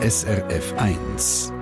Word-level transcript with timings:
SRF 0.00 0.74
1. 0.76 1.52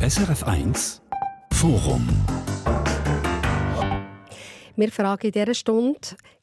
SRF 0.00 0.42
1 0.44 1.02
Forum. 1.52 2.08
Wir 4.74 4.90
fragen 4.90 5.26
in 5.26 5.32
dieser 5.32 5.52
Stunde, 5.52 5.98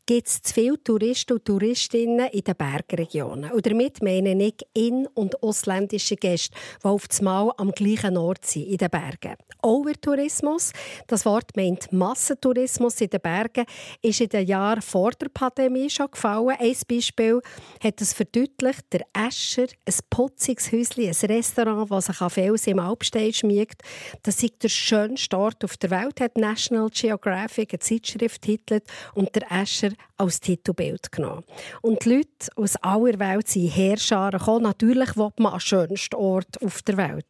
gibt 0.05 0.27
es 0.27 0.41
zu 0.41 0.53
viele 0.53 0.83
Touristen 0.83 1.33
und 1.33 1.45
Touristinnen 1.45 2.27
in 2.31 2.43
den 2.43 2.55
Bergregionen. 2.55 3.51
Und 3.51 3.65
damit 3.65 4.01
meine 4.01 4.31
ich 4.43 4.55
in- 4.73 5.07
und 5.13 5.41
ausländische 5.43 6.15
Gäste, 6.15 6.55
die 6.83 6.87
auf 6.87 7.07
einmal 7.19 7.51
am 7.57 7.71
gleichen 7.71 8.17
Ort 8.17 8.45
sind, 8.45 8.67
in 8.67 8.77
den 8.77 8.89
Bergen. 8.89 9.35
Overtourismus, 9.61 10.73
das 11.07 11.25
Wort 11.25 11.55
meint 11.55 11.91
Massentourismus 11.93 12.99
in 13.01 13.09
den 13.09 13.21
Bergen, 13.21 13.65
ist 14.01 14.21
in 14.21 14.29
den 14.29 14.47
Jahren 14.47 14.81
vor 14.81 15.11
der 15.11 15.29
Pandemie 15.29 15.89
schon 15.89 16.09
gefallen. 16.09 16.57
Ein 16.59 16.75
Beispiel 16.89 17.41
hat 17.81 18.01
es 18.01 18.13
verdeutlicht, 18.13 18.85
der 18.91 19.05
Escher, 19.13 19.67
ein 19.85 19.93
putziges 20.09 20.71
Häuschen, 20.71 21.07
ein 21.07 21.35
Restaurant, 21.35 21.91
das 21.91 22.05
sich 22.07 22.21
an 22.21 22.29
Felsen 22.29 22.71
im 22.71 22.79
Alpstein 22.79 23.33
schmiegt. 23.33 23.81
Das 24.23 24.41
ist 24.41 24.63
der 24.63 24.69
schönste 24.69 25.37
Ort 25.37 25.63
auf 25.63 25.77
der 25.77 25.91
Welt, 25.91 26.19
hat 26.19 26.37
National 26.37 26.89
Geographic 26.89 27.73
eine 27.73 27.79
Zeitschrift 27.79 28.41
titelt 28.41 28.83
und 29.13 29.35
der 29.35 29.51
Escher 29.51 29.90
als 30.17 30.39
Titelbild 30.39 31.11
genommen. 31.11 31.43
Und 31.81 32.05
die 32.05 32.17
Leute 32.17 32.29
aus 32.55 32.75
aller 32.77 33.19
Welt 33.19 33.47
sind 33.47 33.67
Heerscharen 33.67 34.39
gekommen. 34.39 34.63
Natürlich 34.63 35.15
will 35.17 35.29
man 35.37 35.53
am 35.53 35.59
schönsten 35.59 36.15
Ort 36.15 36.61
auf 36.63 36.81
der 36.83 36.97
Welt. 36.97 37.27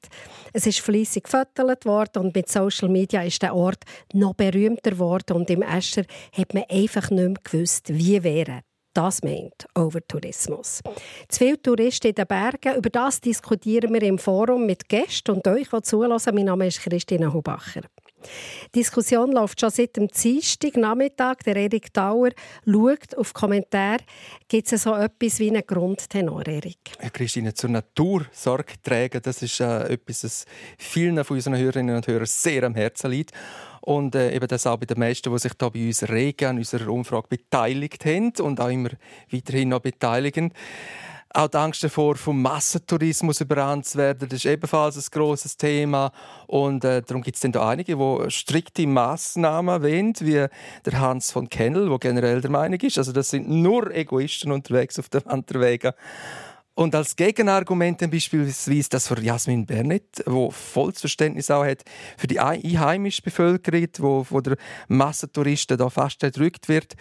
Es 0.53 0.67
ist 0.67 0.79
fleissig 0.79 1.23
gefotogt 1.23 1.85
worden 1.85 2.25
und 2.25 2.35
mit 2.35 2.49
Social 2.49 2.89
Media 2.89 3.21
ist 3.23 3.41
der 3.41 3.55
Ort 3.55 3.83
noch 4.13 4.33
berühmter 4.33 4.91
geworden 4.91 5.37
und 5.37 5.49
im 5.49 5.61
Escher 5.61 6.03
hat 6.33 6.53
man 6.53 6.63
einfach 6.69 7.09
nicht 7.09 7.27
mehr 7.27 7.33
gewusst, 7.43 7.89
wie 7.89 8.23
wäre. 8.23 8.61
Das 8.93 9.23
meint 9.23 9.67
Overtourismus. 9.73 10.81
Zu 11.29 11.37
viele 11.37 11.61
Touristen 11.61 12.07
in 12.07 12.15
den 12.15 12.27
Bergen. 12.27 12.75
Über 12.75 12.89
das 12.89 13.21
diskutieren 13.21 13.93
wir 13.93 14.03
im 14.03 14.17
Forum 14.17 14.65
mit 14.65 14.89
Gästen 14.89 15.31
und 15.31 15.47
euch, 15.47 15.69
die 15.69 15.81
zulassen. 15.81 16.35
Mein 16.35 16.45
Name 16.45 16.67
ist 16.67 16.81
Christina 16.81 17.31
Hubacher. 17.31 17.83
Die 18.73 18.79
Diskussion 18.79 19.31
läuft 19.31 19.59
schon 19.59 19.69
seit 19.69 19.95
dem 19.97 20.07
Dienstag 20.07 20.75
Nachmittag. 20.77 21.43
Der 21.43 21.55
Erik 21.55 21.93
Dauer 21.93 22.29
schaut 22.65 23.15
auf 23.17 23.33
Kommentare. 23.33 23.99
Gibt 24.47 24.71
es 24.71 24.83
so 24.83 24.95
etwas 24.95 25.39
wie 25.39 25.49
einen 25.49 25.63
Grundtenor, 25.65 26.45
Erik? 26.47 26.79
Christine, 27.13 27.53
zur 27.53 27.69
Natur 27.69 28.25
Sorge 28.31 28.73
tragen, 28.81 29.21
das 29.21 29.41
ist 29.41 29.59
äh, 29.59 29.93
etwas, 29.93 30.21
das 30.21 30.45
vielen 30.77 31.23
von 31.23 31.37
unseren 31.37 31.57
Hörerinnen 31.57 31.95
und 31.95 32.07
Hörern 32.07 32.25
sehr 32.25 32.63
am 32.63 32.75
Herzen 32.75 33.11
liegt. 33.11 33.31
Und 33.81 34.13
äh, 34.13 34.35
eben 34.35 34.47
das 34.47 34.67
auch 34.67 34.77
bei 34.77 34.85
den 34.85 34.99
meisten, 34.99 35.31
die 35.31 35.39
sich 35.39 35.53
da 35.53 35.69
bei 35.69 35.87
uns 35.87 36.07
regen, 36.07 36.45
an 36.45 36.57
unserer 36.57 36.87
Umfrage 36.89 37.27
beteiligt 37.29 38.05
haben 38.05 38.31
und 38.39 38.59
auch 38.59 38.69
immer 38.69 38.89
weiterhin 39.31 39.69
noch 39.69 39.79
beteiligen. 39.79 40.53
Auch 41.33 41.47
die 41.47 41.57
Angst 41.57 41.83
davor, 41.83 42.15
vom 42.15 42.41
Massentourismus 42.41 43.39
überrannt 43.39 43.85
zu 43.85 43.97
werden, 43.97 44.27
das 44.27 44.39
ist 44.39 44.45
ebenfalls 44.45 44.97
ein 44.97 45.03
grosses 45.11 45.55
Thema. 45.55 46.11
Und 46.47 46.83
äh, 46.83 47.01
darum 47.01 47.21
gibt 47.23 47.35
es 47.35 47.41
dann 47.41 47.53
da 47.53 47.69
einige, 47.69 47.95
die 47.95 48.31
strikte 48.31 48.85
Massnahmen 48.85 49.81
wollen, 49.81 50.13
wie 50.19 50.45
der 50.85 50.99
Hans 50.99 51.31
von 51.31 51.49
Kennel, 51.49 51.87
der 51.87 51.99
generell 51.99 52.41
der 52.41 52.51
Meinung 52.51 52.79
ist, 52.81 52.97
also 52.97 53.13
das 53.13 53.29
sind 53.29 53.49
nur 53.49 53.95
Egoisten 53.95 54.51
unterwegs 54.51 54.99
auf 54.99 55.07
den 55.07 55.25
Wanderwegen. 55.25 55.93
Und 56.73 56.95
als 56.95 57.15
Gegenargument 57.15 57.99
beispielsweise 58.09 58.89
das 58.89 59.07
von 59.07 59.21
Jasmin 59.21 59.65
Bernet, 59.65 60.23
wo 60.25 60.51
volles 60.51 60.99
Verständnis 60.99 61.51
auch 61.51 61.65
hat 61.65 61.83
für 62.17 62.27
die 62.27 62.39
einheimische 62.39 63.21
Bevölkerung, 63.21 63.87
wo 63.99 64.23
von 64.23 64.43
der 64.43 64.57
Massentouristen 64.87 65.77
da 65.77 65.89
fast 65.89 66.23
erdrückt 66.23 66.69
wird. 66.69 66.95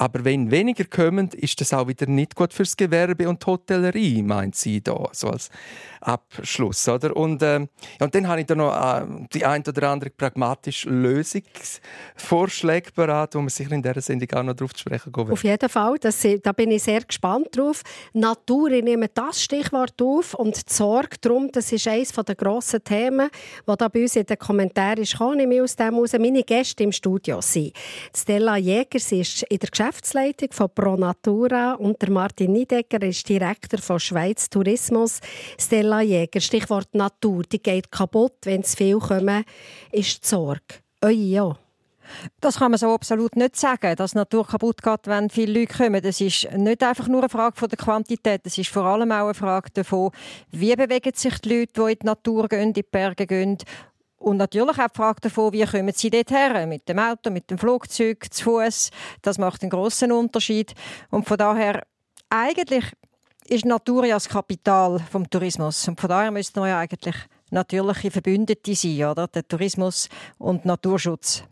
Aber 0.00 0.24
wenn 0.24 0.50
weniger 0.50 0.84
kommen, 0.84 1.28
ist 1.28 1.60
das 1.60 1.74
auch 1.74 1.86
wieder 1.86 2.06
nicht 2.06 2.34
gut 2.34 2.54
fürs 2.54 2.74
Gewerbe 2.74 3.28
und 3.28 3.46
Hotellerie, 3.46 4.22
meint 4.22 4.56
sie 4.56 4.82
da, 4.82 5.10
so 5.12 5.28
als 5.28 5.50
Abschluss, 6.00 6.88
oder? 6.88 7.14
Und, 7.14 7.42
äh, 7.42 7.66
und 8.00 8.14
dann 8.14 8.26
habe 8.26 8.40
ich 8.40 8.46
da 8.46 8.54
noch 8.54 8.74
äh, 8.74 9.04
die 9.30 9.44
ein 9.44 9.62
oder 9.68 9.90
andere 9.90 10.08
pragmatische 10.08 10.88
Lösungsvorschläge 10.88 12.92
beraten, 12.92 13.34
wo 13.34 13.42
man 13.42 13.50
sicher 13.50 13.72
in 13.72 13.82
dieser 13.82 14.00
Sendung 14.00 14.32
auch 14.32 14.42
noch 14.42 14.54
darauf 14.54 14.72
zu 14.72 14.80
sprechen 14.80 15.12
kommen 15.12 15.32
Auf 15.32 15.44
jeden 15.44 15.68
Fall, 15.68 15.98
das, 16.00 16.26
da 16.42 16.52
bin 16.52 16.70
ich 16.70 16.82
sehr 16.82 17.02
gespannt 17.02 17.48
drauf. 17.52 17.82
Natur, 18.14 18.70
ich 18.70 18.82
nehme 18.82 19.08
das 19.12 19.44
Stichwort 19.44 20.00
auf 20.00 20.32
und 20.32 20.56
die 20.56 20.72
Sorge 20.72 21.16
darum, 21.20 21.52
das 21.52 21.70
ist 21.72 21.86
eines 21.86 22.12
der 22.12 22.34
grossen 22.36 22.82
Themen, 22.82 23.28
die 23.68 23.76
da 23.76 23.88
bei 23.88 24.00
uns 24.00 24.16
in 24.16 24.24
den 24.24 24.38
Kommentaren 24.38 25.02
ist, 25.02 25.18
kann 25.18 25.38
ich 25.38 25.60
aus 25.60 25.76
dem 25.76 25.92
heraus 25.92 26.14
meine 26.14 26.42
Gäste 26.42 26.84
im 26.84 26.92
Studio 26.92 27.42
sind. 27.42 27.74
Stella 28.16 28.56
Jäger, 28.56 28.98
sie 28.98 29.20
ist 29.20 29.42
in 29.42 29.58
der 29.58 29.68
Geschäftsleitung 29.90 30.52
von 30.52 30.70
Pro 30.72 30.94
Natura 30.94 31.72
und 31.72 32.00
der 32.00 32.10
Martin 32.10 32.52
Niedecker 32.52 33.02
ist 33.02 33.28
Direktor 33.28 33.80
von 33.80 33.98
Schweiz 33.98 34.48
Tourismus. 34.48 35.18
Stella 35.58 36.00
Jäger, 36.00 36.40
Stichwort 36.40 36.94
Natur, 36.94 37.42
die 37.42 37.60
geht 37.60 37.90
kaputt, 37.90 38.34
wenn 38.44 38.62
zu 38.62 38.76
viel 38.76 39.00
kommen, 39.00 39.42
ist 39.90 40.22
die 40.22 40.28
Sorge. 40.28 40.60
Eure 41.02 41.12
ja. 41.12 41.56
Das 42.40 42.58
kann 42.58 42.70
man 42.70 42.78
so 42.78 42.94
absolut 42.94 43.34
nicht 43.34 43.56
sagen, 43.56 43.96
dass 43.96 44.12
die 44.12 44.18
Natur 44.18 44.46
kaputt 44.46 44.80
geht, 44.80 45.06
wenn 45.06 45.28
viele 45.28 45.60
Leute 45.60 45.76
kommen. 45.76 46.02
Das 46.02 46.20
ist 46.20 46.48
nicht 46.52 46.84
einfach 46.84 47.08
nur 47.08 47.22
eine 47.22 47.28
Frage 47.28 47.66
der 47.66 47.78
Quantität, 47.78 48.46
das 48.46 48.58
ist 48.58 48.70
vor 48.70 48.84
allem 48.84 49.10
auch 49.10 49.24
eine 49.24 49.34
Frage 49.34 49.70
davon, 49.74 50.10
wie 50.52 50.74
bewegen 50.76 51.12
sich 51.14 51.36
die 51.40 51.48
Leute, 51.48 51.72
die 51.72 51.92
in 51.92 51.98
die 52.00 52.06
Natur 52.06 52.48
gehen, 52.48 52.60
in 52.68 52.72
die 52.72 52.84
Berge 52.84 53.26
gehen 53.26 53.58
und 54.20 54.36
natürlich 54.36 54.78
auch 54.78 54.88
die 54.88 54.96
Frage 54.96 55.20
davon, 55.22 55.52
wie 55.54 55.64
kommen 55.64 55.92
sie 55.94 56.10
dort 56.10 56.30
her? 56.30 56.66
Mit 56.66 56.86
dem 56.88 56.98
Auto, 56.98 57.30
mit 57.30 57.50
dem 57.50 57.56
Flugzeug, 57.56 58.26
zu 58.30 58.44
Fuß. 58.44 58.90
Das 59.22 59.38
macht 59.38 59.62
einen 59.62 59.70
großen 59.70 60.12
Unterschied. 60.12 60.74
Und 61.10 61.26
von 61.26 61.38
daher, 61.38 61.86
eigentlich 62.28 62.84
ist 63.48 63.64
Natur 63.64 64.04
ja 64.04 64.16
das 64.16 64.28
Kapital 64.28 64.98
vom 65.10 65.28
Tourismus. 65.28 65.88
Und 65.88 65.98
von 65.98 66.10
daher 66.10 66.30
müssten 66.30 66.60
wir 66.60 66.68
ja 66.68 66.78
eigentlich 66.80 67.16
natürliche 67.50 68.10
Verbündete 68.10 68.74
sein, 68.74 69.04
oder? 69.04 69.26
Der 69.26 69.48
Tourismus 69.48 70.10
und 70.36 70.66
Naturschutz. 70.66 71.42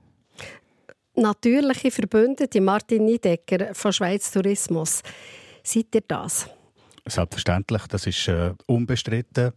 Natürliche 1.14 1.90
Verbündete, 1.90 2.60
Martin 2.60 3.06
Niedecker 3.06 3.74
von 3.74 3.94
Schweiz 3.94 4.30
Tourismus. 4.30 5.02
Seid 5.62 5.94
ihr 5.94 6.02
das? 6.06 6.50
Selbstverständlich, 7.06 7.86
das 7.86 8.06
ist 8.06 8.28
äh, 8.28 8.52
unbestritten. 8.66 9.52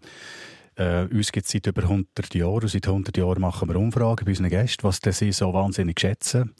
Äh, 0.81 1.07
uns 1.13 1.31
gibt 1.31 1.45
es 1.45 1.51
seit 1.51 1.67
über 1.67 1.83
100 1.83 2.33
Jahren. 2.33 2.67
Seit 2.67 2.87
100 2.87 3.15
Jahren 3.15 3.41
machen 3.41 3.69
wir 3.69 3.75
Umfragen 3.75 4.25
bei 4.25 4.31
unseren 4.31 4.49
Gästen, 4.49 4.83
was 4.83 4.99
sie 5.03 5.31
so 5.31 5.53
wahnsinnig 5.53 5.99
schätzen. 5.99 6.55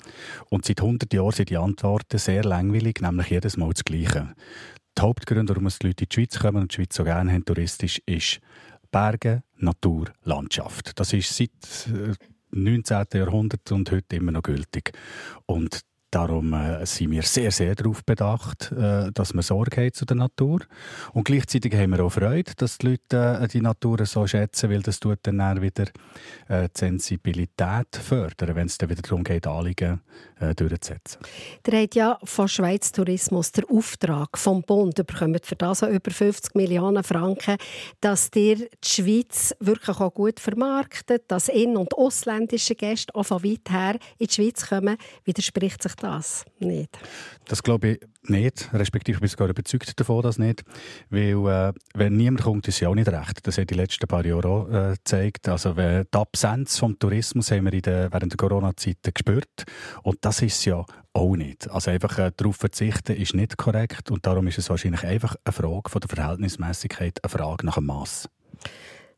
Und 0.50 0.66
seit 0.66 0.80
100 0.80 1.12
Jahren 1.12 1.32
sind 1.32 1.50
die 1.50 1.58
Antworten 1.58 2.20
sehr 2.20 2.44
langweilig, 2.44 3.02
nämlich 3.02 3.30
jedes 3.30 3.58
Mal 3.58 3.72
das 3.74 3.84
Gleiche. 3.84 4.36
Die 4.96 5.02
Hauptgründe, 5.02 5.56
warum 5.56 5.70
die 5.70 5.88
Leute 5.88 6.04
in 6.04 6.10
die 6.10 6.14
Schweiz 6.14 6.38
kommen 6.38 6.62
und 6.62 6.72
die 6.72 6.76
Schweiz 6.76 6.96
so 6.96 7.04
gerne 7.04 7.32
haben, 7.32 7.46
touristisch, 7.46 8.00
ist 8.06 8.42
Berge, 8.92 9.42
Natur, 9.58 10.06
Landschaft. 10.24 11.00
Das 11.00 11.14
ist 11.14 11.36
seit 11.36 11.90
19. 12.52 12.98
Äh, 13.14 13.18
Jahrhundert 13.18 13.72
und 13.72 13.90
heute 13.90 14.18
immer 14.18 14.34
noch 14.34 14.44
gültig. 14.44 14.92
Und 15.48 15.82
Darum 16.12 16.52
äh, 16.52 16.86
sind 16.86 17.12
wir 17.12 17.24
sehr, 17.24 17.52
sehr 17.52 17.74
darauf 17.74 18.04
bedacht, 18.04 18.72
äh, 18.74 19.12
dass 19.14 19.34
wir 19.34 19.42
Sorge 19.42 19.82
haben 19.82 19.94
zu 19.94 20.06
der 20.06 20.18
Natur. 20.18 20.60
Und 21.14 21.24
gleichzeitig 21.24 21.74
haben 21.74 21.92
wir 21.92 22.04
auch 22.04 22.10
Freude, 22.10 22.52
dass 22.58 22.78
die 22.80 22.88
Leute 22.88 23.40
äh, 23.42 23.48
die 23.48 23.62
Natur 23.62 24.06
so 24.06 24.28
schätzen, 24.28 24.70
weil 24.70 24.82
das 24.82 25.00
tut 25.00 25.20
dann 25.24 25.62
wieder 25.62 25.86
äh, 26.50 26.68
die 26.68 26.80
Sensibilität 26.80 27.96
fördern, 27.96 28.56
wenn 28.56 28.68
es 28.68 28.78
dann 28.78 28.90
wieder 28.90 29.02
darum 29.02 29.24
geht, 29.24 29.48
Anliegen 29.48 30.02
äh, 30.42 30.56
durchzusetzen. 30.56 31.22
Der 31.66 31.84
hat 31.84 31.96
ja 31.96 32.18
von 32.24 32.48
Schweiz 32.48 32.92
Tourismus 32.92 33.52
den 33.52 33.66
Auftrag 33.66 34.38
vom 34.38 34.62
Bund 34.64 34.96
bekommen, 34.96 35.40
für 35.44 35.56
das 35.56 35.82
über 35.82 36.12
50 36.12 36.56
Millionen 36.56 37.04
Franken, 37.04 37.58
dass 38.00 38.32
dir 38.32 38.56
die 38.56 38.68
Schweiz 38.84 39.56
wirklich 39.60 40.00
auch 40.00 40.14
gut 40.14 40.40
vermarktet, 40.40 41.24
dass 41.28 41.48
in- 41.48 41.78
und 41.78 41.94
ausländische 41.96 42.76
Gäste 42.76 43.14
auch 43.16 43.24
von 43.24 43.44
weit 43.44 43.70
her 43.70 43.98
in 44.18 44.28
die 44.28 44.34
Schweiz 44.34 44.68
kommen, 44.68 44.98
widerspricht 45.24 45.84
sich 45.84 45.96
das 45.96 46.46
nicht? 46.60 46.98
Das 47.46 47.64
glaube 47.64 47.88
ich 47.90 48.00
nicht, 48.30 48.70
respektive 48.74 49.16
ich 49.16 49.20
bin 49.20 49.30
sogar 49.30 49.50
überzeugt 49.50 50.00
davon, 50.00 50.22
dass 50.22 50.38
nicht, 50.38 50.64
weil 51.10 51.48
äh, 51.48 51.74
wenn 51.96 52.16
niemand 52.16 52.44
kommt, 52.44 52.68
ist 52.68 52.80
ja 52.80 52.90
auch 52.90 52.96
nicht 52.96 53.10
recht. 53.10 53.46
Das 53.48 53.58
hat 53.58 53.70
die 53.70 53.76
letzten 53.76 54.08
paar 54.08 54.26
Jahre 54.26 54.48
auch 54.48 54.70
äh, 54.70 54.94
gezeigt. 54.94 55.50
Also 55.50 55.74
die 55.74 56.06
Absenz 56.12 56.78
vom 56.78 56.98
Tourismus 57.00 57.52
haben 57.52 57.66
wir 57.66 57.74
in 57.74 57.82
der, 57.82 58.14
während 58.14 58.32
der 58.32 58.38
Corona-Zeit 58.38 58.98
gespürt 59.14 59.64
und 60.04 60.20
das 60.22 60.31
ist 60.40 60.64
ja 60.66 60.86
auch 61.14 61.36
nicht. 61.36 61.70
Also 61.70 61.92
einfach 61.92 62.18
äh, 62.18 62.32
darauf 62.36 62.56
verzichten 62.56 63.16
ist 63.16 63.34
nicht 63.34 63.58
korrekt 63.58 64.12
und 64.12 64.26
darum 64.26 64.48
ist 64.48 64.58
es 64.58 64.70
wahrscheinlich 64.70 65.04
einfach 65.04 65.36
eine 65.44 65.52
Frage 65.52 65.90
von 65.90 66.00
der 66.00 66.10
Verhältnismäßigkeit, 66.10 67.24
eine 67.24 67.30
Frage 67.30 67.66
nach 67.66 67.76
dem 67.76 67.88
Maß. 67.88 68.30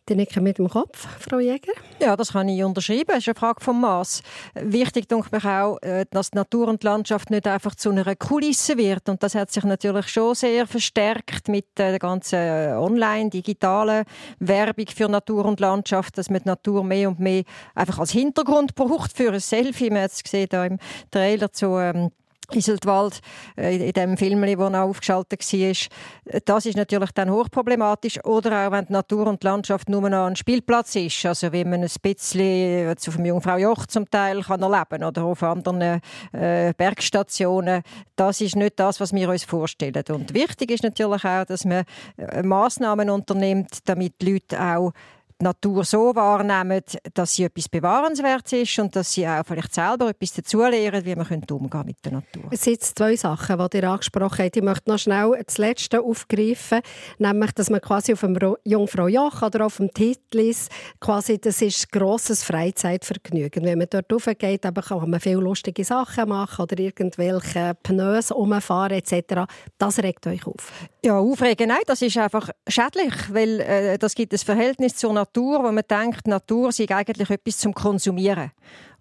Die 0.10 0.16
nicken 0.16 0.44
mit 0.44 0.58
dem 0.58 0.68
Kopf, 0.68 1.08
Frau 1.20 1.40
Jäger. 1.40 1.72
Ja, 2.02 2.18
das 2.18 2.34
kann 2.34 2.50
ich 2.50 2.62
unterschreiben. 2.62 3.12
Es 3.12 3.20
ist 3.20 3.30
eine 3.30 3.36
Frage 3.36 3.64
vom 3.64 3.80
Maß. 3.80 4.22
Wichtig 4.56 5.08
denke 5.08 5.30
ich 5.38 5.46
auch, 5.46 5.78
äh, 5.82 6.06
dass 6.12 6.32
die 6.32 6.38
Natur 6.38 6.68
und 6.68 6.84
die 6.84 6.88
Landschaft 6.88 7.30
nicht 7.30 7.48
einfach 7.48 7.76
zu 7.76 7.90
einer 7.90 8.14
Kulisse 8.18 8.76
wird. 8.76 9.08
Und 9.08 9.24
das 9.24 9.34
hat 9.34 9.52
sich 9.52 9.64
natürlich 9.64 10.10
schon 10.10 10.36
sehr 10.36 10.68
verstärkt 10.68 11.48
mit 11.48 11.68
der 11.78 12.00
ganzen 12.00 12.36
äh, 12.36 12.74
online, 12.78 13.30
digitalen 13.30 14.04
Werbung 14.40 14.88
für 14.94 15.08
Natur 15.08 15.46
und 15.46 15.62
Landschaft, 15.62 16.18
dass 16.18 16.30
man 16.30 16.42
die 16.42 16.50
Natur 16.50 16.84
mehr 16.84 17.08
und 17.08 17.22
mehr 17.22 17.44
einfach 17.74 18.00
als 18.00 18.12
Hintergrund 18.12 18.76
braucht 18.76 19.16
für 19.16 19.32
ein 19.32 19.40
Selfie. 19.40 19.90
Man 19.90 20.04
hat 20.04 20.12
es 20.12 20.24
gesehen 20.24 20.48
da 20.50 20.66
im 20.66 20.80
Trailer 21.12 21.50
zu 21.54 21.78
ähm, 21.78 22.12
Iseltwald, 22.52 23.20
äh, 23.58 23.88
in 23.88 23.94
dem 23.94 24.18
Film, 24.18 24.42
wo 24.42 24.68
er 24.68 24.84
aufgeschaltet 24.84 25.42
war. 25.42 26.42
Das 26.46 26.66
ist 26.66 26.78
natürlich 26.78 27.12
dann 27.12 27.32
hochproblematisch. 27.32 28.24
Oder 28.26 28.68
auch, 28.68 28.72
wenn 28.72 28.86
die 28.86 28.94
Natur 28.94 29.28
und 29.28 29.42
die 29.42 29.48
Landschaft 29.48 29.90
nur 29.90 30.10
noch 30.10 30.26
ein 30.26 30.36
Spielplatz 30.36 30.96
ist. 30.96 31.26
Also 31.26 31.52
wie 31.52 31.64
man 31.64 31.82
ein 31.82 31.90
bisschen 32.02 32.90
auf 32.90 33.16
dem 33.16 33.26
Jungfrau 33.26 33.58
Joch 33.58 33.86
zum 33.86 34.10
Teil 34.10 34.42
kann 34.42 34.62
erleben 34.62 35.04
oder 35.04 35.24
auf 35.24 35.44
anderen 35.44 36.02
äh, 36.32 36.74
Bergstationen. 36.76 37.84
Das 38.16 38.42
ist 38.42 38.56
nicht 38.56 38.80
das, 38.80 39.00
was 39.00 39.14
wir 39.14 39.30
uns 39.30 39.44
vorstellen. 39.44 40.04
Und 40.10 40.34
wichtig 40.34 40.72
ist 40.72 40.84
natürlich 40.84 41.26
auch, 41.26 41.46
dass 41.46 41.66
man 41.66 41.84
äh, 42.18 42.44
Massnahmen 42.44 43.10
unternimmt, 43.10 43.80
damit 43.86 44.22
die 44.22 44.34
Leute 44.34 44.62
auch 44.62 44.92
die 45.40 45.46
Natur 45.46 45.84
so 45.84 46.16
wahrnehmen, 46.16 46.82
dass 47.14 47.36
sie 47.36 47.44
etwas 47.44 47.68
Bewahrenswertes 47.68 48.54
ist 48.54 48.80
und 48.80 48.96
dass 48.96 49.14
sie 49.14 49.28
auch 49.28 49.44
vielleicht 49.46 49.74
selber 49.74 50.10
etwas 50.10 50.34
dazulernen, 50.34 51.06
wie 51.06 51.16
man 51.16 51.44
umgehen 51.50 51.86
mit 51.86 51.98
der 52.06 52.14
Natur. 52.14 52.44
Es 52.52 52.64
sind 52.64 52.82
zwei 52.82 53.16
Sachen, 53.16 53.58
die 53.58 53.78
ihr 53.78 53.90
angesprochen 53.90 54.46
habt. 54.46 54.56
Ich 54.56 54.64
möchte 54.64 54.90
noch 54.90 55.00
schnell 55.00 55.32
das 55.46 55.58
Letzte 55.58 56.02
aufgreifen, 56.02 56.82
nämlich, 57.18 57.52
dass 57.54 57.70
man 57.70 57.82
quasi 57.82 58.14
auf 58.14 58.22
dem 58.22 58.38
Jungfrau 58.64 59.08
Joch 59.08 59.42
oder 59.42 59.66
auf 59.66 59.78
dem 59.78 59.92
Titlis 59.92 60.70
quasi, 61.00 61.40
das 61.40 61.62
ist 61.62 61.92
grosses 61.92 62.44
Freizeitvergnügen. 62.44 63.64
Wenn 63.64 63.80
man 63.80 63.88
dort 63.90 64.12
raufgeht, 64.12 64.62
kann 64.62 65.10
man 65.10 65.20
viele 65.20 65.42
lustige 65.42 65.84
Sachen 65.84 66.30
machen 66.30 66.64
oder 66.64 66.80
irgendwelche 66.80 67.76
Pneus 67.84 68.32
umfahren 68.32 68.98
etc. 68.98 69.52
Das 69.78 70.00
regt 70.00 70.28
euch 70.28 70.46
auf? 70.46 70.72
Ja, 71.06 71.20
aufregen, 71.20 71.68
nein, 71.68 71.82
das 71.86 72.02
ist 72.02 72.18
einfach 72.18 72.50
schädlich, 72.68 73.14
weil 73.34 73.60
äh, 73.60 73.98
das 73.98 74.16
gibt 74.16 74.32
ein 74.32 74.40
Verhältnis 74.40 74.96
zur 74.96 75.12
Natur 75.12 75.23
Natur, 75.24 75.64
wo 75.64 75.72
man 75.72 75.84
denkt, 75.90 76.28
Natur 76.28 76.74
sei 76.74 76.86
eigentlich 76.94 77.30
etwas 77.30 77.58
zum 77.60 77.74
Konsumieren. 77.74 78.52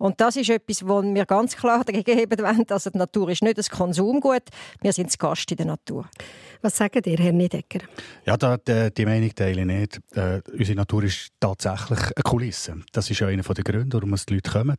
Und 0.02 0.20
das 0.20 0.34
ist 0.34 0.50
etwas, 0.50 0.84
wo 0.84 1.00
wir 1.00 1.24
ganz 1.26 1.56
klar 1.56 1.84
dagegen 1.86 2.18
heben 2.18 2.38
wollen. 2.40 2.64
Also 2.68 2.90
die 2.90 2.98
Natur 2.98 3.28
ist 3.28 3.42
nicht 3.42 3.56
das 3.56 3.70
Konsumgut, 3.70 4.42
wir 4.80 4.92
sind 4.92 5.06
das 5.06 5.16
Gast 5.16 5.48
in 5.52 5.58
der 5.58 5.66
Natur. 5.66 6.08
Was 6.60 6.76
sagen 6.76 7.02
ihr, 7.06 7.18
Herr 7.18 7.32
Niedecker? 7.32 7.80
Ja, 8.26 8.36
da, 8.36 8.56
die, 8.56 8.92
die 8.92 9.06
Meinung 9.06 9.32
teile 9.32 9.60
ich 9.60 9.66
nicht. 9.66 10.00
Äh, 10.16 10.40
unsere 10.52 10.76
Natur 10.76 11.04
ist 11.04 11.28
tatsächlich 11.38 12.00
eine 12.00 12.22
Kulisse. 12.24 12.76
Das 12.90 13.10
ist 13.10 13.20
ja 13.20 13.28
einer 13.28 13.42
der 13.42 13.64
Gründe, 13.64 13.96
warum 13.96 14.14
die 14.14 14.34
Leute 14.34 14.50
kommen. 14.50 14.76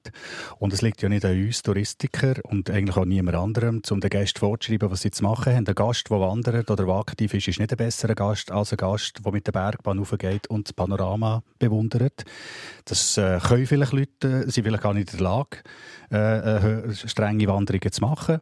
Und 0.59 0.73
es 0.73 0.81
liegt 0.81 1.01
ja 1.01 1.07
nicht 1.07 1.23
an 1.23 1.41
uns 1.41 1.61
Touristiker 1.61 2.35
und 2.43 2.69
eigentlich 2.69 2.97
auch 2.97 3.05
niemand 3.05 3.37
anderem, 3.37 3.81
um 3.89 3.99
den 4.01 4.09
Gästen 4.09 4.39
vorzuschreiben, 4.39 4.91
was 4.91 5.01
sie 5.01 5.11
zu 5.11 5.23
machen 5.23 5.55
haben. 5.55 5.67
Ein 5.67 5.75
Gast, 5.75 6.09
der 6.09 6.19
wandert 6.19 6.69
oder 6.69 6.85
der 6.85 6.95
aktiv 6.95 7.33
ist, 7.33 7.47
ist 7.47 7.59
nicht 7.59 7.71
ein 7.71 7.77
besserer 7.77 8.15
Gast 8.15 8.51
als 8.51 8.71
ein 8.73 8.77
Gast, 8.77 9.21
der 9.23 9.31
mit 9.31 9.47
der 9.47 9.53
Bergbahn 9.53 9.99
raufgeht 9.99 10.47
und 10.47 10.67
das 10.67 10.73
Panorama 10.73 11.43
bewundert. 11.59 12.25
Das 12.85 13.17
äh, 13.17 13.39
können 13.39 13.67
vielleicht 13.67 13.93
Leute, 13.93 14.49
sie 14.49 14.63
vielleicht 14.63 14.83
gar 14.83 14.93
nicht 14.93 15.12
der 15.13 15.21
Lage, 15.21 15.57
äh, 16.11 16.87
äh, 16.87 16.93
strenge 16.93 17.47
Wanderungen 17.47 17.91
zu 17.91 18.01
machen. 18.01 18.39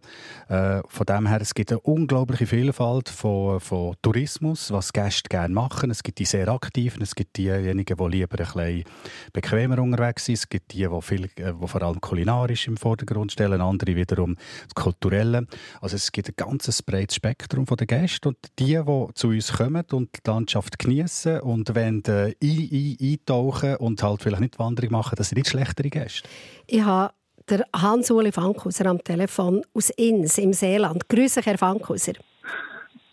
Äh, 0.50 0.82
von 0.88 1.06
dem 1.06 1.28
her, 1.28 1.40
es 1.42 1.54
gibt 1.54 1.72
eine 1.72 1.80
unglaubliche 1.80 2.46
Vielfalt 2.46 3.08
von, 3.08 3.60
von 3.60 3.96
Tourismus, 4.02 4.72
was 4.72 4.92
Gäste 4.92 5.30
gerne 5.30 5.54
machen. 5.54 5.90
Es 5.92 6.04
gibt 6.04 6.20
die 6.20 6.26
sehr 6.26 6.50
aktiven, 6.50 7.02
es 7.02 7.16
gibt 7.16 7.38
diejenigen, 7.38 7.98
die 7.98 8.08
lieber 8.10 8.40
ein 8.40 8.46
bisschen 8.46 8.84
bequemer 9.32 9.80
unterwegs 9.80 10.26
sind. 10.26 10.36
Es 10.36 10.50
gibt 10.50 10.74
die, 10.74 10.88
die, 10.88 11.02
viel, 11.02 11.26
äh, 11.38 11.54
die 11.54 11.68
vor 11.68 11.82
allem 11.82 12.02
kulinarisch 12.02 12.68
im 12.68 12.78
Vordergrund 12.78 13.32
stellen, 13.32 13.62
andere 13.62 13.96
wiederum 13.96 14.36
das 14.64 14.76
Kulturelle. 14.76 15.48
Also 15.80 15.96
es 15.96 16.12
gibt 16.12 16.28
ein 16.28 16.36
ganzes 16.36 16.84
breites 16.84 17.16
Spektrum 17.16 17.68
von 17.68 17.78
den 17.78 17.88
Gästen 17.88 18.30
und 18.30 18.38
die, 18.60 18.80
die 18.86 19.08
zu 19.14 19.30
uns 19.30 19.54
kommen 19.54 19.86
und 19.92 20.10
die 20.14 20.30
Landschaft 20.30 20.78
genießen 20.78 21.40
und 21.40 21.74
wenn 21.74 22.04
äh, 22.06 22.36
eintauchen 22.42 23.78
und 23.78 24.04
halt 24.04 24.22
vielleicht 24.22 24.42
nicht 24.42 24.60
Wanderung 24.60 24.92
machen, 24.92 25.16
das 25.16 25.30
sind 25.30 25.38
nicht 25.38 25.50
schlechtere 25.50 25.90
Gäste. 25.90 26.28
Ich 26.68 26.82
habe 26.82 27.14
der 27.50 27.66
Hans-Uli 27.76 28.32
Fankhauser 28.32 28.86
am 28.86 29.04
Telefon 29.04 29.62
aus 29.74 29.90
Inns 29.92 30.38
im 30.38 30.54
Seeland. 30.54 31.08
Grüße, 31.10 31.42
Herr 31.42 31.58
Fankhauser. 31.58 32.14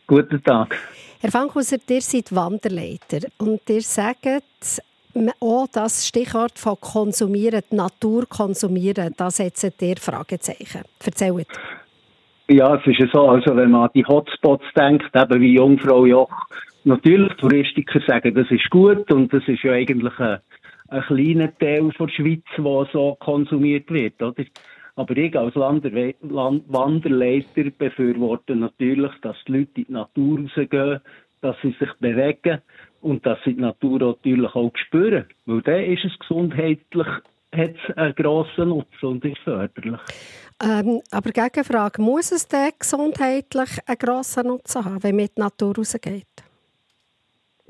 Guten 0.07 0.43
Tag. 0.43 0.77
Herr 1.21 1.31
Fankhauser, 1.31 1.79
ihr 1.89 2.01
seid 2.01 2.35
Wanderleiter 2.35 3.27
und 3.39 3.69
ihr 3.69 3.83
sagt, 3.83 4.83
auch 5.41 5.67
das 5.73 6.07
Stichwort 6.07 6.59
von 6.59 6.77
konsumieren, 6.81 7.63
die 7.71 7.75
Natur 7.75 8.27
konsumieren, 8.29 9.15
da 9.17 9.31
setzt 9.31 9.83
ihr 9.83 9.97
Fragezeichen. 9.97 10.83
Erzählt. 11.05 11.49
Ja, 12.49 12.77
es 12.77 12.87
ist 12.87 13.01
ja 13.01 13.07
so, 13.13 13.29
also 13.29 13.57
wenn 13.57 13.73
man 13.73 13.85
an 13.85 13.91
die 13.95 14.07
Hotspots 14.07 14.65
denkt, 14.77 15.15
eben 15.15 15.41
wie 15.41 15.55
Jungfrau 15.55 16.07
Joch, 16.07 16.31
natürlich 16.85 17.33
Touristiker 17.35 18.01
sagen, 18.07 18.35
das 18.35 18.51
ist 18.51 18.71
gut 18.71 19.11
und 19.11 19.33
das 19.33 19.43
ist 19.47 19.63
ja 19.63 19.73
eigentlich 19.73 20.19
ein 20.19 20.39
ein 20.89 21.03
kleiner 21.03 21.57
Teil 21.59 21.91
der 21.99 22.09
Schweiz, 22.09 22.43
der 22.57 22.89
so 22.93 23.17
konsumiert 23.21 23.91
wird, 23.91 24.21
oder? 24.23 24.45
Aber 24.97 25.17
ich 25.17 25.37
als 25.37 25.55
Landerwe 25.55 26.15
Land 26.23 26.65
Wanderleiter 26.67 27.71
befürworte 27.77 28.57
natürlich, 28.57 29.13
dass 29.23 29.37
die 29.47 29.53
Leute 29.53 29.71
in 29.77 29.85
die 29.85 29.93
Natur 29.93 30.41
rausgehen, 30.41 31.01
dass 31.41 31.57
sie 31.63 31.77
sich 31.79 31.93
bewegen 32.01 32.61
und 33.01 33.25
dass 33.25 33.39
sie 33.45 33.55
die 33.55 33.61
Natur 33.61 34.01
natürlich 34.01 34.55
auch 34.57 34.73
spüren. 34.75 35.27
Weil 35.47 35.63
dann 35.63 35.85
ist 35.85 36.05
es 36.05 36.19
gesundheitlich 36.19 37.07
hat 37.53 37.97
einen 37.97 38.15
grossen 38.15 38.69
Nutzen 38.69 39.07
und 39.07 39.25
ist 39.25 39.39
förderlich. 39.39 40.01
Ähm, 40.63 41.01
aber 41.11 41.31
Gegenfrage, 41.31 42.03
muss 42.03 42.33
es 42.33 42.49
denn 42.49 42.73
gesundheitlich 42.79 43.79
einen 43.87 43.99
grossen 43.99 44.49
Nutzen 44.49 44.85
haben, 44.85 45.03
wenn 45.03 45.17
man 45.17 45.27
in 45.27 45.31
die 45.37 45.41
Natur 45.41 45.77
rausgeht? 45.77 46.27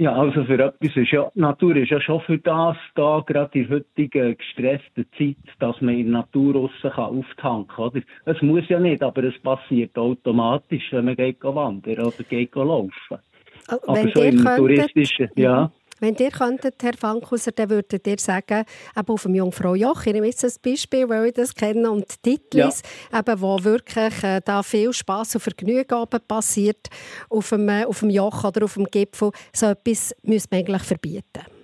Ja, 0.00 0.14
also 0.14 0.44
für 0.44 0.60
etwas 0.60 0.96
ist 0.96 1.10
ja, 1.10 1.28
Natur 1.34 1.74
ist 1.74 1.90
ja 1.90 2.00
schon 2.00 2.20
für 2.20 2.38
das 2.38 2.76
da, 2.94 3.20
gerade 3.26 3.58
in 3.58 3.68
heutigen 3.68 4.36
gestressten 4.38 5.06
Zeit, 5.18 5.36
dass 5.58 5.80
man 5.80 5.98
in 5.98 6.12
der 6.12 6.20
Natur 6.20 6.54
aussen 6.54 6.90
kann 6.90 7.18
auftanken 7.18 7.84
oder? 7.84 8.00
Es 8.24 8.40
muss 8.40 8.68
ja 8.68 8.78
nicht, 8.78 9.02
aber 9.02 9.24
es 9.24 9.36
passiert 9.40 9.98
automatisch, 9.98 10.84
wenn 10.92 11.06
man 11.06 11.16
geht 11.16 11.42
wandern 11.42 11.98
oder 11.98 12.24
geht 12.28 12.54
laufen. 12.54 13.18
Also, 13.66 13.88
aber 13.88 14.10
so 14.14 14.22
im 14.22 14.44
touristischen, 14.44 15.30
ja. 15.34 15.72
Wenn 16.00 16.14
ihr 16.16 16.30
könntet, 16.30 16.82
Herr 16.82 16.94
Fankhauser, 16.94 17.52
dann 17.52 17.70
würdet 17.70 18.06
ihr 18.06 18.18
sagen, 18.18 18.64
eben 18.96 19.08
auf 19.08 19.22
dem 19.22 19.34
Jungfrau 19.34 19.74
Joch, 19.74 20.06
ich 20.06 20.12
nehme 20.12 20.26
jetzt 20.26 20.44
ein 20.44 20.52
Beispiel, 20.62 21.08
weil 21.08 21.26
ich 21.26 21.34
das 21.34 21.54
kenne, 21.54 21.90
und 21.90 22.22
Titlis, 22.22 22.82
ja. 23.12 23.18
eben, 23.18 23.40
wo 23.40 23.62
wirklich 23.62 24.22
äh, 24.22 24.40
da 24.44 24.62
viel 24.62 24.92
Spass 24.92 25.34
und 25.34 25.40
Vergnügen 25.40 26.04
passiert, 26.26 26.88
auf 27.28 27.48
dem, 27.50 27.68
äh, 27.68 27.84
auf 27.84 28.00
dem 28.00 28.10
Joch 28.10 28.44
oder 28.44 28.64
auf 28.64 28.74
dem 28.74 28.84
Gipfel, 28.84 29.30
so 29.52 29.66
etwas 29.66 30.14
müsste 30.22 30.48
man 30.50 30.60
eigentlich 30.60 30.82
verbieten. 30.82 31.57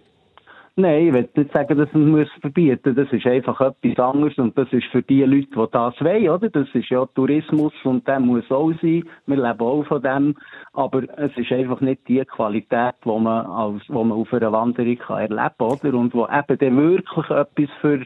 Nein, 0.76 1.06
ich 1.06 1.14
will 1.14 1.28
nicht 1.36 1.52
sagen, 1.52 1.78
dass 1.78 1.92
man 1.92 2.20
es 2.20 2.28
verbieten 2.40 2.94
muss. 2.96 3.04
Das 3.04 3.12
ist 3.12 3.26
einfach 3.26 3.60
etwas 3.60 3.96
anderes 4.04 4.36
und 4.38 4.58
das 4.58 4.72
ist 4.72 4.86
für 4.86 5.02
die 5.02 5.22
Leute, 5.22 5.46
die 5.46 5.66
das 5.70 6.00
wollen, 6.00 6.28
oder? 6.28 6.50
Das 6.50 6.66
ist 6.74 6.88
ja 6.88 7.06
Tourismus 7.14 7.72
und 7.84 8.08
der 8.08 8.18
muss 8.18 8.50
auch 8.50 8.72
sein. 8.82 9.04
Wir 9.26 9.36
leben 9.36 9.60
auch 9.60 9.84
von 9.84 10.02
dem. 10.02 10.34
Aber 10.72 11.04
es 11.16 11.30
ist 11.36 11.52
einfach 11.52 11.80
nicht 11.80 12.08
die 12.08 12.24
Qualität, 12.24 12.96
die 13.04 13.08
man, 13.08 13.46
als, 13.46 13.82
wo 13.86 14.02
man 14.02 14.18
auf 14.18 14.32
einer 14.32 14.50
Wanderung 14.50 14.98
kann 14.98 15.18
erleben 15.20 15.54
kann, 15.58 15.68
oder? 15.68 15.94
Und 15.94 16.12
wo 16.12 16.26
eben 16.26 16.58
dann 16.58 16.76
wirklich 16.76 17.30
etwas 17.30 17.70
für, 17.80 18.04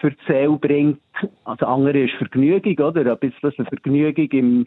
für 0.00 0.10
die 0.10 0.24
Seele 0.26 0.58
bringt. 0.60 1.00
Also 1.44 1.64
andere 1.66 2.06
ist 2.06 2.14
Vergnügung, 2.14 2.76
oder? 2.84 3.08
Ein 3.08 3.18
bisschen 3.20 3.66
Vergnügung 3.66 4.28
im, 4.32 4.66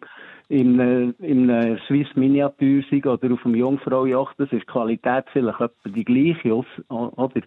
in 0.50 0.80
einem, 0.80 1.16
in 1.20 1.50
einem 1.50 1.80
Swiss 1.88 2.08
Miniatursieg 2.16 3.06
oder 3.06 3.34
auf 3.34 3.44
dem 3.44 3.56
Jungfraujocht, 3.56 4.40
das 4.40 4.52
ist 4.52 4.62
die 4.62 4.66
Qualität 4.66 5.26
vielleicht 5.32 5.62
etwa 5.62 5.90
die 5.90 6.04
gleiche, 6.04 6.54
oder? 6.90 7.42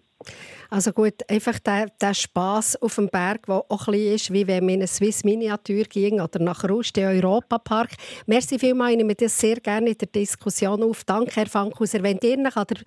Also 0.69 0.91
gut, 0.91 1.13
einfach 1.29 1.59
der, 1.59 1.87
der 2.01 2.13
Spass 2.13 2.75
auf 2.81 2.95
dem 2.95 3.07
Berg, 3.07 3.45
der 3.45 3.63
auch 3.69 3.87
ein 3.87 3.93
ist, 3.93 4.33
wie 4.33 4.45
wenn 4.47 4.65
man 4.65 4.75
in 4.75 4.79
eine 4.81 4.87
Swiss 4.87 5.23
Miniatur 5.23 5.83
ging 5.83 6.19
oder 6.19 6.39
nach 6.39 6.63
Rust, 6.65 6.97
im 6.97 7.05
Europapark. 7.05 7.91
Merci 8.25 8.59
vielmals, 8.59 8.91
ich 8.91 8.97
nehme 8.97 9.15
das 9.15 9.39
sehr 9.39 9.57
gerne 9.57 9.91
in 9.91 9.97
der 9.97 10.07
Diskussion 10.07 10.83
auf. 10.83 11.05
Danke, 11.05 11.35
Herr 11.35 11.47
Fankhauser. 11.47 12.03
Wenn 12.03 12.19
ihr 12.21 12.37
euch 12.39 12.57
an 12.57 12.65
der 12.67 12.77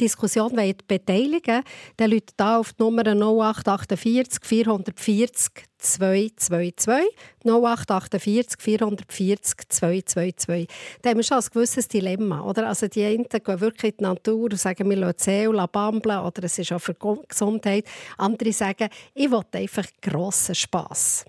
Diskussion 0.00 0.56
wollt 0.56 0.88
beteiligen 0.88 1.56
wollt, 1.56 1.64
dann 1.96 2.10
läutet 2.10 2.34
da 2.36 2.58
auf 2.58 2.72
die 2.72 2.82
Nummer 2.82 3.04
0848 3.04 4.40
440 4.42 5.68
222 5.78 7.14
0848 7.44 8.60
440 8.60 9.68
222. 9.68 10.68
Da 11.02 11.10
haben 11.10 11.18
wir 11.18 11.22
schon 11.22 11.38
ein 11.38 11.44
gewisses 11.52 11.86
Dilemma. 11.86 12.42
Oder? 12.42 12.66
Also 12.66 12.88
die 12.88 13.04
einen 13.04 13.24
gehen 13.28 13.60
wirklich 13.60 13.92
in 13.92 13.98
die 13.98 14.04
Natur 14.04 14.44
und 14.44 14.58
sagen, 14.58 14.90
wir 14.90 14.96
lassen 14.96 15.68
bambeln 15.72 16.18
oder 16.18 16.44
es 16.44 16.58
ist 16.58 16.72
auch 16.72 16.80
für 16.94 17.22
Gesundheit. 17.28 17.84
Andere 18.16 18.52
sagen, 18.52 18.88
ich 19.14 19.30
will 19.30 19.42
einfach 19.52 19.86
grossen 20.00 20.54
Spass. 20.54 21.24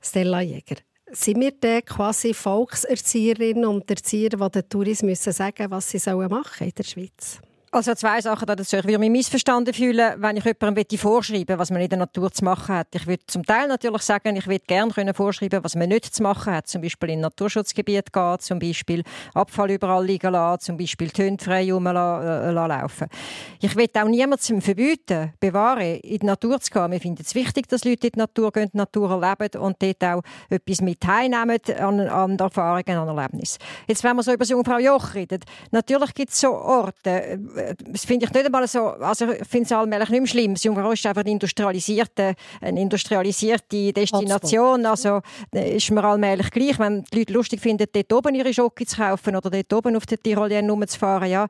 Stella 0.00 0.40
Jäger. 0.40 0.76
Sind 1.12 1.40
wir 1.40 1.52
dann 1.52 1.84
quasi 1.84 2.34
Volkserzieherinnen 2.34 3.66
und 3.66 3.88
Erzieher, 3.88 4.30
die 4.30 4.50
den 4.50 4.68
Tourismus 4.68 5.22
sagen 5.22 5.54
müssen, 5.56 5.70
was 5.70 5.90
sie 5.90 5.98
machen 6.10 6.58
sollen 6.58 6.68
in 6.68 6.74
der 6.76 6.82
Schweiz? 6.82 7.40
Also 7.74 7.92
zwei 7.96 8.20
Sachen 8.20 8.46
dazu. 8.46 8.76
Ich 8.76 8.84
würde 8.84 9.00
mich 9.00 9.10
missverstanden 9.10 9.74
fühlen, 9.74 10.14
wenn 10.18 10.36
ich 10.36 10.44
jemandem 10.44 10.96
vorschreiben 10.96 11.58
was 11.58 11.72
man 11.72 11.82
in 11.82 11.88
der 11.88 11.98
Natur 11.98 12.30
zu 12.30 12.44
machen 12.44 12.72
hat. 12.72 12.86
Ich 12.94 13.08
würde 13.08 13.24
zum 13.26 13.44
Teil 13.44 13.66
natürlich 13.66 14.02
sagen, 14.02 14.36
ich 14.36 14.46
würde 14.46 14.64
gerne 14.64 15.12
vorschreiben, 15.12 15.64
was 15.64 15.74
man 15.74 15.88
nicht 15.88 16.14
zu 16.14 16.22
machen 16.22 16.54
hat. 16.54 16.68
Zum 16.68 16.82
Beispiel 16.82 17.10
in 17.10 17.20
Naturschutzgebiet 17.20 18.12
gehen, 18.12 18.38
zum 18.38 18.60
Beispiel 18.60 19.02
Abfall 19.34 19.72
überall 19.72 20.06
liegen 20.06 20.30
lassen, 20.30 20.60
zum 20.60 20.76
Beispiel 20.76 21.10
Töne 21.10 21.36
frei 21.40 21.72
rumlaufen. 21.72 23.08
Äh, 23.08 23.66
ich 23.66 23.74
will 23.74 23.88
auch 23.92 24.04
niemandem 24.04 24.62
verbieten, 24.62 25.32
bewahren, 25.40 25.96
in 25.96 26.20
die 26.20 26.26
Natur 26.26 26.60
zu 26.60 26.70
gehen. 26.70 26.92
Wir 26.92 27.00
finden 27.00 27.24
es 27.26 27.34
wichtig, 27.34 27.66
dass 27.68 27.84
Leute 27.84 28.06
in 28.06 28.12
die 28.12 28.18
Natur 28.20 28.52
gehen, 28.52 28.70
die 28.72 28.76
Natur 28.76 29.10
erleben 29.10 29.60
und 29.60 29.82
dort 29.82 30.04
auch 30.04 30.22
etwas 30.48 30.80
mit 30.80 31.00
teilnehmen 31.00 31.58
an, 31.76 32.00
an 32.00 32.38
Erfahrungen, 32.38 32.96
an 32.96 33.08
Erlebnissen. 33.08 33.58
Jetzt, 33.88 34.04
wenn 34.04 34.14
wir 34.14 34.22
so 34.22 34.30
über 34.30 34.38
das 34.44 34.50
Jungfrau 34.50 34.78
Joch 34.78 35.14
reden, 35.14 35.40
natürlich 35.72 36.14
gibt 36.14 36.30
es 36.30 36.40
so 36.40 36.52
Orte, 36.52 37.10
äh, 37.10 37.63
das 37.90 38.04
finde 38.04 38.26
ich 38.26 38.32
nicht 38.32 38.46
einmal 38.46 38.66
so, 38.68 38.86
also 38.88 39.30
ich 39.30 39.46
finde 39.46 39.66
es 39.66 39.72
allmählich 39.72 40.08
nicht 40.08 40.20
mehr 40.20 40.28
schlimm. 40.28 40.54
Das 40.54 40.64
Jungfrau 40.64 40.92
ist 40.92 41.06
einfach 41.06 41.22
eine 41.22 41.30
industrialisierte, 41.30 42.34
eine 42.60 42.80
industrialisierte 42.80 43.92
Destination, 43.92 44.86
also 44.86 45.20
äh, 45.54 45.76
ist 45.76 45.90
mir 45.90 46.04
allmählich 46.04 46.50
gleich. 46.50 46.78
Wenn 46.78 47.04
die 47.04 47.18
Leute 47.18 47.32
lustig 47.32 47.60
finden, 47.60 47.86
dort 47.92 48.12
oben 48.12 48.34
ihre 48.34 48.52
Schocke 48.52 48.86
zu 48.86 48.96
kaufen 48.96 49.36
oder 49.36 49.50
dort 49.50 49.72
oben 49.72 49.96
auf 49.96 50.06
der 50.06 50.18
Tirolien 50.18 50.68
rumzufahren, 50.68 51.30
ja, 51.30 51.46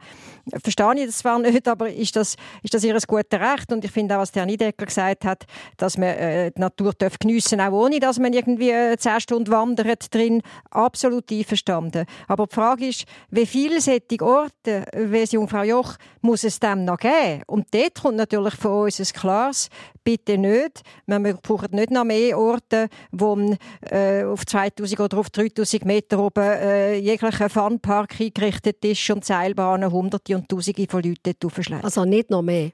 verstehe 0.63 0.95
ich 0.97 1.07
das 1.07 1.19
zwar 1.19 1.39
nicht, 1.39 1.67
aber 1.69 1.91
ist 1.91 2.17
das, 2.17 2.37
ist 2.63 2.75
das 2.75 2.85
ihr 2.85 2.99
gutes 3.07 3.41
Recht? 3.41 3.73
Und 3.73 3.85
ich 3.85 3.91
finde 3.91 4.17
auch, 4.17 4.21
was 4.21 4.33
der 4.33 4.47
Niedecker 4.47 4.87
gesagt 4.87 5.25
hat, 5.25 5.45
dass 5.77 5.97
man 5.99 6.09
äh, 6.09 6.51
die 6.51 6.61
Natur 6.61 6.93
darf 6.97 7.19
geniessen 7.19 7.61
auch 7.61 7.73
ohne, 7.73 8.01
dass 8.01 8.19
man 8.19 8.33
irgendwie 8.33 8.71
äh, 8.71 8.97
zehn 8.97 9.21
Stunden 9.21 9.51
wandert 9.51 10.15
drin, 10.15 10.43
absolut 10.71 11.31
einverstanden. 11.31 12.07
Aber 12.29 12.47
die 12.47 12.55
Frage 12.55 12.89
ist, 12.89 13.05
wie 13.31 13.47
viele 13.47 13.81
solche 13.81 14.23
Orte 14.23 14.85
wie 14.97 15.21
das 15.21 15.33
Jungfrau 15.33 15.63
Joch 15.63 15.95
muss 16.21 16.45
es 16.45 16.61
dem 16.61 16.85
noch 16.85 16.99
geben. 16.99 17.43
Und 17.47 17.67
dort 17.73 18.01
kommt 18.01 18.17
natürlich 18.17 18.55
von 18.55 18.85
uns 18.85 19.01
ein 19.01 19.07
klares 19.07 19.69
bitte 20.05 20.39
nicht. 20.39 20.83
Wir 21.07 21.35
brauchen 21.35 21.69
nicht 21.73 21.91
noch 21.91 22.05
mehr 22.05 22.39
Orte, 22.39 22.89
wo 23.11 23.57
äh, 23.91 24.25
auf 24.25 24.47
2000 24.47 25.01
oder 25.01 25.19
auf 25.19 25.31
3000 25.31 25.85
Meter 25.85 26.19
oben 26.19 26.45
äh, 26.45 26.97
jeglicher 26.97 27.49
Funpark 27.49 28.21
eingerichtet 28.21 28.85
ist 28.85 29.11
und 29.11 29.25
Seilbahnen 29.25 29.91
hunderte 29.91 30.37
und 30.37 30.49
tausende 30.49 30.87
von 30.89 31.03
Leuten 31.03 31.35
dort 31.41 31.85
Also 31.85 32.05
nicht 32.05 32.31
noch 32.31 32.43
mehr. 32.43 32.73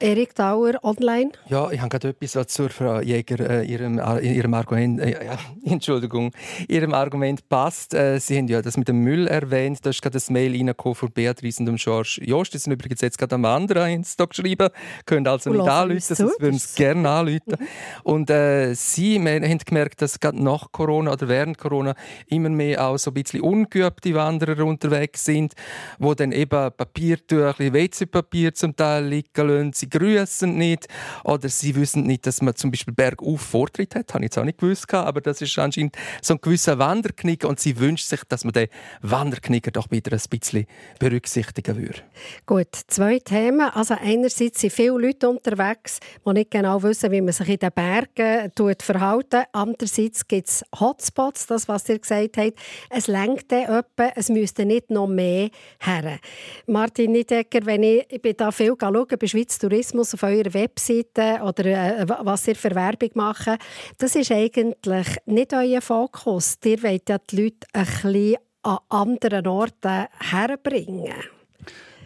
Erik 0.00 0.34
Dauer 0.34 0.72
online. 0.82 1.30
Ja, 1.48 1.70
ich 1.70 1.78
habe 1.78 1.88
gerade 1.88 2.08
etwas 2.08 2.48
zur 2.48 2.68
Frau 2.68 3.00
Jäger, 3.00 3.38
äh, 3.48 3.64
ihrem, 3.64 4.00
äh, 4.00 4.20
ihrem 4.20 4.52
Argument, 4.52 5.00
äh, 5.00 5.24
ja, 5.24 5.38
Entschuldigung, 5.64 6.32
ihrem 6.68 6.92
Argument 6.92 7.48
passt. 7.48 7.94
Äh, 7.94 8.18
Sie 8.18 8.36
haben 8.36 8.48
ja 8.48 8.60
das 8.60 8.76
mit 8.76 8.88
dem 8.88 8.98
Müll 8.98 9.28
erwähnt. 9.28 9.78
Da 9.86 9.90
ist 9.90 10.02
gerade 10.02 10.14
das 10.14 10.30
Mail 10.30 10.50
reingekommen 10.50 10.96
von 10.96 11.12
Beatrice 11.12 11.60
und 11.60 11.76
George 11.76 12.20
Jost. 12.22 12.54
Die 12.54 12.58
sind 12.58 12.72
übrigens 12.72 13.02
jetzt 13.02 13.18
gerade 13.18 13.36
am 13.36 13.44
anderen 13.44 13.88
Insta 13.88 14.24
geschrieben. 14.24 14.68
Können 15.06 15.28
also 15.28 15.50
nicht 15.50 15.68
anrufen, 15.68 16.00
sonst 16.00 16.40
würden 16.40 16.58
sie 16.58 16.74
gerne 16.74 17.08
anrufen. 17.08 17.56
Und 18.02 18.30
äh, 18.30 18.74
Sie 18.74 19.20
haben 19.20 19.58
gemerkt, 19.58 20.02
dass 20.02 20.18
gerade 20.18 20.42
nach 20.42 20.72
Corona 20.72 21.12
oder 21.12 21.28
während 21.28 21.56
Corona 21.56 21.94
immer 22.26 22.48
mehr 22.48 22.84
auch 22.84 22.98
so 22.98 23.12
ein 23.12 23.14
bisschen 23.14 23.42
ungeübte 23.42 24.12
Wanderer 24.14 24.64
unterwegs 24.64 25.24
sind, 25.24 25.54
wo 26.00 26.14
dann 26.14 26.32
eben 26.32 26.72
Papiertücher, 26.76 27.54
WC-Papier 27.58 28.54
zum 28.54 28.74
Teil 28.74 29.04
liegen 29.04 29.30
lassen 29.36 29.83
grüßen 29.88 30.56
nicht 30.56 30.88
oder 31.24 31.48
sie 31.48 31.74
wissen 31.76 32.04
nicht, 32.04 32.26
dass 32.26 32.42
man 32.42 32.54
zum 32.56 32.70
Beispiel 32.70 32.94
bergauf 32.94 33.40
Vortritt 33.40 33.94
hat. 33.94 34.14
Habe 34.14 34.24
ich 34.24 34.28
jetzt 34.28 34.38
auch 34.38 34.44
nicht 34.44 34.58
gewusst, 34.58 34.92
aber 34.92 35.20
das 35.20 35.40
ist 35.40 35.58
anscheinend 35.58 35.96
so 36.22 36.34
ein 36.34 36.40
gewisser 36.40 36.78
Wanderknick 36.78 37.44
und 37.44 37.60
sie 37.60 37.78
wünscht 37.78 38.06
sich, 38.06 38.22
dass 38.28 38.44
man 38.44 38.52
den 38.52 38.68
Wanderknicker 39.02 39.70
doch 39.70 39.90
wieder 39.90 40.12
ein 40.12 40.20
bisschen 40.30 40.66
berücksichtigen 40.98 41.76
würde. 41.76 42.00
Gut, 42.46 42.68
zwei 42.88 43.18
Themen. 43.18 43.70
Also 43.70 43.94
einerseits 44.00 44.60
sind 44.60 44.72
viele 44.72 44.98
Leute 44.98 45.28
unterwegs, 45.28 46.00
die 46.26 46.32
nicht 46.32 46.50
genau 46.50 46.82
wissen, 46.82 47.10
wie 47.10 47.20
man 47.20 47.32
sich 47.32 47.48
in 47.48 47.58
den 47.58 47.70
Bergen 47.72 48.52
verhalten 48.80 49.44
Andererseits 49.52 50.26
gibt 50.26 50.48
es 50.48 50.64
Hotspots, 50.78 51.46
das, 51.46 51.68
was 51.68 51.88
ihr 51.88 51.98
gesagt 51.98 52.36
habt. 52.36 52.58
Es 52.90 53.06
lenkt 53.06 53.52
dann 53.52 53.82
es 54.14 54.28
müsste 54.28 54.64
nicht 54.64 54.90
noch 54.90 55.06
mehr 55.06 55.50
her. 55.80 56.18
Martin 56.66 57.12
Niedecker, 57.12 57.64
wenn 57.64 57.82
ich, 57.82 58.04
ich 58.08 58.20
bin 58.20 58.36
da 58.36 58.50
viel 58.50 58.74
schauen, 58.78 59.06
bei 59.18 59.26
Schweiz 59.26 59.58
Tourismus 59.58 59.73
Tourismus 59.74 60.14
auf 60.14 60.22
eurer 60.22 60.54
Webseite 60.54 61.40
oder 61.42 61.64
äh, 61.64 62.06
was 62.22 62.46
ihr 62.46 62.54
für 62.54 62.74
Werbung 62.74 63.10
macht, 63.14 63.58
das 63.98 64.14
ist 64.14 64.30
eigentlich 64.30 65.18
nicht 65.26 65.52
euer 65.52 65.80
Fokus. 65.80 66.56
Ihr 66.64 66.80
wollt 66.82 67.08
ja 67.08 67.18
die 67.18 67.42
Leute 67.42 67.66
ein 67.72 67.84
bisschen 67.84 68.36
an 68.62 68.78
anderen 68.88 69.46
Orten 69.48 70.06
herbringen. 70.30 71.14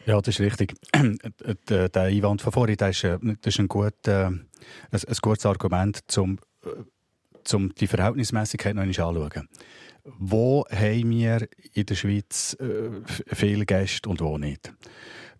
Ja, 0.06 0.18
das 0.20 0.28
ist 0.28 0.40
richtig. 0.40 0.74
der 1.68 1.90
Einwand 1.94 2.40
von 2.40 2.52
vorhin 2.52 2.76
das 2.78 2.96
ist, 2.96 3.04
äh, 3.04 3.18
das 3.42 3.54
ist 3.54 3.60
ein, 3.60 3.68
gut, 3.68 4.08
äh, 4.08 4.24
ein, 4.24 4.46
ein 4.90 5.16
gutes 5.20 5.44
Argument, 5.44 6.00
um 6.16 6.38
um 7.50 7.74
die 7.74 7.86
Verhältnismäßigkeit 7.86 8.74
noch 8.74 8.82
einmal 8.82 9.00
anzuschauen. 9.00 9.48
Wo 10.04 10.66
haben 10.70 11.10
wir 11.10 11.48
in 11.72 11.86
der 11.86 11.94
Schweiz 11.94 12.54
äh, 12.60 12.90
viele 13.34 13.64
Gäste 13.64 14.08
und 14.10 14.20
wo 14.20 14.36
nicht? 14.36 14.70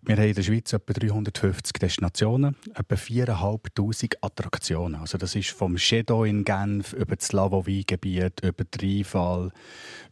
Wir 0.01 0.15
haben 0.15 0.29
in 0.29 0.33
der 0.33 0.43
Schweiz 0.43 0.71
etwa 0.71 0.93
350 0.93 1.73
Destinationen, 1.73 2.55
etwa 2.73 2.95
4'500 2.95 4.15
Attraktionen. 4.21 5.01
Also 5.01 5.17
das 5.17 5.35
ist 5.35 5.49
vom 5.49 5.77
Shadow 5.77 6.23
in 6.23 6.45
Genf 6.45 6.93
über 6.93 7.17
das 7.17 7.33
Lavovie-Gebiet, 7.33 8.41
über 8.41 8.63
die 8.63 9.01
Rheinfall, 9.01 9.51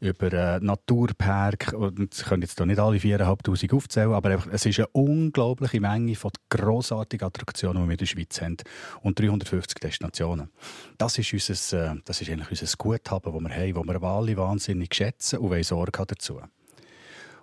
über 0.01 0.33
einen 0.33 0.65
Naturpark. 0.65 1.71
Und 1.71 2.13
ich 2.13 2.25
kann 2.25 2.41
jetzt 2.41 2.57
hier 2.57 2.65
nicht 2.65 2.79
alle 2.79 2.97
4'500 2.97 3.73
aufzählen, 3.73 4.11
aber 4.11 4.31
einfach, 4.31 4.51
es 4.51 4.65
ist 4.65 4.79
eine 4.79 4.89
unglaubliche 4.89 5.79
Menge 5.79 6.15
von 6.15 6.31
grossartigen 6.49 7.25
Attraktionen, 7.25 7.83
die 7.83 7.87
wir 7.87 7.93
in 7.93 7.97
der 7.97 8.05
Schweiz 8.07 8.41
haben. 8.41 8.57
Und 9.01 9.17
350 9.17 9.79
Destinationen. 9.79 10.49
Das 10.97 11.17
ist, 11.17 11.31
unser, 11.31 11.91
äh, 11.93 11.95
das 12.03 12.21
ist 12.21 12.29
eigentlich 12.29 12.61
unser 12.61 12.77
Guthaben, 12.77 13.31
das 13.31 13.41
wir 13.41 13.55
haben, 13.55 13.87
das 13.87 14.01
wir 14.01 14.07
alle 14.07 14.35
wahnsinnig 14.35 14.93
schätzen 14.93 15.39
und 15.39 15.63
Sorge 15.63 16.03
dazu 16.05 16.41
haben. 16.41 16.56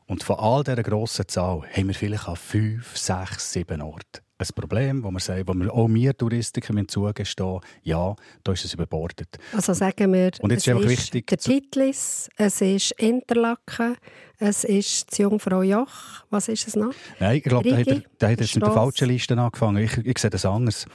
Und 0.07 0.23
von 0.23 0.37
all 0.37 0.65
dieser 0.65 0.83
grossen 0.83 1.27
Zahl 1.29 1.63
haben 1.73 1.89
wir 1.89 1.95
vielleicht 1.95 2.29
an 2.29 2.37
fünf, 2.37 2.97
sechs, 2.97 3.53
sieben 3.53 3.81
Orten 3.81 4.25
ein 4.37 4.55
Problem, 4.55 5.05
wo 5.05 5.11
wir 5.11 5.21
sagen, 5.21 5.47
wo 5.47 5.55
wir 5.55 5.73
auch 5.73 5.89
wir 5.89 6.17
Touristiker 6.17 6.75
zugestehen 6.89 7.61
ja, 7.83 8.15
da 8.43 8.53
ist 8.53 8.65
es 8.65 8.75
überbordet. 8.75 9.39
Also 9.53 9.73
sagen 9.73 10.13
wir, 10.13 10.33
und 10.41 10.51
jetzt 10.51 10.67
es 10.67 10.77
ist, 10.77 10.89
wichtig, 10.89 11.27
der 11.29 11.39
Titlis, 11.39 12.29
es 12.37 12.61
ist 12.61 12.91
Interlaken, 12.93 13.97
es 14.39 14.65
ist 14.65 15.11
das 15.11 15.19
Jungfrau 15.19 15.63
Joch, 15.63 16.25
was 16.31 16.49
ist 16.49 16.67
es 16.67 16.75
noch? 16.75 16.93
Nein, 17.21 17.37
ich 17.37 17.45
glaube, 17.45 17.71
da 17.71 17.77
hat 17.77 17.87
er, 17.87 18.03
da 18.19 18.29
hat 18.29 18.41
er 18.41 18.47
mit 18.55 18.63
der 18.63 18.73
falschen 18.73 19.09
Liste 19.09 19.39
angefangen. 19.39 19.85
Ich, 19.85 19.97
ich 19.99 20.19
sehe 20.19 20.31
das 20.31 20.45
anders. 20.45 20.87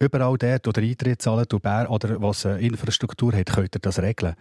Überall 0.00 0.36
dort, 0.38 0.66
wo 0.66 0.72
der 0.72 0.84
Eintritt 0.84 1.20
zahlt 1.20 1.52
oder 1.52 2.22
was 2.22 2.44
Infrastruktur 2.46 3.34
hat, 3.34 3.52
könnt 3.52 3.76
ihr 3.76 3.80
das 3.80 4.00
regeln. 4.00 4.34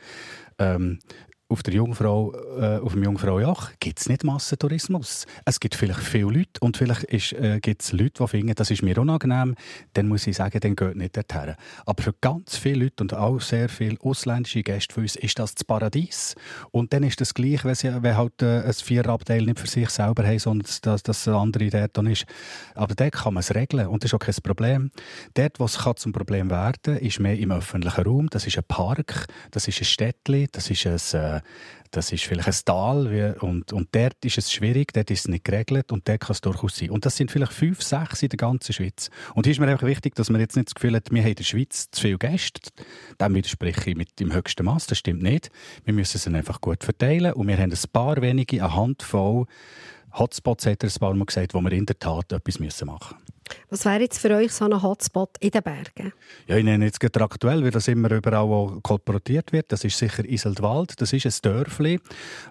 Ähm, 0.58 1.00
auf 1.48 1.62
der 1.62 1.76
Jungfrau, 1.76 2.34
äh, 2.60 2.80
auf 2.80 2.94
dem 2.94 3.04
Jungfraujoch 3.04 3.70
gibt 3.80 4.00
es 4.00 4.10
nicht 4.10 4.24
Massentourismus. 4.24 5.28
Es 5.46 5.60
gibt 5.60 5.76
vielleicht 5.76 6.00
viele 6.00 6.32
Leute 6.32 6.60
und 6.60 6.76
vielleicht 6.76 7.06
äh, 7.34 7.60
gibt 7.60 7.84
es 7.84 7.92
Leute, 7.92 8.24
die 8.24 8.28
finden, 8.28 8.56
das 8.56 8.72
ist 8.72 8.82
mir 8.82 8.98
unangenehm, 8.98 9.56
dann 9.94 10.08
muss 10.08 10.26
ich 10.26 10.38
sagen, 10.38 10.60
dann 10.60 10.76
geht 10.76 10.96
nicht 10.96 11.16
dorthin. 11.16 11.54
Aber 11.86 12.02
für 12.02 12.14
ganz 12.20 12.58
viele 12.58 12.86
Leute 12.86 13.04
und 13.04 13.14
auch 13.14 13.40
sehr 13.40 13.70
viele 13.70 13.98
ausländische 14.02 14.64
Gäste 14.64 14.94
von 14.94 15.04
uns 15.04 15.16
ist 15.16 15.38
das 15.38 15.54
das 15.54 15.64
Paradies. 15.64 16.36
Und 16.72 16.94
dann 16.94 17.04
ist 17.04 17.22
das 17.22 17.36
gleich, 17.36 17.64
wenn, 17.64 17.76
sie, 17.76 17.92
wenn 18.02 18.18
halt 18.18 18.42
äh, 18.42 18.64
ein 18.64 18.74
Vierabteil 18.74 19.44
nicht 19.44 19.60
für 19.60 19.68
sich 19.68 19.90
selber 19.92 20.26
haben, 20.26 20.40
sondern 20.40 20.68
dass, 20.82 21.04
dass 21.04 21.28
andere 21.28 21.70
dort 21.70 21.98
ist. 22.08 22.26
Aber 22.74 22.96
dort 22.96 23.14
kann 23.14 23.36
man 23.36 23.42
es 23.42 23.54
regeln 23.54 23.88
und 23.88 24.04
das 24.04 24.10
ist 24.10 24.16
auch 24.16 24.20
kein 24.20 24.36
Problem. 24.42 24.90
Dort, 25.36 25.60
wo 25.60 25.66
es 25.66 25.78
zum 25.98 26.12
Problem 26.12 26.50
werden 26.50 26.82
kann, 26.82 26.98
ist 26.98 27.20
mehr 27.20 27.38
im 27.38 27.52
öffentlichen 27.52 28.04
Raum. 28.04 28.30
Das 28.32 28.48
ist 28.48 28.58
ein 28.58 28.64
Park, 28.68 29.28
das 29.52 29.68
ist 29.68 29.80
ein 29.80 29.86
Städtchen, 29.86 30.48
das 30.52 30.72
ist 30.72 30.88
ein 30.88 31.35
äh, 31.38 31.42
das 31.92 32.12
ist 32.12 32.26
vielleicht 32.26 32.48
ein 32.48 32.66
Tal 32.66 33.38
und, 33.40 33.72
und 33.72 33.88
dort 33.94 34.26
ist 34.26 34.38
es 34.38 34.52
schwierig, 34.52 34.92
dort 34.94 35.10
ist 35.12 35.22
es 35.22 35.28
nicht 35.28 35.46
geregelt 35.46 35.92
und 35.92 36.08
dort 36.08 36.20
kann 36.20 36.34
es 36.34 36.42
durchaus 36.42 36.76
sein. 36.76 36.90
Und 36.90 37.06
das 37.06 37.16
sind 37.16 37.32
vielleicht 37.32 37.54
fünf, 37.54 37.82
sechs 37.82 38.22
in 38.22 38.30
der 38.30 38.38
ganzen 38.38 38.74
Schweiz. 38.74 39.10
Und 39.34 39.46
hier 39.46 39.52
ist 39.54 39.60
mir 39.60 39.68
einfach 39.68 39.88
wichtig, 39.88 40.14
dass 40.16 40.30
man 40.30 40.42
jetzt 40.42 40.56
nicht 40.58 40.68
das 40.68 40.76
Gefühl 40.76 40.96
hat, 40.96 41.12
wir 41.12 41.22
haben 41.22 41.30
in 41.30 41.36
der 41.36 41.44
Schweiz 41.44 41.90
zu 41.92 42.02
viele 42.02 42.18
Gäste. 42.18 42.72
Dem 43.22 43.36
widerspreche 43.36 43.92
ich 43.92 43.96
mit 43.96 44.20
dem 44.20 44.34
höchsten 44.34 44.66
Maß. 44.66 44.88
Das 44.88 44.98
stimmt 44.98 45.22
nicht. 45.22 45.50
Wir 45.86 45.94
müssen 45.94 46.18
es 46.18 46.28
einfach 46.28 46.60
gut 46.60 46.84
verteilen 46.84 47.34
und 47.34 47.48
wir 47.48 47.58
haben 47.58 47.72
ein 47.72 47.92
paar 47.94 48.22
wenige, 48.22 48.62
eine 48.62 48.76
Handvoll 48.76 49.46
Hotspots, 50.14 50.66
hat 50.66 50.84
er 50.84 50.90
ein 50.90 51.00
paar 51.00 51.14
Mal 51.14 51.26
gesagt, 51.26 51.54
wo 51.54 51.62
wir 51.62 51.72
in 51.72 51.86
der 51.86 52.00
Tat 52.00 52.32
etwas 52.32 52.60
machen 52.60 52.66
müssen. 52.66 53.35
Was 53.70 53.86
wäre 53.86 54.02
jetzt 54.02 54.20
für 54.20 54.32
euch 54.32 54.52
so 54.52 54.66
ein 54.66 54.82
Hotspot 54.82 55.38
in 55.40 55.52
den 55.52 55.64
Bergen? 55.64 56.14
Ja, 56.48 56.56
ich 56.56 56.64
nenne 56.64 56.86
jetzt 56.86 57.00
gerade 57.00 57.22
aktuell, 57.22 57.64
weil 57.64 57.72
das 57.72 57.88
immer 57.88 58.12
überall 58.12 58.80
kolportiert 58.82 59.52
wird. 59.54 59.72
Das 59.72 59.84
ist 59.84 59.98
sicher 59.98 60.24
Iseldwald. 60.26 61.00
Das 61.02 61.14
ist 61.14 61.26
ein 61.26 61.34
Dörfli, 61.42 62.00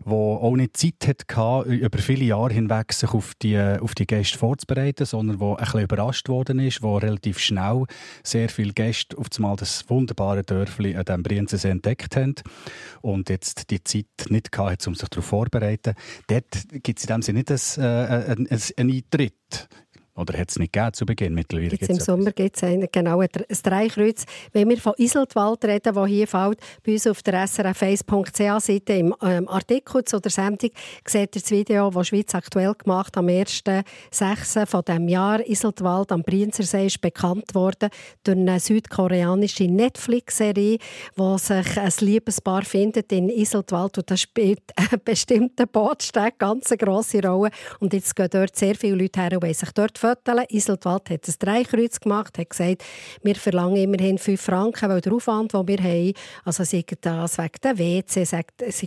wo 0.04 0.36
auch 0.36 0.54
nicht 0.56 0.76
Zeit 0.76 0.94
hatte, 1.34 1.68
über 1.70 1.98
viele 1.98 2.24
Jahre 2.24 2.52
hinweg 2.52 2.92
sich 2.92 3.10
auf 3.12 3.32
die, 3.42 3.58
auf 3.58 3.94
die 3.94 4.06
Gäste 4.06 4.38
vorzubereiten, 4.38 5.06
sondern 5.06 5.40
wo 5.40 5.54
ein 5.54 5.64
bisschen 5.64 5.82
überrascht 5.82 6.28
worden 6.28 6.58
ist, 6.58 6.82
wo 6.82 6.96
relativ 6.96 7.38
schnell 7.38 7.84
sehr 8.22 8.48
viele 8.48 8.72
Gäste 8.72 9.16
auf 9.16 9.28
einmal 9.36 9.56
das 9.56 9.88
wunderbare 9.88 10.42
Dörfli 10.42 10.96
an 10.96 11.04
dem 11.04 11.22
Brienzensee 11.22 11.70
entdeckt 11.70 12.16
haben 12.16 12.34
und 13.02 13.28
jetzt 13.30 13.70
die 13.70 13.82
Zeit 13.82 14.06
nicht 14.28 14.56
hatte, 14.56 14.88
um 14.88 14.94
sich 14.94 15.08
darauf 15.08 15.26
vorzubereiten. 15.26 15.94
Dort 16.26 16.66
gibt 16.82 16.98
es 16.98 17.04
in 17.04 17.14
dem 17.14 17.22
Sinne 17.22 17.38
nicht 17.38 17.50
einen, 17.50 17.84
äh, 17.84 18.30
einen, 18.30 18.48
einen 18.76 18.90
Eintritt 18.90 19.68
oder 20.16 20.38
hat 20.38 20.50
es 20.50 20.58
nicht 20.58 20.72
gegeben 20.72 20.92
zu 20.92 21.06
Beginn? 21.06 21.34
Mittlerweile 21.34 21.70
Jetzt 21.70 21.90
Im 21.90 21.98
Sommer 21.98 22.30
gibt 22.30 22.62
es 22.62 22.88
genau 22.92 23.20
ein 23.20 23.28
Dreikreuz. 23.62 24.24
Wenn 24.52 24.68
wir 24.68 24.78
von 24.78 24.94
Iseltwald 24.96 25.64
reden, 25.64 25.92
der 25.92 26.06
hier 26.06 26.28
fällt, 26.28 26.60
bei 26.84 26.92
uns 26.92 27.06
auf 27.06 27.22
der 27.22 27.46
srf1.ch-Seite 27.46 28.92
im 28.92 29.14
ähm, 29.22 29.48
Artikel 29.48 30.04
zu 30.04 30.20
der 30.20 30.30
Sendung, 30.30 30.70
seht 31.06 31.34
ihr 31.34 31.42
das 31.42 31.50
Video, 31.50 31.90
das 31.90 32.08
Schweiz 32.08 32.34
aktuell 32.34 32.74
gemacht 32.74 33.16
am 33.16 33.26
1.6. 33.26 34.66
von 34.66 34.82
diesem 34.86 35.08
Jahr. 35.08 35.40
Iseltwald 35.48 36.12
am 36.12 36.22
Brienzersee 36.22 36.86
ist 36.86 37.00
bekannt 37.00 37.54
worden 37.54 37.90
durch 38.22 38.38
eine 38.38 38.60
südkoreanische 38.60 39.64
Netflix-Serie, 39.64 40.78
wo 41.16 41.38
sich 41.38 41.78
ein 41.78 41.92
Liebespaar 42.00 42.62
findet 42.62 43.10
in 43.10 43.28
Iseltwald 43.28 43.98
und 43.98 44.10
das 44.10 44.20
spielt 44.20 44.62
einen 44.76 45.00
bestimmten 45.04 45.66
Bootsteg 45.66 46.38
ganz 46.38 46.70
eine 46.70 46.78
grosse 46.78 47.20
Rolle. 47.26 47.50
Und 47.80 47.92
jetzt 47.92 48.14
gehen 48.14 48.28
dort 48.30 48.54
sehr 48.54 48.76
viele 48.76 48.94
Leute 48.96 49.20
her 49.20 49.42
und 49.42 49.56
sich 49.56 49.72
dort 49.72 50.03
Fotos. 50.04 50.44
Iseltwald 50.50 51.08
hat 51.08 51.26
ein 51.26 51.34
Dreikreuz 51.38 51.98
gemacht, 51.98 52.36
hat 52.38 52.50
gesagt, 52.50 52.84
wir 53.22 53.34
verlangen 53.36 53.76
immerhin 53.76 54.18
5 54.18 54.40
Franken, 54.40 54.90
weil 54.90 55.00
der 55.00 55.14
Aufwand, 55.14 55.54
den 55.54 55.66
wir 55.66 55.78
haben, 55.78 56.12
also 56.44 56.62
sei 56.62 56.84
das 57.00 57.38
wegen 57.38 57.60
der 57.62 57.78
WC, 57.78 58.24
sei 58.24 58.44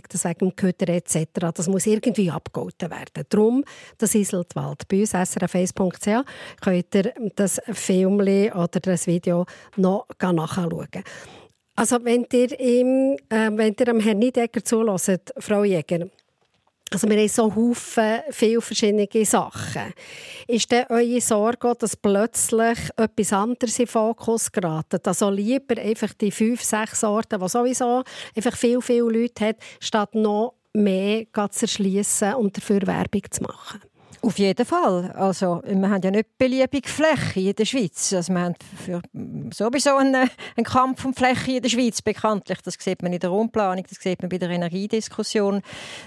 das 0.08 0.24
wegen 0.24 0.38
dem 0.38 0.56
Köder 0.56 0.88
etc., 0.90 1.26
das 1.54 1.68
muss 1.68 1.86
irgendwie 1.86 2.30
abgehalten 2.30 2.90
werden. 2.90 3.24
Darum 3.28 3.64
das 3.98 4.14
Iseltwald. 4.14 4.86
Bei 4.86 5.00
uns 5.00 5.12
srf1.ch 5.12 6.24
könnt 6.60 6.94
ihr 6.94 7.12
das 7.34 7.60
Film 7.72 8.20
oder 8.20 8.80
das 8.80 9.06
Video 9.08 9.44
noch 9.76 10.06
nachschauen. 10.20 11.02
Also 11.74 12.04
wenn 12.04 12.26
ihr, 12.32 12.60
ihm, 12.60 13.16
äh, 13.28 13.50
wenn 13.52 13.74
ihr 13.78 13.86
dem 13.86 14.00
Herrn 14.00 14.18
Niedecker 14.18 14.64
zulässt, 14.64 15.32
Frau 15.38 15.62
Jäger, 15.62 16.08
also 16.94 17.08
wir 17.08 17.18
haben 17.18 17.28
so 17.28 17.54
Haufen, 17.54 18.20
viele 18.30 18.60
verschiedene 18.60 19.08
Sachen. 19.24 19.92
Ist 20.46 20.70
denn 20.70 20.86
eure 20.88 21.20
Sorge, 21.20 21.74
dass 21.78 21.96
plötzlich 21.96 22.78
etwas 22.96 23.32
anderes 23.32 23.78
in 23.78 23.84
den 23.84 23.90
Fokus 23.90 24.50
gerät? 24.50 25.06
Also 25.06 25.30
lieber 25.30 25.78
einfach 25.80 26.12
die 26.14 26.30
fünf, 26.30 26.62
sechs 26.62 27.04
Orte, 27.04 27.38
die 27.38 27.48
sowieso 27.48 28.02
einfach 28.34 28.56
viel, 28.56 28.80
viele 28.80 29.10
Leute 29.10 29.48
hat, 29.48 29.56
statt 29.80 30.14
noch 30.14 30.54
mehr 30.72 31.26
zu 31.50 31.62
erschließen 31.62 32.34
und 32.34 32.56
dafür 32.56 32.86
Werbung 32.86 33.22
zu 33.30 33.42
machen? 33.42 33.80
Auf 34.20 34.38
jeden 34.38 34.66
Fall. 34.66 35.12
Also, 35.12 35.62
wir 35.64 35.90
haben 35.90 36.02
ja 36.02 36.10
nicht 36.10 36.36
beliebige 36.38 36.88
Fläche 36.88 37.40
in 37.40 37.54
der 37.54 37.64
Schweiz. 37.64 38.12
Also, 38.12 38.32
wir 38.32 38.40
haben 38.40 38.54
für 38.84 39.00
sowieso 39.54 39.96
einen, 39.96 40.28
einen, 40.56 40.64
Kampf 40.64 41.04
um 41.04 41.14
Fläche 41.14 41.52
in 41.52 41.62
der 41.62 41.68
Schweiz, 41.68 42.02
bekanntlich. 42.02 42.58
Das 42.64 42.74
sieht 42.78 43.00
man 43.02 43.12
in 43.12 43.20
der 43.20 43.30
Raumplanung, 43.30 43.84
das 43.88 43.98
sieht 44.00 44.20
man 44.20 44.28
bei 44.28 44.38
der 44.38 44.50
Energiediskussion. 44.50 45.62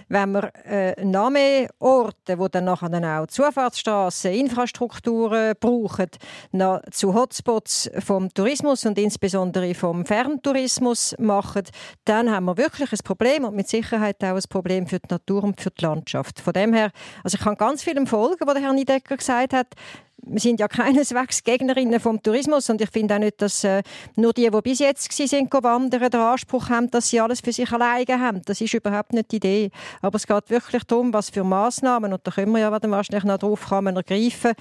Wenn 0.10 0.32
wir 0.34 0.51
äh, 0.65 1.06
noch 1.06 1.30
mehr 1.30 1.70
Orte, 1.80 2.38
wo 2.38 2.50
dann 2.50 2.65
nachher 2.65 2.89
dann 2.89 3.06
auch 3.06 3.27
Zufahrtsstraßen, 3.27 4.34
Infrastrukturen 4.34 5.53
brauchen, 5.58 6.10
noch 6.51 6.82
zu 6.91 7.13
Hotspots 7.13 7.89
vom 8.00 8.34
Tourismus 8.34 8.86
und 8.86 8.98
insbesondere 8.98 9.74
vom 9.74 10.06
Ferntourismus 10.06 11.15
machen, 11.18 11.63
dann 12.03 12.30
haben 12.30 12.46
wir 12.46 12.58
wirklich 12.58 12.91
ein 12.91 13.00
Problem 13.06 13.46
und 13.46 13.56
mit 13.56 13.70
Sicherheit 13.70 14.22
auch 14.24 14.36
ein 14.36 14.44
Problem 14.50 14.86
für 14.86 15.00
die 15.00 15.08
Natur 15.10 15.46
und 15.46 15.62
für 15.62 15.72
die 15.72 15.86
Landschaft. 15.86 16.41
Von 16.41 16.53
dem 16.53 16.74
her, 16.74 16.91
also 17.24 17.38
ich 17.38 17.44
kann 17.44 17.56
ganz 17.56 17.84
viele 17.84 18.00
dem 18.01 18.08
folgen, 18.08 18.46
was 18.46 18.53
der 18.53 18.63
Herr 18.63 18.74
Niedecker 18.74 19.17
gesagt 19.17 19.53
hat. 19.53 19.67
Wir 20.24 20.39
sind 20.39 20.60
ja 20.60 20.67
keineswegs 20.67 21.43
Gegnerinnen 21.43 22.00
vom 22.00 22.22
Tourismus 22.22 22.70
und 22.70 22.79
ich 22.79 22.91
finde 22.91 23.15
auch 23.15 23.20
nicht, 23.20 23.41
dass 23.41 23.63
äh, 23.63 23.81
nur 24.15 24.34
die, 24.34 24.50
die 24.51 24.62
bis 24.62 24.77
jetzt 24.79 25.12
sind, 25.12 25.51
wandern, 25.51 26.10
den 26.12 26.20
Anspruch 26.20 26.70
haben, 26.70 26.91
dass 26.91 27.10
sie 27.10 27.20
alles 27.20 27.41
für 27.41 27.51
sich 27.51 27.72
alleine 27.72 28.20
haben. 28.20 28.41
Das 28.46 28.62
ist 28.62 28.74
überhaupt 28.74 29.13
nicht 29.13 29.31
die 29.31 29.38
Idee. 29.38 29.72
Aber 30.01 30.17
es 30.17 30.27
geht 30.27 30.50
wirklich 30.50 30.84
darum, 30.84 31.12
was 31.12 31.31
für 31.31 31.43
Massnahmen 31.43 32.13
und 32.13 32.22
da 32.24 32.31
können 32.31 32.51
wir 32.51 32.60
ja 32.60 32.72
wahrscheinlich 32.72 33.24
noch 33.24 33.39
drauf 33.39 33.65
kommen, 33.67 33.96
ergreifen. 33.96 34.53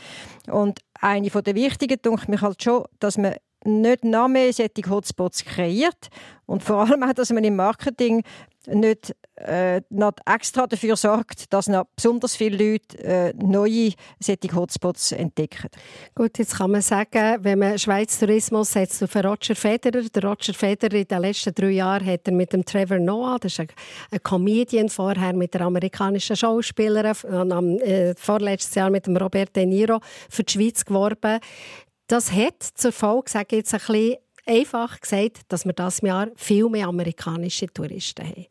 Und 0.50 0.80
eine 0.98 1.28
der 1.28 1.54
wichtigen, 1.54 2.00
denke 2.02 2.32
ich 2.32 2.40
halt 2.40 2.62
schon, 2.62 2.84
dass 2.98 3.18
man 3.18 3.34
nicht 3.64 4.04
noch 4.04 4.28
mehr 4.28 4.52
solche 4.52 4.88
Hotspots 4.88 5.44
kreiert 5.44 6.08
und 6.46 6.62
vor 6.62 6.80
allem 6.80 7.02
auch, 7.02 7.12
dass 7.12 7.30
man 7.30 7.44
im 7.44 7.56
Marketing 7.56 8.22
nicht 8.66 9.14
äh, 9.36 9.80
noch 9.88 10.12
extra 10.26 10.66
dafür 10.66 10.96
sorgt, 10.96 11.52
dass 11.52 11.68
noch 11.68 11.86
besonders 11.96 12.36
viele 12.36 12.72
Leute 12.72 12.98
äh, 12.98 13.32
neue 13.34 13.92
solche 14.18 14.54
Hotspots 14.54 15.12
entdecken. 15.12 15.68
Gut, 16.14 16.38
jetzt 16.38 16.58
kann 16.58 16.72
man 16.72 16.82
sagen, 16.82 17.38
wenn 17.42 17.58
man 17.58 17.78
Schweiz 17.78 18.18
Tourismus 18.18 18.72
setzt 18.72 19.02
auf 19.02 19.16
Roger 19.16 19.54
Federer. 19.54 20.02
Der 20.02 20.24
Roger 20.24 20.52
Federer 20.52 20.94
in 20.94 21.06
den 21.06 21.22
letzten 21.22 21.54
drei 21.54 21.70
Jahren 21.70 22.06
hat 22.06 22.26
er 22.26 22.34
mit 22.34 22.52
dem 22.52 22.64
Trevor 22.64 22.98
Noah, 22.98 23.38
das 23.38 23.52
ist 23.52 23.60
ein, 23.60 23.68
ein 24.10 24.22
Comedian, 24.22 24.88
vorher 24.90 25.32
mit 25.32 25.54
der 25.54 25.62
amerikanischen 25.62 26.36
Schauspielerin, 26.36 27.52
am 27.52 27.78
äh, 27.78 28.14
vorletztes 28.14 28.74
Jahr 28.74 28.90
mit 28.90 29.06
dem 29.06 29.16
Robert 29.16 29.56
De 29.56 29.64
Niro 29.64 30.00
für 30.28 30.42
die 30.42 30.52
Schweiz 30.52 30.84
geworben. 30.84 31.40
Das 32.10 32.32
hat 32.32 32.60
zur 32.74 32.90
Folge, 32.90 33.30
sage 33.30 33.46
ich 33.50 33.56
jetzt 33.58 33.72
ein 33.72 33.78
bisschen 33.78 34.16
einfach 34.44 35.00
gesagt, 35.00 35.42
dass 35.46 35.64
wir 35.64 35.72
das 35.72 36.00
Jahr 36.00 36.26
viel 36.34 36.68
mehr 36.68 36.88
amerikanische 36.88 37.68
Touristen 37.68 38.26
haben. 38.26 38.46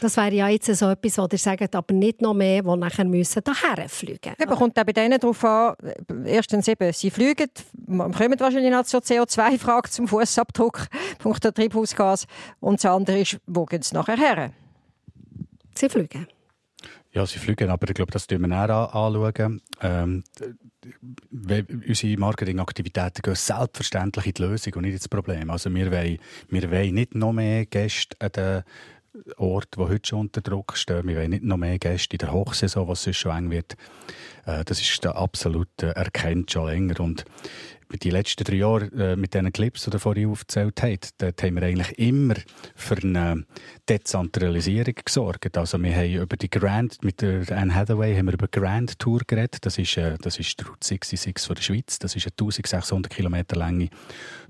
Das 0.00 0.16
wäre 0.16 0.34
ja 0.34 0.48
jetzt 0.48 0.66
so 0.66 0.90
etwas, 0.90 1.16
wo 1.16 1.28
ihr 1.30 1.38
sagt, 1.38 1.76
aber 1.76 1.94
nicht 1.94 2.20
noch 2.20 2.34
mehr, 2.34 2.60
die 2.60 2.76
nachher 2.76 3.04
müssen 3.04 3.40
daher 3.44 3.88
fliegen 3.88 4.34
müssen. 4.36 4.56
kommt 4.56 4.76
auch 4.76 4.84
bei 4.84 4.92
denen 4.92 5.20
darauf 5.20 5.44
an, 5.44 5.76
erstens 6.24 6.66
eben, 6.66 6.92
sie 6.92 7.12
fliegen, 7.12 7.50
kommen 7.86 8.40
wahrscheinlich 8.40 8.72
noch 8.72 8.84
zur 8.84 8.98
CO2-Frage 8.98 9.88
zum 9.88 10.08
Fußabdruck, 10.08 10.88
Punkt 11.20 11.44
der 11.44 11.54
Treibhausgas. 11.54 12.26
Und 12.58 12.82
das 12.82 12.90
andere 12.90 13.20
ist, 13.20 13.38
wo 13.46 13.64
gehen 13.64 13.82
sie 13.82 13.94
nachher 13.94 14.16
her? 14.16 14.50
Sie 15.76 15.88
fliegen. 15.88 16.26
Ja, 17.14 17.26
sie 17.26 17.38
fliegen, 17.38 17.68
aber 17.68 17.88
ich 17.88 17.94
glaube, 17.94 18.10
das 18.10 18.26
schauen 18.28 18.40
wir 18.40 18.48
näher 18.48 18.70
anschauen. 18.70 19.60
Ähm, 19.82 20.24
unsere 21.86 22.16
Marketingaktivitäten 22.18 23.20
gehen 23.22 23.34
selbstverständlich 23.34 24.26
in 24.26 24.32
die 24.32 24.42
Lösung 24.42 24.74
und 24.74 24.82
nicht 24.82 24.94
ins 24.94 25.08
Problem. 25.08 25.50
Also 25.50 25.72
wir 25.74 25.92
wollen, 25.92 26.18
wir 26.48 26.70
wollen 26.70 26.94
nicht 26.94 27.14
noch 27.14 27.34
mehr 27.34 27.66
Gäste 27.66 28.16
an 28.18 28.32
den 28.32 28.62
Orten, 29.36 29.78
die 29.78 29.88
heute 29.88 30.08
schon 30.08 30.20
unter 30.20 30.40
Druck 30.40 30.74
stehen. 30.74 31.06
Wir 31.06 31.16
wollen 31.16 31.30
nicht 31.30 31.44
noch 31.44 31.58
mehr 31.58 31.78
Gäste 31.78 32.14
in 32.14 32.18
der 32.18 32.32
Hochsaison, 32.32 32.88
was 32.88 33.02
sonst 33.02 33.18
schon 33.18 33.36
eng 33.36 33.50
wird. 33.50 33.76
Äh, 34.46 34.64
das 34.64 34.80
ist 34.80 35.04
absolut 35.06 35.68
äh, 35.82 35.88
erkennt 35.88 36.50
schon 36.50 36.66
länger. 36.66 36.98
Und 37.00 37.26
die 37.98 38.10
letzten 38.10 38.44
drei 38.44 38.56
Jahre 38.56 38.86
äh, 38.96 39.16
mit 39.16 39.34
diesen 39.34 39.52
Clips, 39.52 39.84
die 39.84 39.90
ihr 39.90 39.98
vorhin 39.98 40.30
aufgezählt 40.30 40.82
habt, 40.82 41.10
dort 41.18 41.42
haben 41.42 41.54
wir 41.56 41.62
eigentlich 41.62 41.98
immer 41.98 42.34
für 42.74 42.96
eine 42.96 43.44
Dezentralisierung 43.88 44.94
gesorgt. 45.04 45.56
Also 45.56 45.78
wir 45.82 45.94
haben 45.94 46.14
über 46.14 46.36
die 46.36 46.50
Grand, 46.50 47.02
mit 47.04 47.20
der 47.22 47.50
Anne 47.50 47.74
Hathaway 47.74 48.16
haben 48.16 48.26
wir 48.26 48.34
über 48.34 48.48
Grand 48.48 48.98
Tour 48.98 49.20
geredet. 49.26 49.58
Das 49.66 49.78
ist, 49.78 49.96
äh, 49.96 50.16
das 50.20 50.38
ist 50.38 50.58
die 50.60 50.64
Route 50.64 50.86
66 50.86 51.46
von 51.46 51.56
der 51.56 51.62
Schweiz. 51.62 51.98
Das 51.98 52.16
ist 52.16 52.26
eine 52.26 52.32
1600 52.32 53.12
Kilometer 53.12 53.56
lange 53.56 53.88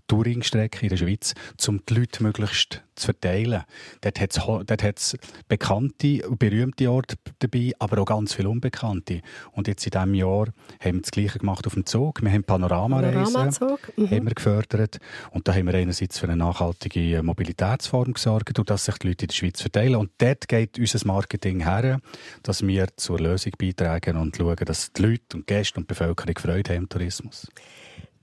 Touringstrecke 0.06 0.82
in 0.82 0.88
der 0.90 0.96
Schweiz, 0.96 1.34
um 1.66 1.84
die 1.86 1.94
Leute 1.94 2.22
möglichst 2.22 2.82
zu 2.94 3.06
verteilen. 3.06 3.62
Dort 4.00 4.20
hat 4.20 4.98
es 4.98 5.16
bekannte 5.48 6.28
und 6.28 6.38
berühmte 6.38 6.90
Orte 6.90 7.16
dabei, 7.38 7.72
aber 7.78 8.02
auch 8.02 8.06
ganz 8.06 8.34
viele 8.34 8.50
unbekannte. 8.50 9.22
Und 9.52 9.68
jetzt 9.68 9.86
in 9.86 9.90
diesem 9.90 10.14
Jahr 10.14 10.48
haben 10.80 10.96
wir 10.96 11.00
das 11.00 11.10
Gleiche 11.10 11.38
gemacht 11.38 11.66
auf 11.66 11.74
dem 11.74 11.86
Zug. 11.86 12.22
Wir 12.22 12.30
haben 12.30 12.44
Panoramareisen 12.44 13.32
Panorama 13.32 13.78
mhm. 13.96 14.10
haben 14.10 14.26
wir 14.26 14.34
gefördert. 14.34 14.98
Und 15.30 15.48
da 15.48 15.54
haben 15.54 15.66
wir 15.66 15.74
einerseits 15.74 16.18
für 16.18 16.26
eine 16.26 16.36
nachhaltige 16.36 17.22
Mobilitätsform 17.22 18.12
gesorgt 18.12 18.58
und 18.58 18.68
dass 18.68 18.84
sich 18.84 18.96
die 18.98 19.08
Leute 19.08 19.24
in 19.24 19.28
der 19.28 19.34
Schweiz 19.34 19.60
verteilen. 19.60 19.96
Und 19.96 20.10
dort 20.18 20.48
geht 20.48 20.78
unser 20.78 21.06
Marketing 21.06 21.60
her, 21.60 22.00
dass 22.42 22.66
wir 22.66 22.88
zur 22.96 23.18
Lösung 23.18 23.52
beitragen 23.58 24.16
und 24.16 24.36
schauen, 24.36 24.56
dass 24.56 24.92
die 24.92 25.02
Leute 25.02 25.36
und 25.36 25.46
Gäste 25.46 25.78
und 25.78 25.84
die 25.84 25.94
Bevölkerung 25.94 26.38
Freude 26.38 26.70
haben 26.70 26.82
im 26.82 26.88
Tourismus. 26.88 27.48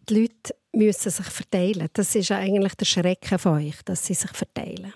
Die 0.10 0.22
Leute 0.22 0.56
müssen 0.74 1.10
sich 1.10 1.26
verteilen. 1.26 1.88
Das 1.94 2.16
ist 2.16 2.32
eigentlich 2.32 2.76
der 2.76 2.86
Schrecken 2.86 3.40
von 3.40 3.58
euch, 3.58 3.82
dass 3.86 4.06
sie 4.06 4.14
sich 4.14 4.32
verteilen. 4.32 4.94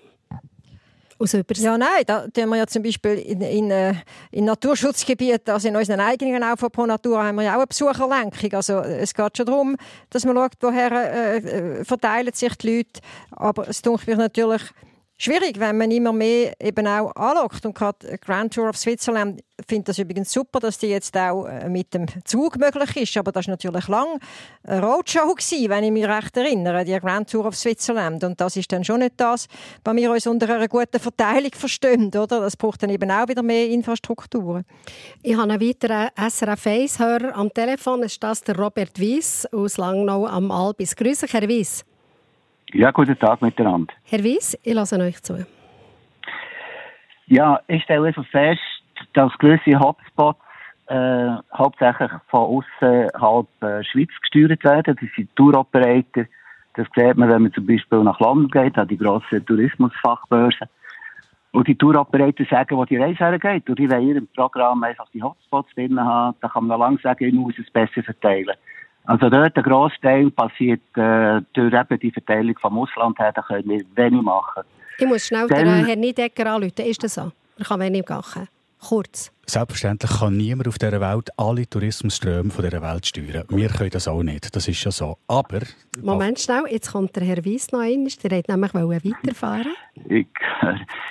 Ja, 1.55 1.77
nein, 1.77 2.03
da 2.05 2.27
tun 2.27 2.49
wir 2.49 2.57
ja 2.57 2.67
zum 2.67 2.83
Beispiel 2.83 3.13
in, 3.13 3.41
in, 3.41 3.71
äh, 3.71 3.93
in 4.31 4.43
Naturschutzgebieten, 4.43 5.53
also 5.53 5.69
in 5.69 5.75
unseren 5.75 6.01
eigenen 6.01 6.43
von 6.57 6.69
Pro 6.69 6.85
Natura, 6.85 7.23
haben 7.23 7.35
wir 7.35 7.43
ja 7.43 7.51
auch 7.53 7.59
eine 7.59 7.67
Besucherlenkung. 7.67 8.53
Also 8.53 8.79
es 8.79 9.13
geht 9.13 9.37
schon 9.37 9.45
darum, 9.45 9.77
dass 10.09 10.25
man 10.25 10.35
schaut, 10.35 10.51
woher 10.59 10.91
äh, 10.91 11.37
äh, 11.37 11.85
verteilen 11.85 12.33
sich 12.33 12.53
die 12.55 12.77
Leute. 12.77 12.99
Aber 13.31 13.69
es 13.69 13.81
tut 13.81 14.05
mich 14.05 14.17
natürlich 14.17 14.63
schwierig, 15.23 15.59
wenn 15.59 15.77
man 15.77 15.91
immer 15.91 16.11
mehr 16.11 16.53
eben 16.61 16.85
auch 16.87 17.15
anlockt. 17.15 17.65
Und 17.65 17.75
gerade 17.75 18.17
Grand 18.19 18.53
Tour 18.53 18.69
of 18.69 18.77
Switzerland 18.77 19.41
finde 19.67 19.85
das 19.85 19.99
übrigens 19.99 20.31
super, 20.31 20.59
dass 20.59 20.77
die 20.77 20.87
jetzt 20.87 21.15
auch 21.15 21.45
äh, 21.45 21.69
mit 21.69 21.93
dem 21.93 22.05
Zug 22.25 22.57
möglich 22.57 22.97
ist. 22.97 23.17
Aber 23.17 23.31
das 23.31 23.47
war 23.47 23.53
natürlich 23.53 23.87
lang 23.87 24.19
eine 24.63 24.81
Roadshow 24.81 25.33
gewesen, 25.33 25.69
wenn 25.69 25.83
ich 25.83 25.91
mich 25.91 26.05
recht 26.05 26.35
erinnere, 26.35 26.83
die 26.83 26.99
Grand 26.99 27.29
Tour 27.29 27.45
of 27.45 27.55
Switzerland. 27.55 28.23
Und 28.23 28.39
das 28.41 28.55
ist 28.57 28.71
dann 28.71 28.83
schon 28.83 28.99
nicht 28.99 29.13
das, 29.17 29.47
was 29.83 29.95
wir 29.95 30.11
uns 30.11 30.27
unter 30.27 30.53
einer 30.53 30.67
guten 30.67 30.99
Verteilung 30.99 31.51
verstehen, 31.53 32.07
oder? 32.07 32.41
Das 32.41 32.57
braucht 32.57 32.83
dann 32.83 32.89
eben 32.89 33.09
auch 33.09 33.27
wieder 33.27 33.43
mehr 33.43 33.67
Infrastrukturen. 33.69 34.65
Ich 35.21 35.35
habe 35.35 35.51
einen 35.51 35.61
weiteren 35.61 36.09
SRF 36.17 36.65
1-Hörer 36.65 37.35
am 37.35 37.53
Telefon. 37.53 38.03
Ist 38.03 38.21
das 38.21 38.41
der 38.41 38.57
Robert 38.57 38.99
Weiss 38.99 39.47
aus 39.51 39.77
Langnau 39.77 40.25
am 40.25 40.51
Albis. 40.51 40.95
Grüße, 40.95 41.27
Herr 41.29 41.47
Weiss. 41.47 41.85
Ja, 42.73 42.89
guten 42.89 43.17
Tag 43.19 43.39
miteinander. 43.43 43.93
Herr 44.05 44.23
Weiss, 44.23 44.57
ich 44.63 44.73
lasse 44.73 44.99
euch 44.99 45.21
zu. 45.21 45.45
Ja, 47.27 47.59
ich 47.67 47.83
stelle 47.83 48.07
einfach 48.07 48.25
fest, 48.25 48.61
dass 49.13 49.31
gewisse 49.37 49.79
Hotspots 49.79 50.39
äh, 50.87 51.29
hauptsächlich 51.53 52.09
von 52.29 52.39
außen 52.39 53.09
halb 53.21 53.47
äh, 53.61 53.83
Schweiz 53.83 54.09
gesteuert 54.21 54.63
werden. 54.63 54.97
Das 54.99 55.09
sind 55.15 55.35
Touroperator. 55.35 56.25
Das 56.73 56.87
sieht 56.95 57.15
man, 57.15 57.29
wenn 57.29 57.43
man 57.43 57.53
zum 57.53 57.67
Beispiel 57.67 57.99
nach 57.99 58.19
London 58.19 58.49
geht, 58.49 58.75
an 58.75 58.87
die 58.87 58.97
grossen 58.97 59.45
Tourismusfachbörsen. 59.45 60.67
Und 61.51 61.67
die 61.67 61.75
Touroperator 61.75 62.47
sagen, 62.49 62.75
wo 62.75 62.85
die 62.85 62.97
Reise 62.97 63.19
hergeht. 63.19 63.69
Und 63.69 63.77
die 63.77 63.89
wollen 63.89 64.01
in 64.01 64.09
ihrem 64.09 64.27
Programm 64.35 64.83
einfach 64.83 65.07
die 65.13 65.21
Hotspots 65.21 65.69
drin 65.75 65.99
haben. 65.99 66.35
Da 66.41 66.49
kann 66.49 66.65
man 66.65 66.79
noch 66.79 66.85
lange 66.85 66.97
sagen, 67.03 67.23
ich 67.23 67.33
muss 67.33 67.53
es 67.59 67.69
besser 67.69 68.01
verteilen. 68.01 68.55
Also 69.05 69.29
dort 69.29 69.55
ein 69.55 69.63
Großteil 69.63 70.31
passiert 70.31 70.81
äh, 70.95 71.41
durch 71.53 71.73
eben 71.73 71.99
die 71.99 72.11
Verteilung 72.11 72.57
vom 72.59 72.79
Ausland 72.79 73.19
her, 73.19 73.31
da 73.33 73.41
können 73.41 73.69
wir 73.69 73.83
wenig 73.95 74.21
machen. 74.21 74.63
Ich 74.97 75.05
muss 75.05 75.25
schnell 75.27 75.47
Dann, 75.47 75.65
den 75.65 75.85
Herrn 75.85 75.99
Niedecker 75.99 76.45
anrufen. 76.51 76.85
Ist 76.85 77.03
das 77.03 77.15
so? 77.15 77.31
Er 77.57 77.65
kann 77.65 77.79
wenig 77.79 78.07
machen. 78.07 78.47
Kurz. 78.87 79.31
Selbstverständlich 79.45 80.11
kann 80.19 80.35
niemand 80.35 80.67
auf 80.67 80.77
dieser 80.77 80.99
Welt 80.99 81.29
alle 81.37 81.67
Tourismusströme 81.67 82.49
von 82.49 82.65
dieser 82.65 82.81
Welt 82.81 83.05
steuern. 83.05 83.45
Wir 83.49 83.69
können 83.69 83.89
das 83.91 84.07
auch 84.07 84.23
nicht. 84.23 84.53
Das 84.55 84.67
ist 84.67 84.77
schon 84.77 84.91
so. 84.91 85.17
Aber... 85.27 85.59
Moment 86.01 86.39
schnell, 86.39 86.63
jetzt 86.69 86.91
kommt 86.91 87.15
der 87.15 87.23
Herr 87.23 87.45
Weiss 87.45 87.71
noch 87.71 87.79
rein. 87.79 88.07
Der 88.23 88.31
wollte 88.31 88.51
nämlich 88.51 88.73
weiterfahren. 88.73 89.73
Ich, 90.09 90.27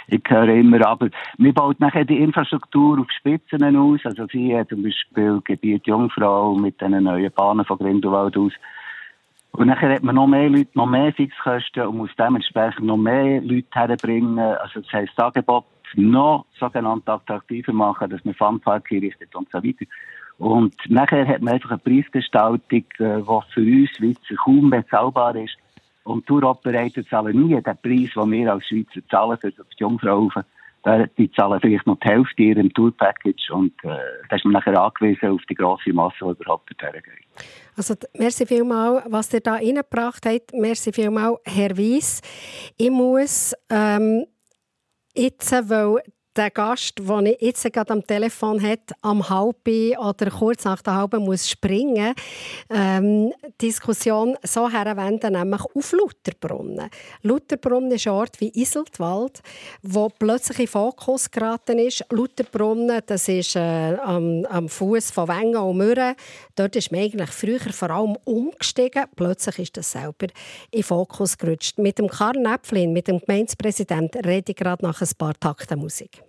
ich 0.08 0.22
höre 0.28 0.48
immer, 0.48 0.86
aber 0.86 1.08
wir 1.38 1.52
bauen 1.54 1.76
nachher 1.78 2.04
die 2.04 2.18
Infrastruktur 2.18 3.00
auf 3.00 3.10
Spitzen 3.10 3.76
aus. 3.76 4.00
Also 4.04 4.26
sie 4.30 4.54
hat 4.56 4.68
zum 4.68 4.82
Beispiel 4.82 5.40
Gebiet 5.44 5.86
Jungfrau 5.86 6.54
mit 6.54 6.80
den 6.80 7.02
neuen 7.02 7.32
Bahnen 7.32 7.64
von 7.64 7.78
Grindelwald 7.78 8.36
aus. 8.36 8.52
Und 9.52 9.66
nachher 9.66 9.94
hat 9.94 10.02
man 10.02 10.14
noch 10.14 10.26
mehr 10.26 10.48
Leute, 10.48 10.70
noch 10.74 10.86
mehr 10.86 11.12
Fixkosten 11.12 11.86
und 11.86 11.98
muss 11.98 12.10
dementsprechend 12.18 12.86
noch 12.86 12.96
mehr 12.96 13.40
Leute 13.42 13.68
herbringen. 13.72 14.38
Also 14.38 14.80
das 14.80 14.92
heisst, 14.92 15.12
das 15.16 15.26
Angebot 15.26 15.64
noch 15.96 16.46
sogenannt 16.58 17.08
attraktiver 17.08 17.72
machen, 17.72 18.10
dass 18.10 18.24
man 18.24 18.34
Funpark 18.34 18.90
einrichtet 18.90 19.34
und 19.34 19.48
so 19.50 19.62
weiter. 19.62 19.86
Und 20.38 20.74
nachher 20.88 21.26
hat 21.26 21.42
man 21.42 21.54
einfach 21.54 21.70
eine 21.70 21.78
Preisgestaltung, 21.78 22.60
die 22.98 23.04
äh, 23.04 23.22
für 23.22 23.60
uns 23.60 23.90
Schweizer 23.90 24.34
kaum 24.42 24.70
bezahlbar 24.70 25.36
ist. 25.36 25.56
Und 26.04 26.26
Tour-Operator 26.26 27.04
zahlen 27.06 27.46
nie 27.46 27.54
den 27.54 27.62
Preis, 27.62 28.10
den 28.16 28.32
wir 28.32 28.52
als 28.52 28.66
Schweizer 28.66 29.06
zahlen 29.08 29.38
für 29.38 29.52
die 29.52 29.58
Jungfrau. 29.78 30.28
Die 31.16 31.30
zahlen 31.30 31.60
vielleicht 31.60 31.86
noch 31.86 32.00
die 32.00 32.08
Hälfte 32.08 32.42
ihrem 32.42 32.74
Tour-Package 32.74 33.50
und 33.52 33.72
äh, 33.84 33.98
da 34.28 34.34
ist 34.34 34.44
man 34.44 34.54
nachher 34.54 34.82
angewiesen 34.82 35.28
auf 35.28 35.40
die 35.48 35.54
grosse 35.54 35.92
Masse, 35.92 36.16
die 36.22 36.42
überhaupt 36.42 36.70
dorthin 36.70 37.00
geht. 37.02 37.46
Also, 37.76 37.94
merci 38.18 38.44
vielmal, 38.46 39.04
was 39.08 39.32
ihr 39.32 39.40
da 39.40 39.54
reingebracht 39.54 40.26
habt. 40.26 40.52
Merci 40.52 40.92
vielmal, 40.92 41.38
Herr 41.44 41.78
Weiss. 41.78 42.20
Ich 42.76 42.90
muss 42.90 43.54
ähm, 43.70 44.26
jetzt, 45.14 45.52
weil 45.68 46.02
der 46.36 46.50
Gast, 46.50 46.98
den 46.98 47.26
ich 47.26 47.40
jetzt 47.40 47.72
gerade 47.72 47.92
am 47.92 48.06
Telefon 48.06 48.62
hat, 48.62 48.92
am 49.02 49.28
halben 49.28 49.96
oder 49.98 50.30
kurz 50.30 50.64
nach 50.64 50.82
der 50.82 50.94
halben 50.94 51.24
muss 51.24 51.48
springen, 51.48 52.14
ähm, 52.70 53.32
Diskussion 53.60 54.36
so 54.42 54.68
herwenden, 54.70 55.32
nämlich 55.32 55.62
auf 55.74 55.92
Lutherbrunnen. 55.92 56.88
Lutherbrunnen 57.22 57.92
ist 57.92 58.06
ein 58.06 58.14
Ort 58.14 58.40
wie 58.40 58.52
Iseltwald, 58.54 59.40
wo 59.82 60.08
plötzlich 60.08 60.60
in 60.60 60.66
Fokus 60.68 61.30
geraten 61.30 61.78
ist. 61.78 62.04
Lutherbrunnen, 62.10 63.02
das 63.06 63.28
ist 63.28 63.56
äh, 63.56 63.96
am, 64.02 64.44
am 64.46 64.68
Fuß 64.68 65.10
von 65.10 65.28
Wengen 65.28 65.56
und 65.56 65.76
Mürren. 65.76 66.14
Dort 66.56 66.76
ist 66.76 66.90
man 66.92 67.02
eigentlich 67.02 67.30
früher 67.30 67.72
vor 67.72 67.90
allem 67.90 68.16
umgestiegen. 68.24 69.04
Plötzlich 69.16 69.58
ist 69.58 69.76
das 69.76 69.92
selber 69.92 70.26
in 70.70 70.82
Fokus 70.82 71.36
gerutscht. 71.36 71.78
Mit 71.78 71.98
dem 71.98 72.08
Karl 72.08 72.38
Näpflin, 72.38 72.92
mit 72.92 73.08
dem 73.08 73.20
Gemeindepräsidenten, 73.20 74.24
rede 74.24 74.52
ich 74.52 74.56
gerade 74.56 74.84
nach 74.84 75.00
ein 75.00 75.08
paar 75.18 75.38
Takten 75.38 75.78
Musik. 75.78 76.22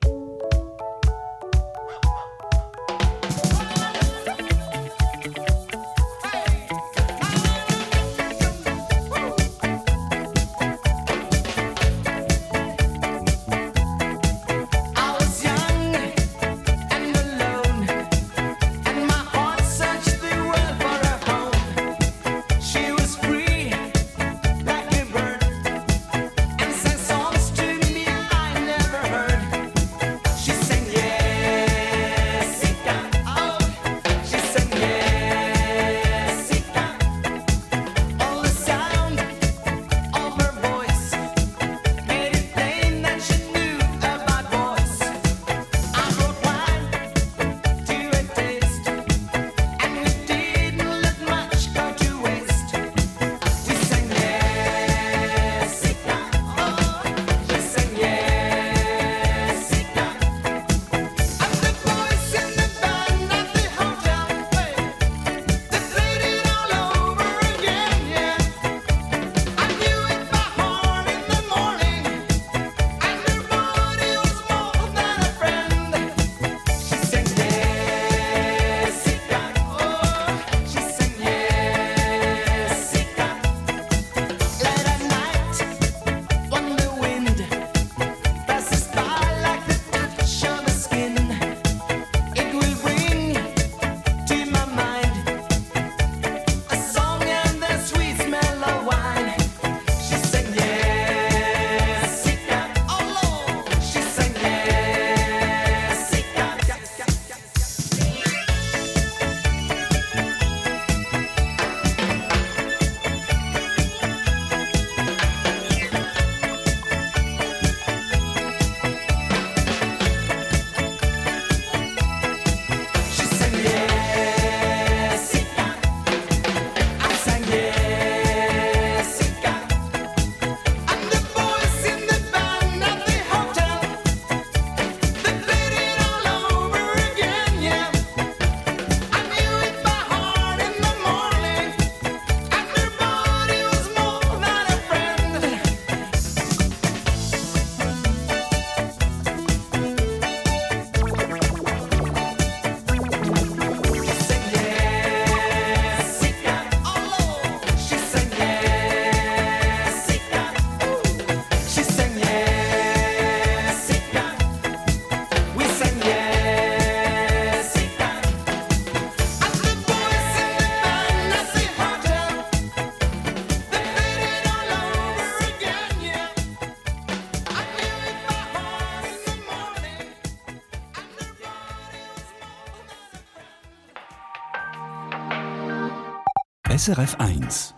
SRF 186.83 187.15
1 187.17 187.75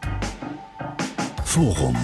Forum 1.43 1.95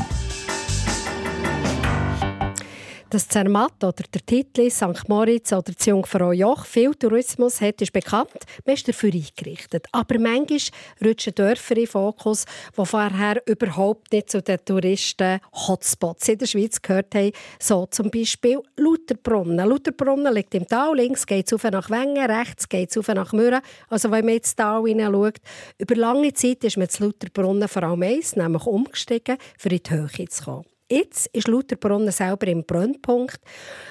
Das 3.12 3.28
Zermatt 3.28 3.84
oder 3.84 4.06
der 4.14 4.26
Titel 4.26 4.70
St. 4.70 5.10
Moritz 5.10 5.52
oder 5.52 5.74
das 5.74 5.86
Jungfrau 5.86 6.32
Joch 6.32 6.64
viel 6.66 6.96
Tourismus 6.96 7.60
hat, 7.60 7.82
ist 7.82 7.92
bekannt. 7.92 8.30
Man 8.66 8.76
ist 8.76 8.88
dafür 8.88 9.12
eingerichtet. 9.12 9.86
Aber 9.92 10.18
manchmal 10.18 10.60
rutschen 11.04 11.36
Dörfer 11.36 11.76
in 11.76 11.88
Fokus, 11.88 12.46
die 12.78 12.86
vorher 12.86 13.46
überhaupt 13.46 14.14
nicht 14.14 14.30
zu 14.30 14.42
den 14.42 14.64
Touristen-Hotspots 14.64 16.30
in 16.30 16.38
der 16.38 16.46
Schweiz 16.46 16.82
gehört 16.82 17.14
haben. 17.14 17.34
So 17.60 17.86
zum 17.88 18.10
Beispiel 18.12 18.62
Lutherbrunnen. 18.78 19.68
Lutherbrunnen 19.68 20.34
liegt 20.34 20.56
im 20.56 20.66
Tal. 20.66 20.96
Links 20.96 21.26
geht 21.26 21.52
es 21.52 21.64
nach 21.64 21.90
Wengen, 21.90 22.32
rechts 22.32 22.70
geht 22.70 22.96
es 22.96 23.08
nach 23.10 23.34
Mürren. 23.34 23.60
Also 23.90 24.10
wenn 24.10 24.24
man 24.24 24.36
ins 24.36 24.56
Tal 24.56 24.84
hineinschaut. 24.84 25.42
Über 25.78 25.96
lange 25.96 26.32
Zeit 26.32 26.64
ist 26.64 26.78
man 26.78 26.88
zu 26.88 27.04
Lutherbrunnen 27.04 27.68
vor 27.68 27.84
allem 27.84 28.04
eins, 28.04 28.38
nämlich 28.38 28.66
umgestiegen, 28.66 29.36
für 29.58 29.68
in 29.68 29.82
die 29.84 29.92
Höhe 29.92 30.30
zu 30.30 30.46
kommen. 30.46 30.66
Jetzt 30.92 31.28
ist 31.28 31.48
Lutherbrunnen 31.48 32.12
selber 32.12 32.48
im 32.48 32.66
Brennpunkt. 32.66 33.40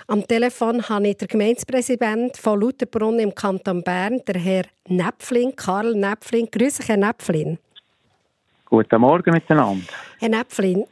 Am 0.07 0.27
Telefon 0.29 0.87
habe 0.87 1.09
ich 1.09 1.17
den 1.17 1.29
Gemeindepräsident 1.29 2.37
von 2.37 2.61
Lutherbrunnen 2.61 3.21
im 3.21 3.35
Kanton 3.35 3.83
Bern, 3.83 4.21
der 4.27 4.39
Herr 4.39 4.65
Näpflin, 4.87 5.57
Karl 5.57 5.95
Näpflin. 5.95 6.47
Grüße, 6.51 6.83
Herr 6.87 6.99
Näpflin. 6.99 7.59
Guten 8.67 9.01
Morgen 9.01 9.33
miteinander. 9.33 9.87
Herr 10.19 10.29
Näpflin, 10.29 10.85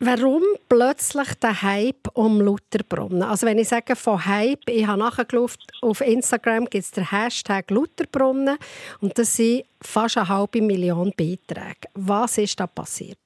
warum 0.00 0.42
plötzlich 0.68 1.32
der 1.36 1.62
Hype 1.62 2.08
um 2.12 2.38
Lutherbrunnen? 2.38 3.22
Also 3.22 3.46
wenn 3.46 3.56
ich 3.56 3.68
sage 3.68 3.96
von 3.96 4.22
Hype, 4.26 4.68
ich 4.68 4.86
habe 4.86 4.98
nachgeschaut, 4.98 5.56
auf 5.80 6.02
Instagram 6.02 6.66
gibt 6.66 6.84
es 6.84 6.90
den 6.90 7.10
Hashtag 7.10 7.70
Lutherbrunnen 7.70 8.58
und 9.00 9.16
das 9.16 9.34
sind 9.34 9.64
fast 9.80 10.18
eine 10.18 10.28
halbe 10.28 10.60
Million 10.60 11.10
Beiträge. 11.16 11.88
Was 11.94 12.36
ist 12.36 12.60
da 12.60 12.66
passiert? 12.66 13.16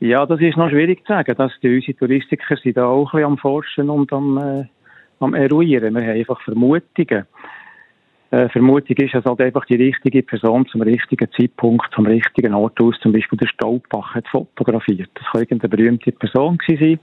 Ja, 0.00 0.24
das 0.24 0.40
ist 0.40 0.56
noch 0.56 0.70
schwierig 0.70 1.06
zu 1.06 1.12
sagen. 1.12 1.34
Dass 1.36 1.52
die, 1.62 1.74
unsere 1.74 1.96
Touristiker 1.96 2.56
sind 2.56 2.76
da 2.78 2.86
auch 2.86 3.12
ein 3.12 3.18
bisschen 3.18 3.26
am 3.26 3.38
Forschen 3.38 3.90
und 3.90 4.12
am, 4.12 4.38
äh, 4.38 4.64
am 5.20 5.34
Eruieren. 5.34 5.94
Wir 5.94 6.02
haben 6.02 6.18
einfach 6.18 6.40
Vermutungen. 6.40 7.26
Äh, 8.30 8.48
Vermutung 8.48 8.96
ist, 8.96 9.14
dass 9.14 9.24
halt 9.24 9.40
einfach 9.40 9.66
die 9.66 9.74
richtige 9.74 10.22
Person 10.22 10.66
zum 10.68 10.82
richtigen 10.82 11.28
Zeitpunkt, 11.36 11.92
zum 11.94 12.06
richtigen 12.06 12.54
Ort 12.54 12.80
aus, 12.80 12.94
zum 13.02 13.12
Beispiel 13.12 13.38
der 13.38 13.48
Staubbach, 13.48 14.14
hat 14.14 14.26
fotografiert. 14.28 15.10
Das 15.14 15.24
kann 15.32 15.42
irgendeine 15.42 15.68
berühmte 15.68 16.12
Person 16.12 16.58
sein. 16.66 16.98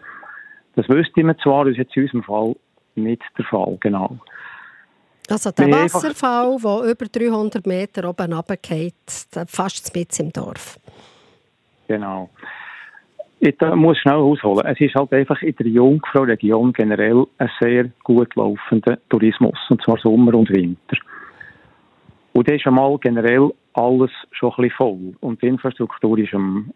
Das 0.75 0.87
wüsste 0.89 1.23
man 1.23 1.37
zwar, 1.39 1.65
das 1.65 1.73
ist 1.73 1.79
jetzt 1.79 1.97
in 1.97 2.03
unserem 2.03 2.23
Fall 2.23 2.55
nicht 2.95 3.21
der 3.37 3.45
Fall, 3.45 3.77
genau. 3.79 4.17
Also 5.29 5.51
der 5.51 5.69
Wasserfall, 5.69 6.57
der 6.63 6.91
über 6.91 7.05
300 7.05 7.67
Meter 7.67 8.09
oben 8.09 8.31
runtergeht, 8.31 8.93
fast 9.47 9.93
mit 9.93 10.17
im 10.19 10.31
Dorf. 10.31 10.79
Genau. 11.87 12.29
Ich 13.39 13.55
muss 13.75 13.99
schnell 13.99 14.15
ausholen. 14.15 14.65
Es 14.65 14.79
ist 14.81 14.95
halt 14.95 15.13
einfach 15.13 15.39
in 15.43 15.55
der 15.55 15.67
Jungfrau-Region 15.67 16.73
generell 16.73 17.27
ein 17.37 17.51
sehr 17.59 17.89
gut 18.03 18.35
laufender 18.35 18.97
Tourismus, 19.09 19.59
und 19.69 19.81
zwar 19.83 19.97
Sommer 19.99 20.33
und 20.33 20.49
Winter. 20.49 20.97
Und 22.33 22.49
da 22.49 22.53
ist 22.55 22.65
einmal 22.65 22.97
generell 22.97 23.51
alles 23.73 24.09
schon 24.31 24.49
ein 24.51 24.55
bisschen 24.63 24.77
voll 24.77 25.15
und 25.19 25.41
die 25.41 25.47
Infrastruktur 25.47 26.17
ist 26.17 26.29
schon 26.29 26.73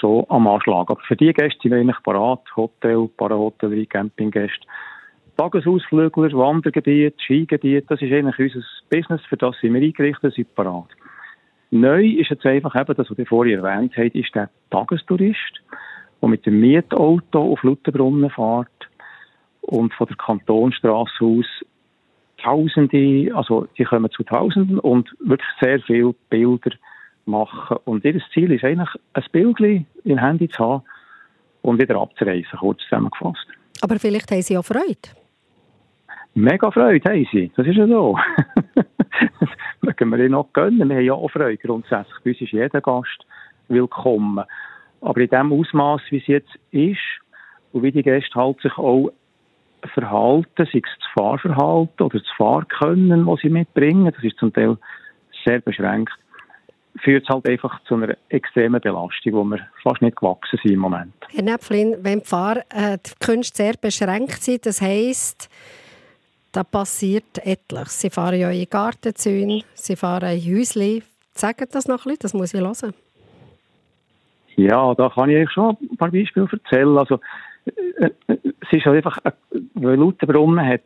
so 0.00 0.26
am 0.28 0.46
Anschlag. 0.46 0.90
Aber 0.90 1.00
für 1.08 1.16
die 1.16 1.32
Gäste 1.32 1.58
sind 1.62 1.72
wir 1.72 1.78
eigentlich 1.78 2.02
parat, 2.02 2.40
Hotel, 2.56 3.08
Parahotellerie, 3.16 3.86
Campinggäste, 3.86 4.66
Tagesausflügler, 5.38 6.32
Wandergebiet, 6.32 7.14
Skigebiet, 7.22 7.90
das 7.90 8.02
ist 8.02 8.12
eigentlich 8.12 8.38
unser 8.38 8.66
Business, 8.90 9.22
für 9.30 9.38
das 9.38 9.56
sind 9.62 9.72
wir 9.72 9.80
eingerichtet, 9.80 10.34
sind 10.34 10.54
parat. 10.54 10.88
Neu 11.70 12.04
ist 12.04 12.28
jetzt 12.28 12.44
einfach 12.44 12.74
eben, 12.74 12.94
das, 12.94 13.10
was 13.10 13.18
ihr 13.18 13.26
vorhin 13.26 13.64
erwähnt 13.64 13.96
habt, 13.96 14.14
ist 14.14 14.34
der 14.34 14.50
Tagestourist 14.70 15.62
der 16.22 16.28
mit 16.28 16.46
dem 16.46 16.60
Mietauto 16.60 17.52
auf 17.52 17.62
Lutherbrunnen 17.62 18.30
fährt 18.30 18.68
und 19.62 19.92
von 19.94 20.06
der 20.06 20.16
Kantonstraße 20.16 21.24
aus 21.24 21.46
Tausende, 22.42 23.30
also 23.36 23.68
die 23.78 23.84
kommen 23.84 24.10
zu 24.10 24.24
Tausenden 24.24 24.78
und 24.80 25.14
wirklich 25.20 25.48
sehr 25.60 25.80
viele 25.80 26.14
Bilder 26.28 26.72
machen. 27.24 27.76
Und 27.84 28.04
ihr 28.04 28.20
Ziel 28.34 28.50
ist 28.50 28.64
eigentlich, 28.64 28.88
ein 29.12 29.24
Bild 29.30 29.60
im 30.04 30.18
Handy 30.18 30.48
zu 30.48 30.58
haben 30.58 30.82
und 31.62 31.80
wieder 31.80 32.00
abzureisen, 32.00 32.58
kurz 32.58 32.80
zusammengefasst. 32.82 33.46
Aber 33.80 33.96
vielleicht 33.98 34.30
haben 34.30 34.42
Sie 34.42 34.58
auch 34.58 34.64
Freude. 34.64 35.10
Mega 36.34 36.70
Freude 36.70 37.10
haben 37.10 37.28
sie, 37.30 37.52
das 37.54 37.66
ist 37.66 37.76
ja 37.76 37.86
so. 37.86 38.18
das 38.74 39.48
mögen 39.82 40.08
wir 40.08 40.18
ihnen 40.18 40.32
noch 40.32 40.52
gönnen. 40.52 40.88
Wir 40.88 40.96
haben 40.96 41.04
ja 41.04 41.12
auch 41.12 41.30
Freude 41.30 41.58
grundsätzlich. 41.58 42.16
Bei 42.24 42.30
uns 42.30 42.40
ist 42.40 42.52
jeder 42.52 42.80
Gast 42.80 43.26
willkommen. 43.68 44.44
Aber 45.02 45.20
in 45.20 45.28
dem 45.28 45.52
Ausmaß, 45.52 46.00
wie 46.10 46.18
es 46.18 46.26
jetzt 46.26 46.58
ist, 46.70 46.98
und 47.72 47.82
wie 47.82 47.92
die 47.92 48.02
Gäste 48.02 48.34
halt 48.34 48.60
sich 48.60 48.76
auch 48.78 49.10
verhalten, 49.94 50.46
sei 50.56 50.78
es 50.78 50.98
das 50.98 51.08
Fahrverhalten 51.14 52.06
oder 52.06 52.18
das 52.18 52.28
Fahrkönnen, 52.36 53.26
das 53.26 53.40
sie 53.40 53.48
mitbringen, 53.48 54.12
das 54.14 54.22
ist 54.22 54.38
zum 54.38 54.52
Teil 54.52 54.76
sehr 55.44 55.60
beschränkt, 55.60 56.12
führt 57.02 57.24
es 57.24 57.28
halt 57.28 57.48
einfach 57.48 57.82
zu 57.84 57.94
einer 57.94 58.16
extremen 58.28 58.80
Belastung, 58.80 59.32
wo 59.32 59.44
wir 59.44 59.66
fast 59.82 60.02
nicht 60.02 60.16
gewachsen 60.16 60.58
sind 60.62 60.72
im 60.72 60.80
Moment. 60.80 61.14
Herr 61.30 61.42
Näpflin, 61.42 61.96
wenn 62.02 62.20
die 62.20 62.26
Fahrkünste 62.26 63.56
sehr 63.56 63.74
beschränkt 63.80 64.42
sind, 64.42 64.66
das 64.66 64.80
heisst, 64.80 65.48
da 66.52 66.62
passiert 66.62 67.38
etwas. 67.44 68.00
Sie 68.00 68.10
fahren 68.10 68.38
ja 68.38 68.50
in 68.50 68.68
Gartenzäune, 68.68 69.62
sie 69.74 69.96
fahren 69.96 70.38
in 70.38 70.58
Häusli. 70.58 71.02
Sagen 71.34 71.66
das 71.72 71.88
noch 71.88 72.04
ein 72.04 72.10
bisschen, 72.10 72.18
das 72.20 72.34
muss 72.34 72.54
ich 72.54 72.60
hören. 72.60 72.94
Ja, 74.56 74.94
da 74.94 75.08
kann 75.08 75.30
ich 75.30 75.50
schon 75.50 75.76
ein 75.80 75.96
paar 75.96 76.10
Beispiele 76.10 76.48
erzählen. 76.50 76.98
Also, 76.98 77.20
äh, 77.66 78.10
äh, 78.26 78.38
es 78.60 78.72
ist 78.72 78.86
einfach, 78.86 79.18
äh, 79.24 79.32
weil 79.74 79.96
Lauterbrunnen 79.96 80.64
hat 80.64 80.82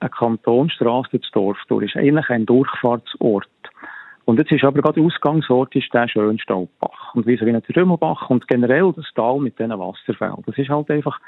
eine 0.00 0.10
Kantonstraße 0.10 1.10
durchs 1.12 1.30
Dorf 1.30 1.58
durch, 1.68 1.86
ist 1.86 1.96
eigentlich 1.96 2.28
ein 2.28 2.46
Durchfahrtsort. 2.46 3.48
Und 4.24 4.38
jetzt 4.38 4.52
ist 4.52 4.64
aber 4.64 4.80
gerade 4.82 5.00
der 5.00 5.04
Ausgangsort 5.04 5.74
ist 5.74 5.92
der 5.92 6.08
schöne 6.08 6.38
Staubbach. 6.38 7.14
Und 7.14 7.26
wie 7.26 7.36
so 7.36 7.46
wie 7.46 7.50
ein 7.50 7.62
Rümmelbach 7.76 8.30
und 8.30 8.46
generell 8.46 8.92
das 8.94 9.06
Tal 9.14 9.38
mit 9.38 9.58
diesen 9.58 9.76
Wasserfällen. 9.78 10.42
Das 10.46 10.56
ist 10.58 10.68
halt 10.68 10.90
einfach 10.90 11.18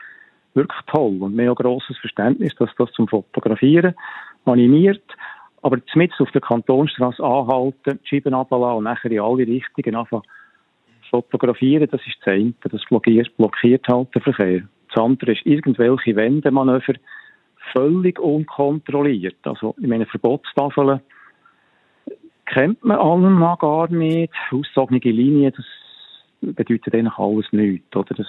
wirklich 0.54 0.80
toll. 0.86 1.16
Und 1.20 1.32
haben 1.32 1.40
ein 1.40 1.54
grosses 1.54 1.98
Verständnis, 1.98 2.54
dass 2.56 2.70
das 2.78 2.92
zum 2.92 3.08
Fotografieren 3.08 3.94
animiert. 4.44 5.04
Aber 5.62 5.84
zumindest 5.86 6.20
auf 6.20 6.30
der 6.30 6.40
Kantonstraße 6.40 7.22
anhalten, 7.22 7.98
die 8.02 8.08
Scheiben 8.08 8.34
und 8.34 8.84
nachher 8.84 9.10
in 9.10 9.20
alle 9.20 9.46
Richtungen 9.46 9.96
anfangen 9.96 10.22
Fotografieren, 11.10 11.88
das 11.90 12.00
ist 12.06 12.16
das 12.20 12.34
eine, 12.34 12.54
das 12.62 12.84
blockiert, 12.88 13.36
blockiert 13.36 13.86
halt 13.88 14.14
den 14.14 14.22
Verkehr. 14.22 14.62
Das 14.92 15.02
andere 15.02 15.32
ist 15.32 15.44
irgendwelche 15.44 16.16
Wendemanöver 16.16 16.94
völlig 17.72 18.18
unkontrolliert. 18.18 19.36
Also, 19.42 19.74
ich 19.78 19.86
meine, 19.86 20.06
Verbotstafeln 20.06 21.00
kennt 22.46 22.84
man 22.84 22.98
allen 22.98 23.38
noch 23.38 23.58
gar 23.58 23.90
nicht. 23.90 24.32
Aussagende 24.50 25.10
Linien, 25.10 25.52
das 25.56 25.64
bedeutet 26.40 26.94
eigentlich 26.94 27.18
alles 27.18 27.46
nichts, 27.52 27.96
oder? 27.96 28.14
Das 28.14 28.26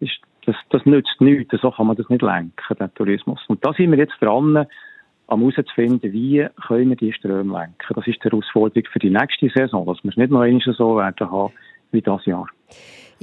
ist, 0.00 0.20
das, 0.46 0.56
das 0.70 0.86
nützt 0.86 1.20
nichts. 1.20 1.60
So 1.60 1.70
kann 1.70 1.86
man 1.86 1.96
das 1.96 2.08
nicht 2.08 2.22
lenken, 2.22 2.76
der 2.78 2.94
Tourismus. 2.94 3.40
Und 3.48 3.64
da 3.64 3.72
sind 3.72 3.90
wir 3.90 3.98
jetzt 3.98 4.20
dran, 4.20 4.66
am 5.28 5.40
herauszufinden, 5.40 6.12
wie 6.12 6.46
können 6.66 6.90
wir 6.90 6.96
die 6.96 7.12
Ströme 7.12 7.58
lenken. 7.58 7.94
Das 7.94 8.06
ist 8.06 8.22
die 8.22 8.28
Herausforderung 8.28 8.88
für 8.92 8.98
die 8.98 9.10
nächste 9.10 9.48
Saison, 9.50 9.86
dass 9.86 10.02
wir 10.02 10.10
es 10.10 10.16
nicht 10.16 10.30
noch 10.30 10.40
einmal 10.40 10.60
so 10.60 10.96
werden 10.96 11.30
haben, 11.30 11.52
wie 11.92 12.02
das 12.02 12.24
Jahr. 12.26 12.46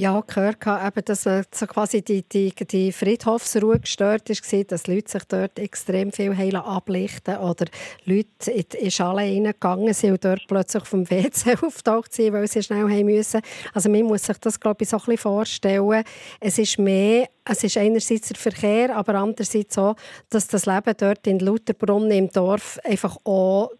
Ja, 0.00 0.22
gehört 0.26 0.66
eben, 0.66 1.04
dass 1.04 1.24
so 1.24 1.66
quasi 1.66 2.00
die, 2.00 2.22
die, 2.22 2.54
die 2.54 2.90
Friedhofsruhe 2.90 3.80
gestört 3.80 4.30
ist, 4.30 4.50
dass 4.72 4.86
Leute 4.86 5.10
sich 5.10 5.24
dort 5.24 5.58
extrem 5.58 6.10
viel 6.10 6.34
heilen 6.34 6.62
ablichten 6.62 7.36
oder 7.36 7.66
Leute 8.06 8.50
in 8.50 8.64
die 8.82 8.90
Schale 8.90 9.20
reingegangen 9.20 9.92
sind 9.92 10.12
und 10.12 10.24
dort 10.24 10.40
plötzlich 10.48 10.84
vom 10.84 11.10
WC 11.10 11.54
auftaucht 11.60 12.14
sind, 12.14 12.32
weil 12.32 12.48
sie 12.48 12.62
schnell 12.62 12.88
heim 12.88 13.04
müssen. 13.04 13.42
Also 13.74 13.90
man 13.90 14.04
muss 14.04 14.22
sich 14.22 14.38
das, 14.38 14.58
glaube 14.58 14.84
ich, 14.84 14.88
so 14.88 14.96
ein 14.96 15.00
bisschen 15.00 15.18
vorstellen. 15.18 16.04
Es 16.40 16.56
ist 16.56 16.78
mehr, 16.78 17.28
es 17.44 17.62
ist 17.62 17.76
einerseits 17.76 18.28
der 18.28 18.38
Verkehr, 18.38 18.96
aber 18.96 19.16
andererseits 19.16 19.74
so, 19.74 19.96
dass 20.30 20.48
das 20.48 20.64
Leben 20.64 20.94
dort 20.96 21.26
in 21.26 21.40
Lutherbrunnen 21.40 22.12
im 22.12 22.30
Dorf 22.30 22.78
einfach 22.84 23.18
auch 23.24 23.70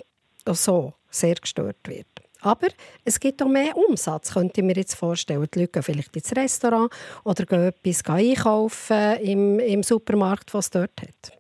so 0.47 0.93
sehr 1.09 1.37
gestört 1.37 1.79
wird. 1.87 2.10
Aber 2.43 2.69
es 3.05 3.21
gibt 3.21 3.43
auch 3.43 3.49
mehr 3.49 3.77
Umsatz, 3.77 4.35
könnte 4.35 4.61
ich 4.61 4.67
mir 4.67 4.75
jetzt 4.75 4.95
vorstellen. 4.95 5.47
Die 5.55 5.61
Leute 5.61 5.73
gehen 5.73 5.83
vielleicht 5.83 6.17
ins 6.17 6.35
Restaurant 6.35 6.91
oder 7.25 7.45
gehen 7.45 7.69
etwas 7.69 8.05
einkaufen 8.07 9.17
im, 9.23 9.59
im 9.59 9.83
Supermarkt, 9.83 10.53
was 10.55 10.67
es 10.67 10.71
dort 10.71 11.03
hat. 11.03 11.39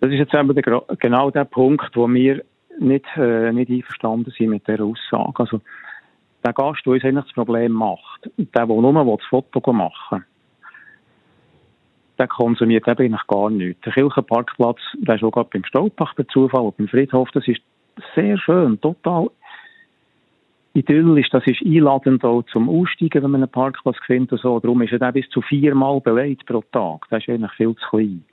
Das 0.00 0.10
ist 0.10 0.16
jetzt 0.16 0.34
eben 0.34 0.54
der, 0.54 0.82
genau 0.98 1.30
der 1.30 1.44
Punkt, 1.44 1.94
wo 1.94 2.08
wir 2.08 2.42
nicht, 2.78 3.04
äh, 3.16 3.52
nicht 3.52 3.70
einverstanden 3.70 4.32
sind 4.36 4.50
mit 4.50 4.66
dieser 4.66 4.84
Aussage. 4.84 5.40
Also, 5.40 5.60
der 6.42 6.54
Gast, 6.54 6.80
der 6.86 6.94
uns 6.94 7.04
eigentlich 7.04 7.24
das 7.26 7.34
Problem 7.34 7.72
macht, 7.72 8.30
der, 8.38 8.66
der 8.66 8.66
nur 8.66 9.16
das 9.16 9.26
Foto 9.28 9.72
machen 9.72 10.24
der 12.20 12.28
konsumiert 12.28 12.86
eben 12.86 13.00
eigentlich 13.00 13.26
gar 13.26 13.48
nichts. 13.48 13.80
Der 13.80 13.94
Kirchenparkplatz, 13.94 14.78
der 14.98 15.14
ist 15.14 15.24
auch 15.24 15.30
gerade 15.30 15.48
beim 15.50 15.64
Stolpach 15.64 16.14
bei 16.14 16.24
Zufall, 16.24 16.70
beim 16.76 16.86
Friedhof, 16.86 17.30
das 17.32 17.48
ist 17.48 17.62
sehr 18.14 18.38
schön, 18.38 18.80
total 18.80 19.30
idyllisch, 20.74 21.28
das 21.30 21.46
ist 21.46 21.62
einladend 21.64 22.24
auch 22.24 22.42
zum 22.52 22.68
Aussteigen, 22.68 23.22
wenn 23.22 23.30
man 23.30 23.42
einen 23.42 23.50
Parkplatz 23.50 23.96
findet 24.06 24.32
und 24.32 24.40
so. 24.40 24.60
Darum 24.60 24.82
ist 24.82 24.92
er 24.92 25.12
bis 25.12 25.28
zu 25.30 25.42
viermal 25.42 26.00
belegt 26.00 26.46
pro 26.46 26.62
Tag. 26.72 27.06
Das 27.10 27.22
ist 27.22 27.28
eigentlich 27.28 27.52
viel 27.52 27.74
zu 27.74 27.88
klein. 27.88 28.24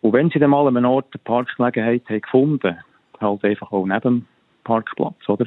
Und 0.00 0.12
wenn 0.12 0.30
sie 0.30 0.38
dann 0.38 0.50
mal 0.50 0.66
an 0.66 0.76
einem 0.76 0.90
Ort 0.90 1.08
eine 1.12 1.20
Parkgelegenheit 1.24 2.02
haben 2.08 2.20
gefunden, 2.20 2.76
halt 3.20 3.44
einfach 3.44 3.72
auch 3.72 3.86
neben 3.86 4.00
dem 4.00 4.26
Parkplatz, 4.64 5.28
oder? 5.28 5.46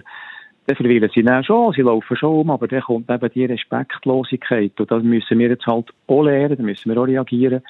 Dann 0.65 0.75
verweilen 0.75 1.09
sie 1.13 1.23
dann 1.23 1.43
schon, 1.43 1.71
sie 1.73 1.81
laufen 1.81 2.17
schon 2.17 2.41
um, 2.41 2.51
aber 2.51 2.67
dann 2.67 2.81
kommt 2.81 3.09
eben 3.09 3.31
die 3.33 3.45
Respektlosigkeit. 3.45 4.77
Und 4.79 4.91
da 4.91 4.99
müssen 4.99 5.39
wir 5.39 5.49
jetzt 5.49 5.65
halt 5.65 5.89
auch 6.07 6.23
lernen, 6.23 6.57
da 6.57 6.63
müssen 6.63 6.93
wir 6.93 7.01
auch 7.01 7.07
reagieren. 7.07 7.61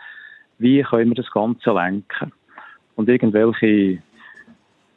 Wie 0.57 0.81
können 0.81 1.11
wir 1.11 1.15
das 1.15 1.29
Ganze 1.31 1.71
lenken? 1.71 2.31
Und 2.95 3.07
irgendwelche 3.07 4.01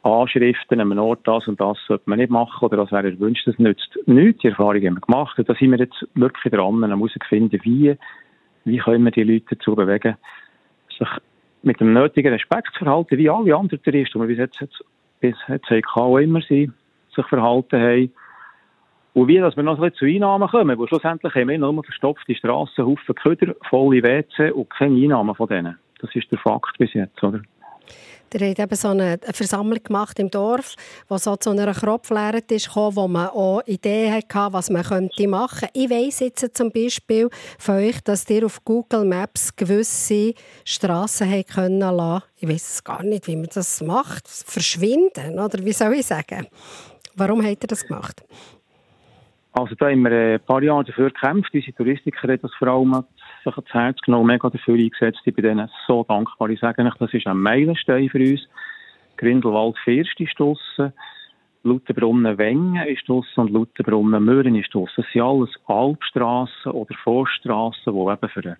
Anschriften 0.03 0.79
an 0.79 0.91
einem 0.91 0.99
Ort, 0.99 1.27
das 1.27 1.47
und 1.47 1.61
das 1.61 1.77
sollte 1.87 2.09
man 2.09 2.17
nicht 2.17 2.31
machen 2.31 2.65
oder 2.65 2.77
das 2.77 2.91
wäre 2.91 3.11
erwünscht, 3.11 3.47
das 3.47 3.59
nützt 3.59 3.97
nichts. 4.05 4.41
Die 4.41 4.47
Erfahrung 4.47 4.75
haben 4.75 4.95
wir 4.95 5.01
gemacht. 5.01 5.37
Und 5.37 5.47
da 5.47 5.53
sind 5.53 5.71
wir 5.71 5.79
jetzt 5.79 6.07
wirklich 6.15 6.51
dran, 6.51 6.83
herauszufinden, 6.83 7.59
wie, 7.63 7.95
wie 8.65 8.77
können 8.77 9.03
wir 9.03 9.11
die 9.11 9.23
Leute 9.23 9.55
dazu 9.55 9.75
bewegen, 9.75 10.15
sich 10.97 11.07
mit 11.63 11.79
dem 11.79 11.93
nötigen 11.93 12.33
Respekt 12.33 12.73
zu 12.73 12.83
verhalten, 12.83 13.17
wie 13.17 13.29
alle 13.29 13.55
anderen 13.55 13.81
Touristen, 13.83 14.21
die 14.21 14.27
wir 14.27 14.47
bis 14.47 14.59
jetzt, 14.59 14.83
bis 15.19 15.35
jetzt 15.47 15.71
auch 15.95 16.17
immer 16.17 16.41
sind, 16.41 16.73
sich 17.15 17.25
verhalten 17.27 17.79
haben. 17.79 18.11
Und 19.13 19.27
wie, 19.27 19.39
dass 19.39 19.57
wir 19.57 19.63
noch 19.63 19.79
ein 19.79 19.93
zu 19.93 20.05
Einnahmen 20.05 20.49
kommen, 20.49 20.79
weil 20.79 20.87
schlussendlich 20.87 21.35
haben 21.35 21.49
wir 21.49 21.57
nur 21.57 21.83
verstopfte 21.83 22.33
Strassen, 22.33 22.85
Haufen 22.85 23.15
Köder, 23.15 23.55
volle 23.69 24.01
WC 24.01 24.51
und 24.51 24.69
keine 24.69 24.95
Einnahmen 24.95 25.35
von 25.35 25.47
denen. 25.47 25.77
Das 25.99 26.15
ist 26.15 26.31
der 26.31 26.39
Fakt 26.39 26.77
bis 26.77 26.93
jetzt, 26.93 27.21
oder? 27.21 27.41
Der 28.33 28.49
hat 28.49 28.59
eben 28.59 28.75
so 28.75 28.87
eine 28.89 29.19
Versammlung 29.33 29.83
gemacht 29.83 30.17
im 30.19 30.31
Dorf, 30.31 30.75
wo 31.09 31.17
so 31.17 31.35
zu 31.35 31.49
einer 31.49 31.73
Kropflehre 31.73 32.41
ist 32.49 32.73
wo 32.75 33.07
man 33.07 33.27
auch 33.27 33.61
Ideen 33.65 34.13
hatte, 34.13 34.53
was 34.53 34.69
man 34.69 34.83
könnte 34.83 35.27
machen 35.27 35.67
könnte. 35.67 35.79
Ich 35.79 35.89
weiss 35.89 36.19
jetzt 36.21 36.57
zum 36.57 36.71
Beispiel 36.71 37.29
von 37.59 37.75
euch, 37.75 38.01
dass 38.01 38.29
ihr 38.29 38.45
auf 38.45 38.63
Google 38.63 39.03
Maps 39.03 39.55
gewisse 39.55 40.33
Strassen 40.63 41.45
können 41.45 41.79
lassen. 41.79 42.23
Ich 42.37 42.47
weiß 42.47 42.83
gar 42.83 43.03
nicht, 43.03 43.27
wie 43.27 43.35
man 43.35 43.49
das 43.53 43.81
macht. 43.81 44.27
Verschwinden, 44.27 45.37
oder 45.37 45.63
wie 45.65 45.73
soll 45.73 45.93
ich 45.93 46.05
sagen? 46.05 46.47
Warum 47.15 47.43
habt 47.43 47.63
ihr 47.63 47.67
das 47.67 47.85
gemacht? 47.85 48.23
Also 49.53 49.75
da 49.75 49.89
haben 49.89 50.03
wir 50.03 50.11
ein 50.11 50.39
paar 50.39 50.63
Jahre 50.63 50.85
dafür 50.85 51.11
gekämpft. 51.11 51.53
Unsere 51.53 51.73
Touristiker 51.73 52.29
haben 52.29 52.39
das 52.41 52.51
vor 52.57 52.69
allem 52.69 53.03
sich 53.43 53.55
ans 53.55 53.73
Herz 53.73 54.01
genommen, 54.01 54.27
mega 54.27 54.49
dafür 54.49 54.75
eingesetzt. 54.75 55.21
Ich 55.25 55.33
bin 55.33 55.43
denen 55.43 55.69
so 55.87 56.03
dankbar. 56.03 56.49
Ich 56.49 56.59
sage 56.59 56.83
euch, 56.83 56.95
das 56.95 57.13
ist 57.13 57.27
ein 57.27 57.37
Meilenstein 57.37 58.09
für 58.09 58.19
uns. 58.19 58.47
Grindelwald 59.17 59.77
First 59.83 60.19
ist 60.19 60.39
draussen, 60.39 60.93
Lutherbrunnen 61.63 62.37
Wengen 62.37 62.87
ist 62.87 63.07
draussen 63.07 63.41
und 63.41 63.51
Lutherbrunnen 63.51 64.23
Möhren 64.23 64.55
ist 64.55 64.73
draussen. 64.73 65.03
Das 65.03 65.05
sind 65.13 65.21
alles 65.21 65.49
Albstrassen 65.67 66.71
oder 66.71 66.95
Vorstrassen, 67.03 67.93
die 67.93 67.99
eben 67.99 68.29
für, 68.29 68.57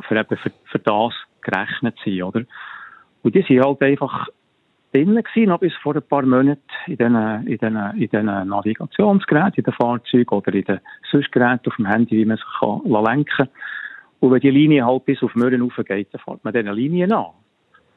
für, 0.00 0.16
eben 0.16 0.36
für, 0.36 0.52
für 0.64 0.78
das 0.78 1.12
gerechnet 1.42 1.96
sind, 2.04 2.22
oder? 2.22 2.44
Und 3.22 3.34
die 3.34 3.42
sind 3.42 3.64
halt 3.64 3.82
einfach 3.82 4.28
drinnen 4.92 5.22
gewesen, 5.22 5.48
noch 5.48 5.60
bis 5.60 5.74
vor 5.82 5.94
ein 5.94 6.02
paar 6.02 6.22
Monaten 6.22 6.60
in 6.86 6.96
diesen, 6.96 7.16
in 7.46 7.58
diesen, 7.58 7.76
in 7.76 8.08
diesen 8.08 8.48
Navigationsgeräten, 8.48 9.54
in 9.56 9.64
den 9.64 9.74
Fahrzeugen 9.74 10.34
oder 10.34 10.54
in 10.54 10.64
den 10.64 10.80
sonst 11.10 11.32
Geräten 11.32 11.68
auf 11.68 11.76
dem 11.76 11.86
Handy, 11.86 12.16
wie 12.18 12.24
man 12.24 12.36
sich 12.36 12.46
kann 12.60 12.80
lenken 12.84 13.24
kann. 13.36 13.48
Und 14.20 14.32
wenn 14.32 14.40
die 14.40 14.50
Linie 14.50 14.84
halt 14.84 15.04
bis 15.04 15.22
auf 15.22 15.34
Möhren 15.34 15.62
raufgeht, 15.62 16.08
dann 16.12 16.20
fährt 16.20 16.44
man 16.44 16.52
diese 16.52 16.72
Linie 16.72 17.16
an. 17.16 17.26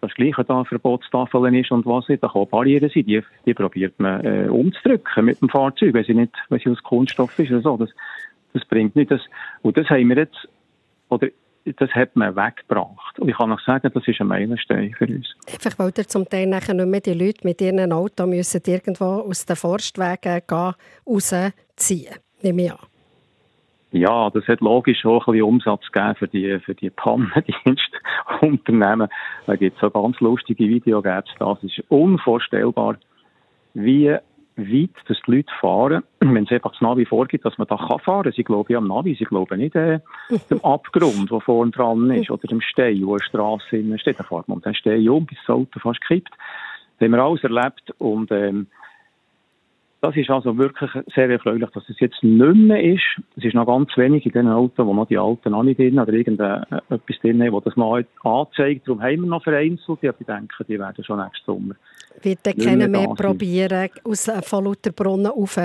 Das 0.02 0.14
Gleiche 0.16 0.44
da 0.44 0.64
Verbotstafeln 0.64 1.54
ist 1.54 1.72
und 1.72 1.86
was 1.86 2.10
nicht, 2.10 2.24
da 2.24 2.28
kann 2.28 2.48
Barrieren 2.50 2.90
sein, 2.94 3.06
die, 3.06 3.22
die 3.46 3.54
probiert 3.54 4.00
man 4.00 4.26
äh, 4.26 4.48
umzudrücken 4.50 5.26
mit 5.26 5.40
dem 5.42 5.50
Fahrzeug, 5.50 5.94
wenn 5.94 6.04
sie 6.04 6.16
nicht, 6.16 6.34
wenn 6.50 6.60
sie 6.60 6.72
aus 6.72 6.82
Kunststoff 6.82 7.38
ist 7.38 7.52
oder 7.52 7.62
so. 7.62 7.78
Das, 7.78 7.90
das 8.54 8.66
bringt 8.66 8.96
nicht 8.96 9.12
das. 9.12 9.22
Und 9.62 9.78
das 9.78 9.88
haben 9.90 10.10
wir 10.10 10.18
jetzt, 10.18 10.48
oder 11.10 11.28
das 11.66 11.90
hat 11.92 12.16
man 12.16 12.36
weggebracht. 12.36 13.20
Und 13.20 13.30
ich 13.30 13.38
kann 13.38 13.50
noch 13.50 13.60
sagen, 13.62 13.92
das 13.94 14.08
ist 14.08 14.22
ein 14.22 14.28
Meilenstein 14.28 14.96
für 14.98 15.08
uns. 15.08 15.28
Einfach 15.52 15.78
weil 15.78 15.92
ihr 15.98 16.08
zum 16.08 16.28
Teil 16.28 16.48
nachher 16.48 16.74
nicht 16.74 16.88
mehr 16.88 17.02
die 17.02 17.14
Leute 17.14 17.46
mit 17.46 17.62
ihren 17.62 17.92
Auto 17.92 18.26
müssen 18.26 18.62
irgendwo 18.66 19.06
aus 19.06 19.46
den 19.46 19.56
Forstwegen 19.56 20.42
gehen, 20.48 20.74
rausziehen, 21.06 22.16
nehme 22.42 22.64
ich 22.64 22.72
an. 22.72 22.80
Ja, 23.94 24.30
das 24.30 24.48
hat 24.48 24.62
logisch 24.62 25.06
auch 25.06 25.28
ein 25.28 25.34
bisschen 25.34 25.48
Umsatz 25.48 25.92
gegeben 25.92 26.16
für 26.16 26.30
die, 26.30 26.60
für 26.60 26.74
die 26.74 26.90
Pannendienstunternehmen. 26.90 29.10
Da 29.46 29.58
gibt 29.58 29.76
es 29.76 29.82
so 29.82 29.90
ganz 29.90 30.18
lustige 30.22 30.70
Videos, 30.70 31.04
das 31.04 31.26
ist 31.64 31.84
unvorstellbar, 31.90 32.96
wie 33.74 34.16
weit 34.68 34.90
dass 35.08 35.18
die 35.26 35.32
Leute 35.32 35.54
fahren, 35.60 36.04
wenn 36.20 36.44
es 36.44 36.52
einfach 36.52 36.72
das 36.72 36.82
Navi 36.82 37.06
vorgibt, 37.06 37.46
dass 37.46 37.58
man 37.58 37.68
da 37.68 37.78
kann 37.78 38.00
fahren. 38.00 38.32
Sie 38.36 38.44
glauben 38.44 38.72
ja 38.72 38.78
am 38.80 38.88
Navi, 38.88 39.16
sie 39.16 39.26
glauben 39.26 39.60
nicht 39.60 39.76
äh, 39.76 40.00
dem 40.50 40.64
Abgrund, 40.64 41.32
der 41.32 41.40
vorne 41.42 41.72
dran 41.72 42.10
ist, 42.12 42.32
oder 42.32 42.48
dem 42.48 42.62
Stein, 42.62 43.06
wo 43.06 43.14
eine 43.14 43.24
Straße 43.24 44.00
steht. 44.00 44.20
Da 44.20 44.24
fährt 44.24 44.48
man 44.48 44.62
den 44.62 44.76
Stein 44.76 45.08
um, 45.10 45.26
bis 45.26 45.38
das 45.46 45.56
Auto 45.56 45.80
fast 45.80 46.02
kippt. 46.06 46.32
Das 47.00 47.06
haben 47.08 47.12
wir 47.12 47.24
alles 47.24 47.44
erlebt 47.44 47.94
und 47.98 48.32
ähm, 48.32 48.68
das 50.02 50.16
ist 50.16 50.32
also 50.32 50.58
wirklich 50.58 50.90
sehr 51.14 51.30
erfreulich, 51.30 51.70
dass 51.70 51.88
es 51.88 52.00
jetzt 52.00 52.24
nicht 52.24 52.56
mehr 52.56 52.84
ist. 52.84 53.04
Es 53.38 53.46
ist 53.46 53.54
noch 53.54 53.68
ganz 53.68 53.96
wenig 53.96 54.26
in 54.26 54.32
den 54.32 54.48
Autos, 54.48 54.86
wo 54.86 54.94
noch 54.94 55.08
die 55.08 55.18
alten 55.18 55.52
noch 55.52 55.62
nicht 55.62 55.80
drin 55.80 56.00
oder 56.00 56.12
irgendetwas 56.12 57.20
drin, 57.22 57.52
wo 57.52 57.60
das 57.60 57.76
noch 57.76 58.02
anzeigt. 58.24 58.88
Darum 58.88 59.02
haben 59.02 59.22
wir 59.22 59.28
noch 59.28 59.44
vereinzelt. 59.44 60.00
Ich 60.02 60.26
denke, 60.26 60.66
die 60.68 60.80
werden 60.80 61.04
schon 61.04 61.20
nächsten 61.20 61.46
Sommer. 61.46 61.76
Wird 62.24 62.40
dann 62.44 62.58
keiner 62.58 62.88
mehr 62.88 63.10
probieren, 63.10 63.90
aus, 64.04 64.28
äh, 64.28 64.42
von 64.42 64.64
Lutherbrunnen 64.64 65.32
auf 65.32 65.60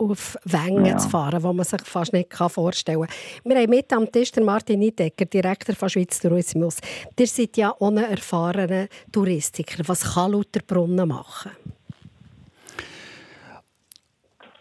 auf 0.00 0.38
Wengen 0.44 0.86
ja. 0.86 0.96
zu 0.96 1.08
fahren, 1.08 1.42
wo 1.42 1.52
man 1.52 1.64
sich 1.64 1.80
fast 1.82 2.12
nicht 2.12 2.32
vorstellen 2.32 3.00
kann. 3.00 3.08
Wir 3.44 3.56
haben 3.56 3.70
mit 3.70 3.92
am 3.92 4.10
Tisch 4.10 4.30
den 4.30 4.44
Martin 4.44 4.78
Niedecker, 4.78 5.24
Direktor 5.24 5.74
von 5.74 5.88
Schweiz 5.88 6.20
Tourismus. 6.20 6.76
Ihr 7.18 7.26
seid 7.26 7.56
ja 7.56 7.74
ohne 7.80 8.08
erfahrene 8.08 8.88
Touristiker. 9.10 9.82
Was 9.88 10.14
kann 10.14 10.30
Lutherbrunnen 10.30 11.08
machen? 11.08 11.50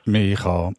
Man 0.08 0.36
kann 0.36 0.74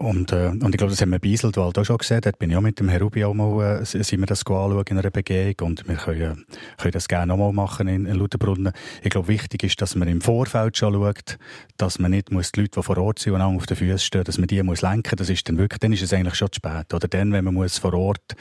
und, 0.00 0.30
äh, 0.30 0.46
und 0.46 0.68
ich 0.68 0.76
glaube, 0.76 0.90
das 0.90 1.00
haben 1.00 1.10
wir 1.10 1.18
bei 1.18 1.28
Iseltwald 1.28 1.76
auch 1.76 1.84
schon 1.84 1.98
gesehen. 1.98 2.20
Dort 2.20 2.38
bin 2.38 2.50
ich 2.50 2.56
auch 2.56 2.60
mit 2.60 2.78
dem 2.78 2.88
Herr 2.88 3.00
Rubi 3.00 3.24
auch 3.24 3.34
mal, 3.34 3.80
äh, 3.80 3.84
sind 3.84 4.20
wir 4.20 4.26
das 4.26 4.46
anschauen 4.46 4.84
in 4.88 4.98
einer 4.98 5.10
Begehung. 5.10 5.56
Und 5.62 5.88
wir 5.88 5.96
können, 5.96 6.46
äh, 6.48 6.80
können 6.80 6.92
das 6.92 7.08
gerne 7.08 7.32
auch 7.32 7.36
mal 7.36 7.52
machen 7.52 7.88
in, 7.88 8.06
in 8.06 8.14
Lutherbrunnen. 8.14 8.72
Ich 9.02 9.10
glaube, 9.10 9.26
wichtig 9.26 9.64
ist, 9.64 9.82
dass 9.82 9.96
man 9.96 10.06
im 10.06 10.20
Vorfeld 10.20 10.76
schon 10.76 10.94
schaut, 10.94 11.38
dass 11.78 11.98
man 11.98 12.12
nicht 12.12 12.30
muss 12.30 12.52
die 12.52 12.60
Leute, 12.60 12.78
die 12.78 12.82
vor 12.84 12.96
Ort 12.98 13.18
sind 13.18 13.32
und 13.32 13.42
auf 13.42 13.66
den 13.66 13.76
Füßen 13.76 13.98
stehen, 13.98 14.22
dass 14.22 14.38
man 14.38 14.46
die 14.46 14.62
muss 14.62 14.82
lenken. 14.82 15.16
Das 15.16 15.30
ist 15.30 15.48
dann 15.48 15.58
wirklich, 15.58 15.80
dann 15.80 15.92
ist 15.92 16.02
es 16.02 16.12
eigentlich 16.12 16.36
schon 16.36 16.52
zu 16.52 16.58
spät. 16.58 16.94
Oder 16.94 17.08
dann, 17.08 17.32
wenn 17.32 17.44
man 17.44 17.54
muss 17.54 17.78
vor 17.78 17.94
Ort 17.94 18.36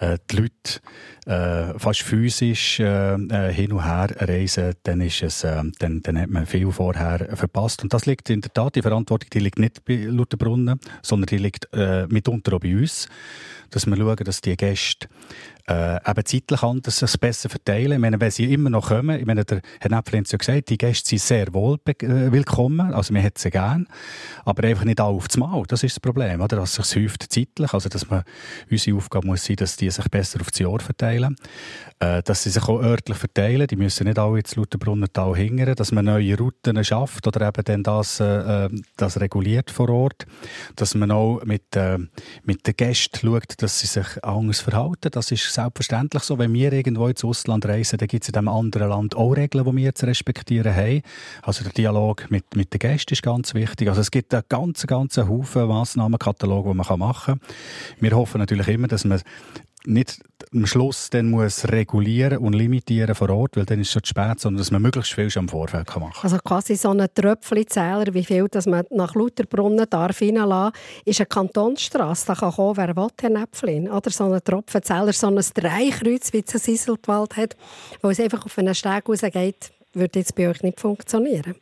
äh, 0.00 0.18
die 0.28 0.36
Leute 0.36 0.80
äh, 1.26 1.78
fast 1.78 2.02
physisch 2.02 2.80
äh, 2.80 3.14
äh, 3.14 3.52
hin 3.52 3.72
und 3.72 3.84
her 3.84 4.08
reisen, 4.18 4.74
dann 4.82 5.00
ist 5.00 5.22
es, 5.22 5.44
äh, 5.44 5.62
dann, 5.78 6.02
dann 6.02 6.20
hat 6.20 6.30
man 6.30 6.46
viel 6.46 6.70
vorher 6.72 7.28
verpasst. 7.36 7.82
Und 7.82 7.92
das 7.92 8.06
liegt 8.06 8.30
in 8.30 8.40
der 8.40 8.52
Tat, 8.52 8.74
die 8.74 8.82
Verantwortung, 8.82 9.30
die 9.32 9.40
liegt 9.40 9.58
nicht 9.58 9.84
bei 9.84 9.94
Lutherbrunnen, 9.96 10.80
sondern 11.02 11.26
die 11.26 11.38
liegt 11.38 11.68
äh, 11.72 12.06
mitunter 12.08 12.54
auch 12.54 12.60
bei 12.60 12.74
uns, 12.76 13.08
dass 13.70 13.86
wir 13.86 13.96
schauen, 13.96 14.16
dass 14.16 14.40
die 14.40 14.56
Gäste 14.56 15.08
äh, 15.68 15.96
eben 15.96 16.24
zeitlich 16.24 16.62
anders 16.62 16.98
sich 16.98 17.18
besser 17.18 17.48
verteilen. 17.48 17.92
Ich 17.92 17.98
meine, 17.98 18.20
wenn 18.20 18.30
sie 18.30 18.52
immer 18.52 18.70
noch 18.70 18.88
kommen, 18.88 19.18
ich 19.18 19.26
meine, 19.26 19.44
der 19.44 19.60
Herr 19.80 19.90
Näpflin 19.90 20.20
hat 20.20 20.32
ja 20.32 20.38
gesagt, 20.38 20.70
die 20.70 20.78
Gäste 20.78 21.10
sind 21.10 21.22
sehr 21.22 21.52
wohl 21.54 21.78
äh, 21.86 22.32
willkommen, 22.32 22.94
also 22.94 23.12
wir 23.12 23.20
hätten 23.20 23.38
sie 23.38 23.50
gern, 23.50 23.88
aber 24.44 24.66
einfach 24.66 24.84
nicht 24.84 25.00
alle 25.00 25.16
auf 25.16 25.28
das 25.28 25.36
Mal. 25.36 25.64
Das 25.66 25.82
ist 25.82 25.96
das 25.96 26.00
Problem, 26.00 26.40
oder? 26.40 26.56
Dass 26.56 26.74
sich 26.74 26.96
häuft 26.96 27.32
zeitlich, 27.32 27.72
also 27.72 27.88
dass 27.88 28.08
man, 28.08 28.22
unsere 28.70 28.96
Aufgabe 28.96 29.26
muss 29.26 29.44
sein, 29.44 29.56
dass 29.56 29.76
die 29.76 29.90
sich 29.90 30.08
besser 30.08 30.40
auf 30.40 30.50
das 30.50 30.60
Jahr 30.60 30.78
verteilen, 30.78 31.36
äh, 31.98 32.22
dass 32.22 32.44
sie 32.44 32.50
sich 32.50 32.62
auch 32.62 32.80
örtlich 32.80 33.16
verteilen, 33.16 33.66
die 33.66 33.76
müssen 33.76 34.06
nicht 34.06 34.18
alle 34.18 34.38
ins 34.38 34.54
Lauterbrunnental 34.54 35.34
hingern, 35.34 35.74
dass 35.74 35.92
man 35.92 36.04
neue 36.04 36.36
Routen 36.38 36.84
schafft 36.84 37.26
oder 37.26 37.48
eben 37.48 37.64
dann 37.64 37.82
das, 37.82 38.20
äh, 38.20 38.66
äh, 38.66 38.68
das 38.96 39.20
reguliert 39.20 39.70
vor 39.70 39.88
Ort, 39.88 40.26
dass 40.76 40.94
man 40.94 41.10
auch 41.10 41.42
mit, 41.44 41.74
äh, 41.74 41.98
mit 42.44 42.66
den 42.66 42.76
Gästen 42.76 43.26
schaut, 43.26 43.60
dass 43.62 43.80
sie 43.80 43.86
sich 43.86 44.22
anders 44.22 44.60
verhalten, 44.60 45.10
das 45.10 45.32
ist 45.32 45.55
selbstverständlich 45.56 46.22
so. 46.22 46.38
Wenn 46.38 46.52
wir 46.52 46.72
irgendwo 46.72 47.08
ins 47.08 47.24
Ausland 47.24 47.66
reisen, 47.66 47.98
dann 47.98 48.08
gibt 48.08 48.22
es 48.22 48.28
in 48.28 48.32
diesem 48.32 48.48
anderen 48.48 48.88
Land 48.88 49.16
auch 49.16 49.32
Regeln, 49.32 49.64
die 49.64 49.76
wir 49.76 49.94
zu 49.94 50.06
respektieren 50.06 50.74
haben. 50.74 51.02
Also 51.42 51.64
der 51.64 51.72
Dialog 51.72 52.30
mit, 52.30 52.54
mit 52.54 52.72
den 52.72 52.78
Gästen 52.78 53.12
ist 53.12 53.22
ganz 53.22 53.54
wichtig. 53.54 53.88
Also 53.88 54.00
es 54.00 54.10
gibt 54.10 54.32
einen 54.32 54.44
ganzen, 54.48 54.86
ganzen 54.86 55.28
Haufen 55.28 55.66
Massnahmenkatalog, 55.66 56.66
den 56.66 56.76
man 56.76 56.98
machen 56.98 57.40
kann. 57.40 57.40
Wir 58.00 58.12
hoffen 58.12 58.38
natürlich 58.38 58.68
immer, 58.68 58.88
dass 58.88 59.04
man 59.04 59.20
nicht 59.84 60.20
am 60.56 60.66
Schluss 60.66 61.10
dann 61.10 61.30
muss 61.30 61.70
regulieren 61.70 62.38
und 62.38 62.54
limitieren 62.54 63.14
vor 63.14 63.30
Ort, 63.30 63.56
weil 63.56 63.64
dann 63.64 63.80
ist 63.80 63.88
es 63.88 63.92
schon 63.92 64.02
zu 64.02 64.10
spät, 64.10 64.40
sondern 64.40 64.58
dass 64.58 64.70
man 64.70 64.82
möglichst 64.82 65.14
viel 65.14 65.30
schon 65.30 65.44
im 65.44 65.48
Vorfeld 65.48 65.88
machen 65.88 66.12
kann. 66.12 66.22
Also 66.22 66.38
quasi 66.38 66.74
so 66.76 66.90
ein 66.90 67.06
Tröpfchenzähler, 67.14 68.12
wie 68.14 68.24
viel 68.24 68.48
dass 68.48 68.66
man 68.66 68.84
nach 68.90 69.14
Lauterbrunnen 69.14 69.86
darf 69.88 70.20
reinlassen, 70.20 70.72
ist 71.04 71.20
eine 71.20 71.26
Kantonsstrasse. 71.26 72.26
Da 72.28 72.34
kann 72.34 72.52
kommen, 72.52 72.76
wer 72.76 72.96
will, 72.96 73.08
Herr 73.20 73.30
Näpflin. 73.30 73.88
Oder 73.90 74.10
so 74.10 74.32
ein 74.32 74.40
Tropfenzähler, 74.42 75.12
so 75.12 75.28
ein 75.28 75.36
Dreikreuz, 75.36 76.32
wie 76.32 76.42
es 76.46 76.54
ein 76.54 76.60
Sisseltwald 76.60 77.36
hat, 77.36 77.56
wo 78.02 78.10
es 78.10 78.20
einfach 78.20 78.44
auf 78.44 78.58
einen 78.58 78.74
Steg 78.74 79.08
rausgeht, 79.08 79.72
würde 79.92 80.18
jetzt 80.18 80.34
bei 80.34 80.48
euch 80.48 80.62
nicht 80.62 80.80
funktionieren. 80.80 81.54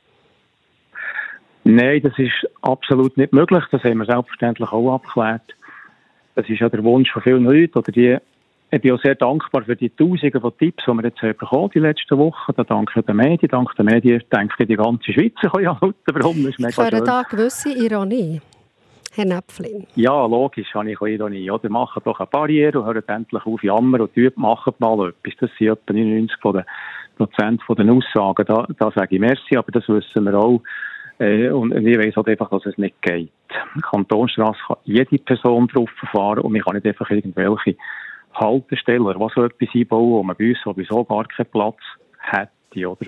Nein, 1.64 2.02
das 2.02 2.12
ist 2.18 2.48
absolut 2.60 3.16
nicht 3.16 3.32
möglich. 3.32 3.64
Das 3.70 3.82
haben 3.82 3.98
wir 3.98 4.04
selbstverständlich 4.04 4.70
auch 4.70 4.94
abgeklärt. 4.94 5.42
Das 6.34 6.48
ist 6.48 6.60
ja 6.60 6.68
der 6.68 6.84
Wunsch 6.84 7.10
von 7.10 7.22
vielen 7.22 7.44
Leuten. 7.44 7.78
Oder 7.78 7.90
die, 7.90 8.18
ich 8.74 8.80
bin 8.80 8.92
auch 8.92 9.00
sehr 9.02 9.14
dankbar 9.14 9.62
für 9.62 9.76
die 9.76 9.90
Tausenden 9.90 10.40
von 10.40 10.56
Tipps, 10.58 10.84
die 10.84 10.92
wir 10.92 11.04
jetzt 11.04 11.22
haben 11.22 11.36
bekommen 11.36 11.70
die 11.72 11.78
letzten 11.78 12.18
Wochen. 12.18 12.52
Da 12.56 12.64
danke 12.64 12.98
ich 12.98 13.06
den 13.06 13.16
Medien. 13.16 13.48
Dank 13.48 13.74
den 13.76 13.86
Medien 13.86 14.22
denke 14.34 14.54
ich, 14.58 14.66
die 14.66 14.76
ganze 14.76 15.12
Schweiz 15.12 15.34
kann 15.40 15.62
ja 15.62 15.80
halten. 15.80 15.96
Warum? 16.12 16.42
Das 16.42 16.50
ist 16.52 16.60
mega 16.60 16.90
schön. 16.90 17.04
da 17.04 17.22
gewisse 17.22 17.72
Ironie? 17.72 18.40
Herr 19.12 19.26
Näpflin? 19.26 19.86
Ja, 19.94 20.26
logisch, 20.26 20.74
habe 20.74 20.90
ich 20.90 21.00
Ironie. 21.00 21.48
Oder 21.48 21.68
machen 21.68 22.02
doch 22.04 22.18
eine 22.18 22.26
Barriere 22.26 22.80
und 22.80 22.86
hören 22.86 23.04
endlich 23.06 23.46
auf 23.46 23.62
Jammer 23.62 24.00
und 24.00 24.12
Typ 24.12 24.36
machen 24.36 24.74
mal 24.80 25.10
etwas. 25.10 25.34
Das 25.38 25.50
sind 25.56 25.68
etwa 25.68 25.92
99 25.92 26.36
Prozent 27.16 27.62
von 27.62 27.76
den 27.76 27.90
Aussagen. 27.90 28.44
Da, 28.44 28.66
da 28.76 28.90
sage 28.90 29.14
ich 29.14 29.20
merci, 29.20 29.56
aber 29.56 29.70
das 29.70 29.88
wissen 29.88 30.24
wir 30.24 30.34
auch. 30.34 30.60
Äh, 31.18 31.50
und 31.50 31.72
ich 31.86 31.96
weiss 31.96 32.16
halt 32.16 32.26
einfach, 32.26 32.50
dass 32.50 32.66
es 32.66 32.76
nicht 32.76 33.00
geht. 33.02 33.30
Kantonstrasse 33.88 34.58
kann 34.66 34.76
jede 34.82 35.18
Person 35.18 35.68
drauf 35.68 35.90
fahren 36.10 36.40
und 36.40 36.50
man 36.50 36.62
kann 36.62 36.74
nicht 36.74 36.86
einfach 36.86 37.08
irgendwelche 37.08 37.76
Haltestellen 38.34 39.02
oder 39.02 39.18
was 39.20 39.32
so 39.34 39.44
etwas 39.44 39.68
einbauen, 39.74 40.10
wo 40.10 40.22
man 40.22 40.36
bei 40.36 40.50
uns 40.50 40.58
sowieso 40.62 41.04
gar 41.04 41.26
keinen 41.26 41.46
Platz 41.46 41.78
hätte, 42.18 42.88
oder? 42.88 43.06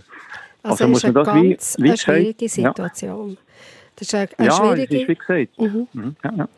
Also, 0.63 0.85
also 0.85 0.89
muss 0.89 1.03
man 1.03 1.15
das 1.15 1.35
wie, 1.35 1.85
wie 1.85 1.89
eine 1.89 1.99
schwierige 1.99 2.49
Situation. 2.49 3.31
Ja. 3.31 3.37
Das 3.97 4.09
ist 4.09 4.15
eine, 4.15 4.29
eine 4.39 4.49
ja, 4.49 4.55
schwierige... 4.55 4.95
Ja, 4.95 5.01
ist 5.03 5.09
wie 5.09 5.15
gesagt. 5.15 5.59
Mhm. 5.59 5.89
Mhm. 5.93 6.17
Ja, 6.23 6.33
ja. 6.37 6.49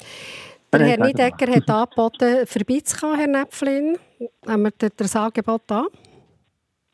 Der 0.73 0.81
Herr 0.87 1.07
Niedecker 1.07 1.51
hat 1.55 1.71
angeboten, 1.71 2.47
vorbeizukommen, 2.47 3.19
Herr 3.19 3.27
Näpflin. 3.27 3.97
Haben 4.47 4.63
wir 4.65 4.91
das 4.97 5.17
Angebot 5.17 5.71
an? 5.73 5.87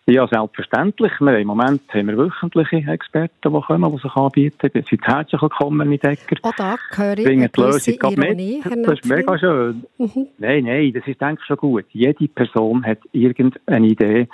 Ja, 0.06 0.28
selbstverständlich. 0.28 1.12
Wir 1.18 1.38
Im 1.38 1.46
Moment 1.46 1.80
haben 1.94 2.08
wir 2.08 2.18
wöchentliche 2.18 2.76
Experten, 2.76 3.54
die 3.54 3.60
kommen, 3.62 3.90
die 3.90 4.02
sich 4.02 4.14
anbieten. 4.14 4.70
Sie 4.74 4.82
sind 4.82 5.06
herzlich 5.06 5.40
willkommen, 5.40 5.88
mit 5.88 6.02
Decker. 6.02 6.36
Auch 6.42 6.52
da 6.56 6.76
höre 6.94 7.16
ich 7.16 7.26
eine 7.26 7.48
gewisse 7.48 7.92
Ironie, 7.92 8.62
mit. 8.62 8.86
Das 8.86 8.98
ist 9.00 9.06
mega 9.06 9.38
schön. 9.38 9.86
Mhm. 9.96 10.26
Nein, 10.36 10.64
nein, 10.64 10.92
das 10.92 11.06
ist 11.06 11.18
denke 11.22 11.40
ich 11.40 11.46
schon 11.46 11.56
gut. 11.56 11.86
Jede 11.92 12.28
Person 12.28 12.84
hat 12.84 12.98
irgendeine 13.12 13.86
Idee, 13.86 14.28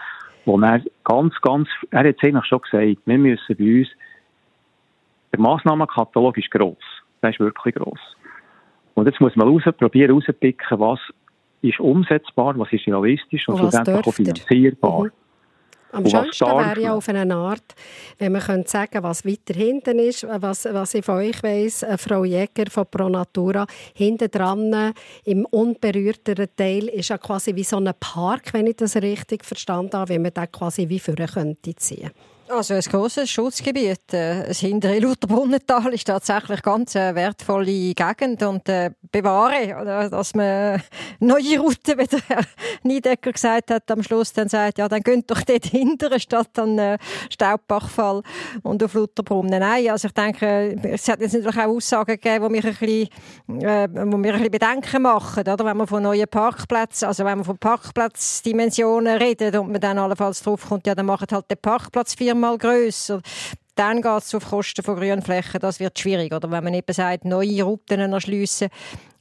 wo 0.45 0.59
er 0.59 0.83
ganz, 1.05 1.35
ganz, 1.41 1.69
er 1.93 2.01
hat 2.01 2.17
es 2.19 2.25
eigentlich 2.25 2.47
schon 2.47 2.63
gesagt, 2.63 3.07
wir 3.07 3.19
müssen 3.19 3.57
bei 3.57 3.79
uns, 3.79 3.89
der 5.33 5.39
Massnahmenkatalog 5.39 6.37
ist 6.37 6.51
gross. 6.51 6.83
Der 7.23 7.31
ist 7.31 7.39
wirklich 7.39 7.77
gross. 7.77 8.01
Und 8.95 9.07
jetzt 9.07 9.21
muss 9.21 9.37
man 9.37 9.47
raus, 9.47 9.63
probieren 9.79 10.11
rauszupicken, 10.11 10.81
was 10.81 10.99
ist 11.63 11.79
umsetzbar, 11.79 12.59
was 12.59 12.73
ist 12.73 12.89
realistisch 12.89 13.47
und, 13.47 13.55
und 13.55 13.61
schlussendlich 13.61 14.05
auch 14.05 14.13
finanzierbar. 14.13 15.05
Mhm. 15.05 15.11
Am 15.93 16.09
schönsten 16.09 16.47
wäre 16.47 16.81
ja 16.81 16.95
auf 16.95 17.09
eine 17.09 17.35
Art, 17.35 17.75
wenn 18.19 18.33
man 18.33 18.43
könnte 18.43 18.71
sagen 18.71 19.03
was 19.03 19.25
weiter 19.25 19.55
hinten 19.55 19.99
ist, 19.99 20.27
was, 20.29 20.65
was 20.65 20.95
ich 20.95 21.05
von 21.05 21.17
euch 21.17 21.43
weiss, 21.43 21.83
äh, 21.83 21.99
Frau 21.99 22.25
Jäger 22.25 22.71
von 22.71 22.87
Pro 22.91 23.09
Natura, 23.09 23.67
hinten 23.95 24.31
dran 24.31 24.95
im 25.25 25.45
unberührteren 25.47 26.49
Teil 26.57 26.89
ist 26.89 27.09
ja 27.09 27.19
quasi 27.19 27.55
wie 27.55 27.65
so 27.65 27.77
ein 27.79 27.91
Park, 27.99 28.53
wenn 28.53 28.67
ich 28.67 28.77
das 28.77 28.97
richtig 28.97 29.45
verstanden 29.45 29.97
habe, 29.97 30.11
wenn 30.11 30.23
man 30.23 30.35
da 30.35 30.47
quasi 30.47 30.89
wie 30.89 31.01
vorne 31.01 31.27
könnte 31.27 31.75
ziehen 31.75 32.11
also 32.51 32.75
ein 32.75 32.81
grosses 32.81 33.31
Schutzgebiet. 33.31 34.13
Äh, 34.13 34.49
das 34.49 34.59
hintere 34.59 34.99
Lutherbrunnental 34.99 35.93
ist 35.95 36.07
tatsächlich 36.07 36.63
ganz 36.63 36.97
eine 36.97 37.15
wertvolle 37.15 37.95
Gegend 37.95 38.43
und 38.43 38.69
äh, 38.69 38.91
bewahre, 39.13 40.09
dass 40.11 40.35
man 40.35 40.83
neue 41.21 41.61
Routen, 41.61 41.99
wie 41.99 42.07
der 42.07 42.21
Niedecker 42.83 43.33
gesagt 43.33 43.71
hat, 43.71 43.91
am 43.91 44.03
Schluss 44.03 44.33
dann 44.33 44.49
sagt, 44.49 44.79
ja, 44.79 44.89
dann 44.89 45.03
geht 45.03 45.31
doch 45.31 45.43
dort 45.43 45.67
hinter 45.67 46.19
statt 46.19 46.59
an 46.59 46.79
äh, 46.79 46.99
Staubbachfall 47.31 48.23
und 48.63 48.83
auf 48.83 48.95
Lutherbrunnen. 48.95 49.61
Nein, 49.61 49.89
also 49.91 50.09
ich 50.09 50.15
denke, 50.15 50.77
es 50.83 51.09
hat 51.09 51.21
jetzt 51.21 51.35
natürlich 51.35 51.59
auch 51.59 51.77
Aussagen 51.77 52.13
gegeben, 52.13 52.47
die 52.47 52.51
mich 52.51 52.67
ein 52.67 52.75
bisschen, 52.75 53.63
äh, 53.63 53.89
wo 53.93 54.17
mir 54.17 54.35
ein 54.35 54.41
bisschen 54.41 54.51
Bedenken 54.51 55.03
machen, 55.03 55.41
oder? 55.41 55.65
Wenn 55.65 55.77
man 55.77 55.87
von 55.87 56.03
neuen 56.03 56.29
Parkplätzen, 56.29 57.09
also 57.09 57.25
wenn 57.25 57.39
man 57.39 57.45
von 57.45 57.59
Parkplatzdimensionen 57.59 59.19
redet 59.19 59.57
und 59.57 59.71
man 59.71 59.81
dann 59.81 59.99
allenfalls 59.99 60.43
drauf 60.43 60.69
kommt, 60.69 60.87
ja, 60.87 60.95
dann 60.95 61.07
macht 61.07 61.33
halt 61.33 61.51
der 61.51 61.57
Parkplatzfirma 61.57 62.40
mal 62.41 62.59
grösser. 62.59 63.21
Dann 63.75 64.03
geht 64.03 64.23
es 64.23 64.35
auf 64.35 64.51
Kosten 64.51 64.83
von 64.83 64.97
Grünflächen, 64.97 65.61
das 65.61 65.81
wird 65.81 65.99
schwierig. 65.99 66.33
Oder 66.35 66.51
wenn 66.51 66.65
man 66.65 66.75
eben 66.75 66.93
sagt, 66.93 67.25
neue 67.25 67.63
Routen 67.63 68.01
erschliessen, 68.13 68.69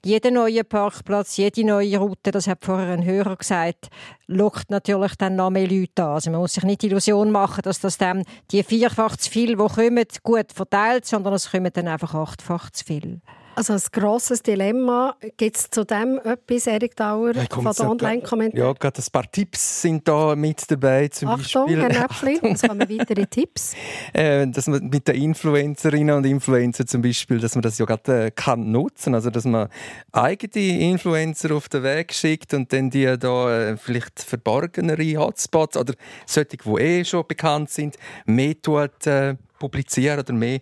jeder 0.04 0.32
neue 0.32 0.64
Parkplatz, 0.64 1.38
jede 1.38 1.66
neue 1.66 1.98
Route, 1.98 2.32
das 2.32 2.48
hat 2.48 2.64
vorher 2.64 2.94
ein 2.94 3.04
Hörer 3.04 3.36
gesagt, 3.36 3.90
lockt 4.28 4.70
natürlich 4.70 5.16
dann 5.16 5.36
noch 5.36 5.50
mehr 5.50 5.68
Leute 5.68 6.04
an. 6.04 6.12
Also 6.12 6.32
man 6.32 6.40
muss 6.40 6.54
sich 6.54 6.64
nicht 6.64 6.82
die 6.82 6.88
Illusion 6.88 7.32
machen, 7.32 7.62
dass 7.64 7.80
das 7.80 7.98
dann 7.98 8.24
die 8.52 8.64
vierfach 8.64 9.18
zu 9.18 9.30
viel, 9.30 9.56
die 9.56 9.56
kommen, 9.56 10.06
gut 10.24 10.54
verteilt, 10.54 11.06
sondern 11.06 11.34
es 11.34 11.52
kommen 11.52 11.72
dann 11.74 11.88
einfach 11.88 12.14
achtfach 12.14 12.70
zu 12.72 12.86
viel. 12.86 13.22
Also 13.56 13.74
ein 13.74 13.82
grosses 13.92 14.42
Dilemma. 14.42 15.16
Gibt 15.38 15.58
es 15.58 15.70
zu 15.70 15.84
dem 15.84 16.20
etwas, 16.24 16.68
Erik 16.68 16.96
Dauer, 16.96 17.34
ja, 17.34 17.46
von 17.50 17.66
den 17.66 17.86
Online-Kommentaren? 17.86 18.68
Ja, 18.68 18.74
gerade 18.74 19.02
ein 19.02 19.12
paar 19.12 19.30
Tipps 19.32 19.82
sind 19.82 20.08
da 20.08 20.36
mit 20.36 20.70
dabei. 20.70 21.08
Zum 21.10 21.30
Achtung, 21.30 21.66
Beispiel, 21.66 21.82
Herr 21.82 22.02
Näpfli, 22.02 22.40
es 22.44 22.62
kommen 22.62 22.90
weitere 22.90 23.26
Tipps. 23.26 23.76
Äh, 24.14 24.48
dass 24.48 24.68
man 24.68 24.88
mit 24.90 25.08
den 25.08 25.16
Influencerinnen 25.16 26.16
und 26.16 26.26
Influencern 26.26 26.88
zum 26.88 27.02
Beispiel, 27.02 27.40
dass 27.40 27.56
man 27.56 27.62
das 27.62 27.78
ja 27.78 27.86
gerade 27.86 28.26
äh, 28.26 28.32
kann 28.32 28.72
nutzen 28.72 29.14
Also, 29.14 29.30
dass 29.30 29.46
man 29.46 29.70
eigene 30.12 30.80
Influencer 30.80 31.56
auf 31.56 31.70
den 31.70 31.84
Weg 31.84 32.14
schickt 32.14 32.54
und 32.54 32.72
dann 32.74 32.90
die 32.90 33.18
da 33.18 33.70
äh, 33.72 33.78
vielleicht 33.78 34.22
verborgenere 34.22 35.18
Hotspots 35.18 35.78
oder 35.78 35.94
solche, 36.26 36.58
die 36.58 36.82
eh 36.82 37.06
schon 37.06 37.26
bekannt 37.28 37.70
sind, 37.70 37.98
mehr 38.26 38.60
tut, 38.62 39.06
äh, 39.06 39.36
publizieren 39.60 40.20
oder 40.20 40.34
mehr 40.34 40.60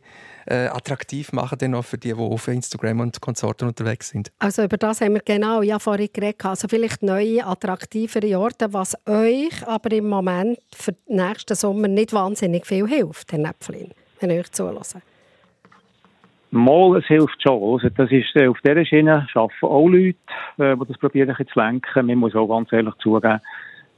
äh, 0.48 0.68
attraktiv 0.68 1.34
machen 1.34 1.58
dann 1.60 1.76
auch 1.76 1.86
für 1.86 1.98
die, 1.98 2.14
die 2.14 2.20
auf 2.20 2.48
Instagram 2.48 3.02
und 3.02 3.22
Konsorten 3.22 3.68
unterwegs 3.68 4.10
sind. 4.10 4.32
Also 4.40 4.64
über 4.64 4.78
das 4.78 5.02
haben 5.02 5.16
wir 5.16 5.22
genau 5.22 5.62
ja 5.62 5.80
vorhin 5.80 6.10
geredet. 6.12 6.46
Also 6.46 6.68
vielleicht 6.68 7.04
neue, 7.04 7.46
attraktivere 7.46 8.40
Orte, 8.40 8.74
was 8.74 8.96
euch 9.08 9.68
aber 9.68 9.92
im 9.92 10.10
Moment 10.10 10.60
für 10.74 10.94
den 10.94 11.18
nächsten 11.18 11.56
Sommer 11.56 11.88
nicht 11.88 12.14
wahnsinnig 12.14 12.66
viel 12.66 12.88
hilft, 12.88 13.32
Herr 13.32 13.40
Näpflin, 13.40 13.92
wenn 14.20 14.30
ihr 14.30 14.40
euch 14.40 14.52
zuhört. 14.52 14.96
Mal, 16.52 16.98
es 16.98 17.06
hilft 17.06 17.42
schon. 17.44 17.62
Also 17.62 17.90
das 17.90 18.10
ist, 18.10 18.36
äh, 18.36 18.48
auf 18.48 18.58
dieser 18.66 18.86
Schiene 18.86 19.28
arbeiten 19.34 19.66
auch 19.66 19.88
Leute, 19.88 20.18
äh, 20.58 20.76
die 20.78 20.86
das 20.88 20.98
probieren 20.98 21.36
zu 21.36 21.60
lenken. 21.60 22.06
Man 22.08 22.18
muss 22.20 22.36
auch 22.36 22.48
ganz 22.48 22.72
ehrlich 22.72 22.96
zugeben, 23.00 23.42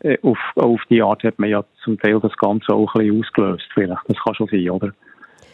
äh, 0.01 0.17
auf, 0.23 0.37
auf 0.55 0.81
die 0.89 1.01
Art 1.01 1.23
hat 1.23 1.37
man 1.37 1.49
ja 1.49 1.63
zum 1.83 1.99
Teil 1.99 2.19
das 2.19 2.35
Ganze 2.37 2.73
auch 2.73 2.93
ein 2.95 3.05
bisschen 3.05 3.19
ausgelöst. 3.19 3.67
Vielleicht. 3.73 4.01
Das 4.07 4.17
kann 4.23 4.33
schon 4.33 4.47
sein, 4.47 4.69
oder? 4.69 4.91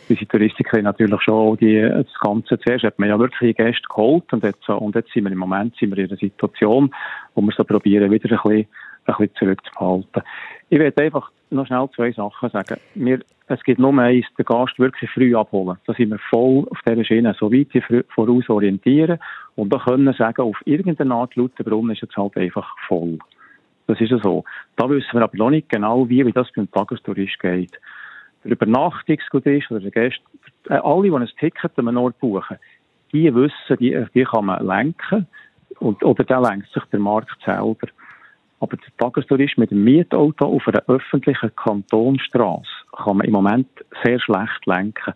Unsere 0.10 0.28
Touristiker 0.28 0.82
natürlich 0.82 1.22
schon 1.22 1.58
die, 1.58 1.82
das 1.82 2.14
Ganze 2.20 2.60
zuerst 2.60 2.84
hat 2.84 2.99
man 2.99 3.10
ja 3.10 3.20
wirklich 3.20 3.56
Gäste 3.56 3.88
geholt 3.89 4.32
und 4.32 4.43
jetzt, 4.43 4.68
und 4.70 4.95
jetzt 4.95 5.12
sind 5.14 5.24
wir 5.24 5.32
im 5.32 5.38
Moment 5.38 5.76
sind 5.78 5.95
wir 5.95 6.03
in 6.03 6.10
einer 6.10 6.18
Situation, 6.18 6.93
wo 7.34 7.41
wir 7.41 7.53
so 7.56 7.64
probieren, 7.64 8.12
wieder 8.12 8.30
ein 8.30 8.41
bisschen, 8.41 8.68
ein 9.06 9.16
bisschen 9.18 9.36
zurückzuhalten. 9.36 10.24
Ich 10.70 10.80
werde 10.80 11.03
einfach 11.03 11.32
noch 11.49 11.68
schnell 11.68 11.88
zwei 11.95 12.12
Sachen 12.12 12.49
sagen. 12.49 12.80
Wir, 12.95 13.20
es 13.47 13.64
gibt 13.64 13.80
nur 13.80 13.97
eins, 13.99 14.26
den 14.38 14.45
Gast 14.45 14.80
wirklich 14.80 15.10
früh 15.12 15.36
abholen. 15.36 15.78
Da 15.86 15.93
sind 15.93 16.10
wir 16.10 16.20
voll 16.30 16.68
auf 16.70 16.80
dieser 16.88 17.03
Schiene, 17.03 17.36
so 17.39 17.51
weit 17.51 17.74
wir 17.74 18.03
voraus 18.14 18.49
orientieren 18.49 19.20
und 19.56 19.74
da 19.74 19.80
können 19.80 20.14
sagen, 20.14 20.41
auf 20.41 20.58
irgendeine 20.66 21.14
Art 21.14 21.36
Lauterbrunnen 21.36 21.95
ist 21.95 22.01
jetzt 22.01 22.18
halt 22.18 22.36
einfach 22.38 22.68
voll. 22.88 23.20
Das 23.88 24.01
ist 24.01 24.10
ja 24.10 24.18
so. 24.18 24.43
Da 24.78 24.89
wissen 24.89 25.14
wir 25.14 25.22
aber 25.22 25.38
noch 25.38 25.51
nicht 25.51 25.70
genau, 25.70 26.10
wie, 26.10 26.26
wie 26.26 26.32
das 26.32 26.51
beim 26.56 26.72
Tagestourist 26.72 27.39
geht 27.39 27.80
der 28.46 28.52
Übernachtungsgut 28.54 29.46
ist 29.46 29.72
oder 29.72 29.82
der 29.82 29.91
Gäste, 29.91 30.22
äh, 30.70 30.76
alle, 30.76 31.10
die 31.10 31.16
ein 31.16 31.30
Ticket 31.39 31.72
an 31.78 31.88
einem 31.88 31.98
Ort 31.98 32.20
buchen, 32.20 32.58
die 33.12 33.34
wissen, 33.34 33.78
die, 33.80 34.06
die 34.14 34.24
kann 34.24 34.46
man 34.46 34.66
lenken 34.66 35.28
und, 35.80 36.04
oder 36.04 36.24
der 36.24 36.41
lenkt 36.41 36.72
sich 36.72 36.84
der 36.91 37.00
Markt 37.00 37.38
selber. 37.43 37.88
Aber 38.60 38.78
der 38.78 38.98
Tagestourist 38.98 39.58
mit 39.58 39.72
dem 39.72 39.84
Mietauto 39.84 40.46
auf 40.46 40.68
einer 40.68 40.84
öffentlichen 40.88 41.54
Kantonstraße 41.56 42.70
kann 42.96 43.18
man 43.18 43.28
im 43.28 43.34
Moment 43.34 43.68
sehr 44.04 44.20
schlecht 44.20 44.66
lenken. 44.66 45.14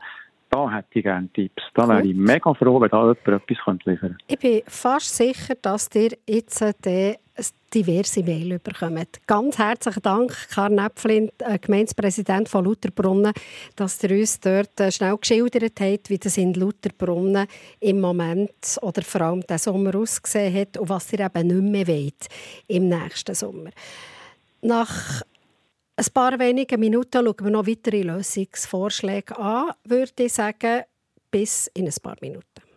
Da 0.50 0.70
hätte 0.72 0.88
ich 0.94 1.04
gerne 1.04 1.30
Tipps. 1.34 1.64
Da 1.76 1.88
wäre 1.88 2.06
ich 2.06 2.16
mega 2.16 2.54
froh, 2.56 2.82
wenn 2.82 2.90
da 2.90 3.02
jemand 3.02 3.28
etwas 3.28 3.48
liefern 3.48 3.80
könnte. 3.80 4.18
Ich 4.28 4.40
bin 4.40 4.62
fast 4.66 5.16
sicher, 5.16 5.54
dass 5.62 5.90
ihr 5.94 6.18
jetzt 6.28 6.62
den 6.84 7.16
diverse 7.74 8.24
Mail 8.24 8.60
bekommt. 8.60 9.26
Ganz 9.28 9.58
herzlichen 9.58 10.02
Dank, 10.02 10.36
Karl 10.50 10.72
Näpflin, 10.72 11.32
äh, 11.40 11.60
Gemeindepräsident 11.60 12.50
von 12.50 12.66
Lutherbrunnen, 12.66 13.34
dass 13.76 14.02
ihr 14.04 14.12
uns 14.12 14.40
dort 14.40 14.80
äh, 14.80 14.92
schnell 14.92 15.18
geschildert 15.18 15.80
habt, 15.80 16.10
wie 16.10 16.18
das 16.18 16.38
in 16.38 16.54
Lutherbrunnen 16.54 17.48
im 17.80 18.02
Moment 18.02 18.78
oder 18.82 19.02
vor 19.02 19.22
allem 19.22 19.42
diesen 19.42 19.58
Sommer 19.60 19.96
ausgesehen 19.96 20.54
hat 20.54 20.78
und 20.78 20.90
was 20.90 21.14
ihr 21.14 21.20
eben 21.20 21.48
nicht 21.48 21.72
mehr 21.72 21.88
wollt 21.88 22.28
im 22.68 22.90
nächsten 22.90 23.36
Sommer. 23.36 23.70
Nach 24.62 25.22
ein 25.96 26.06
paar 26.14 26.40
wenigen 26.40 26.80
Minuten 26.80 27.26
schauen 27.26 27.36
wir 27.42 27.52
noch 27.52 27.68
weitere 27.68 28.04
Lösungsvorschläge 28.04 29.38
an, 29.38 29.72
würde 29.84 30.24
ich 30.24 30.34
sagen, 30.34 30.84
bis 31.30 31.70
in 31.74 31.88
ein 31.88 31.94
paar 32.02 32.16
Minuten. 32.22 32.69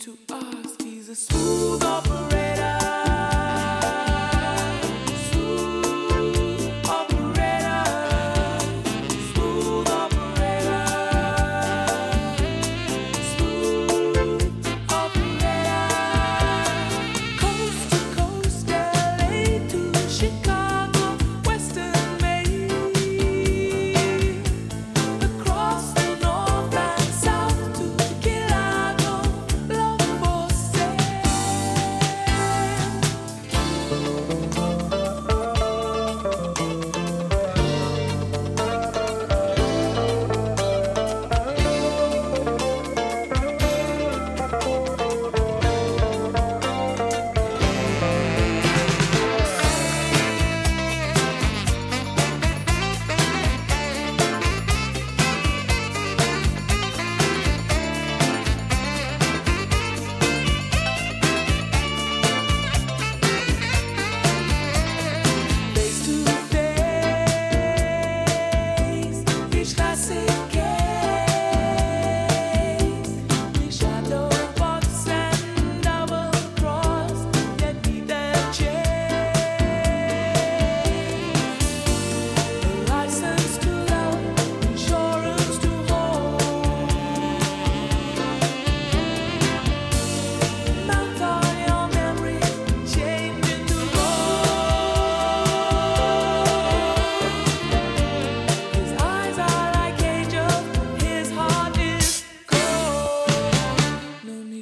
to 0.00 0.16
us. 0.30 0.76
He's 0.82 1.10
a 1.10 1.14
smooth 1.14 1.84
operator. 1.84 2.09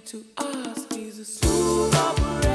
to 0.09 0.25
us. 0.39 0.87
He's 0.95 1.19
a 1.19 1.25
soul 1.27 1.95
operator. 1.95 2.48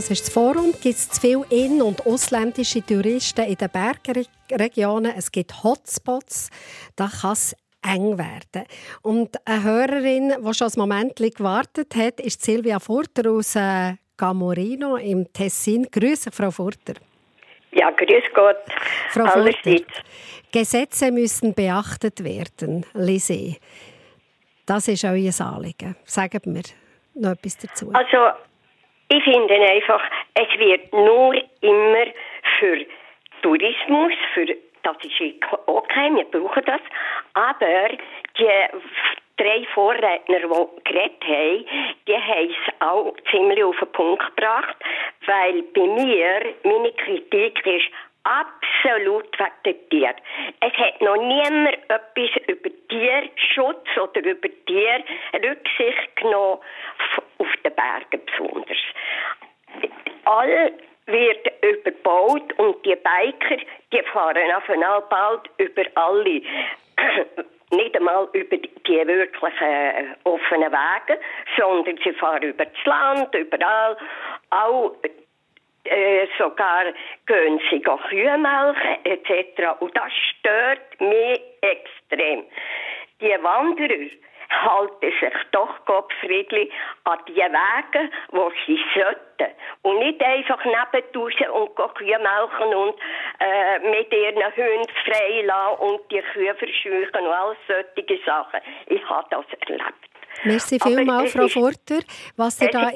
Das 0.00 0.10
ist 0.10 0.28
das 0.28 0.32
Forum. 0.32 0.72
Gibt 0.80 0.96
es 0.96 1.10
zu 1.10 1.20
viele 1.20 1.44
in- 1.50 1.82
und 1.82 2.06
ausländische 2.06 2.82
Touristen 2.82 3.44
in 3.44 3.56
den 3.56 3.68
Bergregionen? 3.68 5.12
Es 5.14 5.30
gibt 5.30 5.62
Hotspots. 5.62 6.48
Da 6.96 7.06
kann 7.20 7.32
es 7.32 7.54
eng 7.86 8.16
werden. 8.16 8.66
Und 9.02 9.36
eine 9.46 9.62
Hörerin, 9.62 10.32
die 10.40 10.54
schon 10.54 10.68
ein 10.68 10.78
Moment 10.78 11.16
gewartet 11.16 11.94
hat, 11.96 12.18
ist 12.18 12.42
Silvia 12.42 12.78
Furter 12.80 13.30
aus 13.30 13.54
äh, 13.56 13.96
Gamorino 14.16 14.96
im 14.96 15.30
Tessin. 15.34 15.86
Grüße, 15.92 16.32
Frau 16.32 16.50
Furter. 16.50 16.94
Ja, 17.72 17.90
grüß 17.90 18.24
Gott. 18.34 18.56
Frau 19.10 19.26
Furter, 19.26 19.84
Gesetze 20.50 21.12
müssen 21.12 21.52
beachtet 21.52 22.24
werden, 22.24 22.86
Lise. 22.94 23.56
Das 24.64 24.88
ist 24.88 25.04
euer 25.04 25.38
Anliegen. 25.40 25.94
Sagen 26.06 26.40
wir 26.54 26.62
noch 27.16 27.32
etwas 27.32 27.58
dazu. 27.58 27.90
Also, 27.92 28.49
ich 29.10 29.24
finde 29.24 29.54
einfach, 29.54 30.02
es 30.34 30.58
wird 30.58 30.92
nur 30.92 31.34
immer 31.60 32.06
für 32.58 32.86
Tourismus, 33.42 34.12
für 34.34 34.46
das 34.82 34.96
ist 35.02 35.20
okay, 35.66 36.10
wir 36.14 36.24
brauchen 36.24 36.64
das, 36.64 36.80
aber 37.34 37.88
die 38.38 38.48
drei 39.36 39.66
Vorredner, 39.74 40.38
die 40.38 40.82
geredet 40.84 41.24
haben, 41.24 41.66
die 42.06 42.16
haben 42.16 42.50
es 42.50 42.74
auch 42.80 43.14
ziemlich 43.30 43.64
auf 43.64 43.78
den 43.78 43.92
Punkt 43.92 44.36
gebracht, 44.36 44.76
weil 45.26 45.62
bei 45.74 45.80
mir 45.80 46.54
meine 46.62 46.92
Kritik 46.92 47.66
ist 47.66 47.86
absolut 48.24 49.26
wegen 49.38 50.16
Es 50.60 50.72
hat 50.72 51.00
noch 51.00 51.16
niemand 51.16 51.78
etwas 51.88 52.42
über 52.46 52.70
Tierschutz 52.88 53.96
oder 53.96 54.20
über 54.22 54.48
Tierrücksicht 54.66 56.16
genommen, 56.16 56.60
auf 57.38 57.48
den 57.64 57.74
Bergen 57.74 58.20
besonders. 58.26 58.78
All 60.24 60.72
wird 61.06 61.52
überbaut 61.62 62.52
und 62.58 62.84
die 62.84 62.96
Biker, 62.96 63.56
die 63.92 64.02
fahren 64.12 64.52
auf 64.54 64.68
einmal 64.68 65.02
bald 65.08 65.50
über 65.58 65.84
alle 65.94 66.42
nicht 67.72 67.96
einmal 67.96 68.28
über 68.32 68.56
die 68.56 69.06
wirklichen 69.06 69.68
äh, 69.68 70.04
offenen 70.24 70.72
Wege, 70.72 71.20
sondern 71.56 71.98
sie 72.02 72.12
fahren 72.14 72.42
über 72.42 72.64
das 72.64 72.84
Land, 72.84 73.34
überall. 73.34 73.96
Auch 74.50 74.96
äh, 75.90 76.26
sogar 76.38 76.84
gehen 77.26 77.60
sie 77.70 77.82
Kühe 77.82 78.38
melken 78.38 79.04
etc. 79.04 79.80
Und 79.80 79.96
das 79.96 80.12
stört 80.12 81.00
mich 81.00 81.40
extrem. 81.60 82.44
Die 83.20 83.36
Wanderer 83.42 84.10
halten 84.50 85.12
sich 85.20 85.34
doch 85.52 85.84
Gottfriedli 85.84 86.70
an 87.04 87.18
die 87.28 87.36
Wege, 87.36 88.10
wo 88.30 88.50
sie 88.66 88.80
sollten. 88.94 89.54
Und 89.82 89.98
nicht 89.98 90.22
einfach 90.22 90.64
nebendausen 90.64 91.50
und 91.50 91.76
Kühe 91.94 92.18
melken 92.18 92.74
und 92.74 92.94
äh, 93.40 93.78
mit 93.80 94.12
ihren 94.12 94.56
Hunden 94.56 94.92
frei 95.04 95.42
lassen 95.42 95.80
und 95.80 96.00
die 96.10 96.22
Kühe 96.32 96.54
verscheuchen 96.54 97.26
und 97.26 97.32
all 97.32 97.56
solche 97.66 98.24
Sachen. 98.24 98.60
Ich 98.86 99.08
habe 99.08 99.26
das 99.30 99.46
erlebt. 99.66 100.09
Merci 100.44 100.78
vielmals, 100.80 101.32
Frau 101.32 101.48
Furter. 101.48 102.00
Was 102.36 102.60
ihr, 102.60 102.70
da 102.70 102.90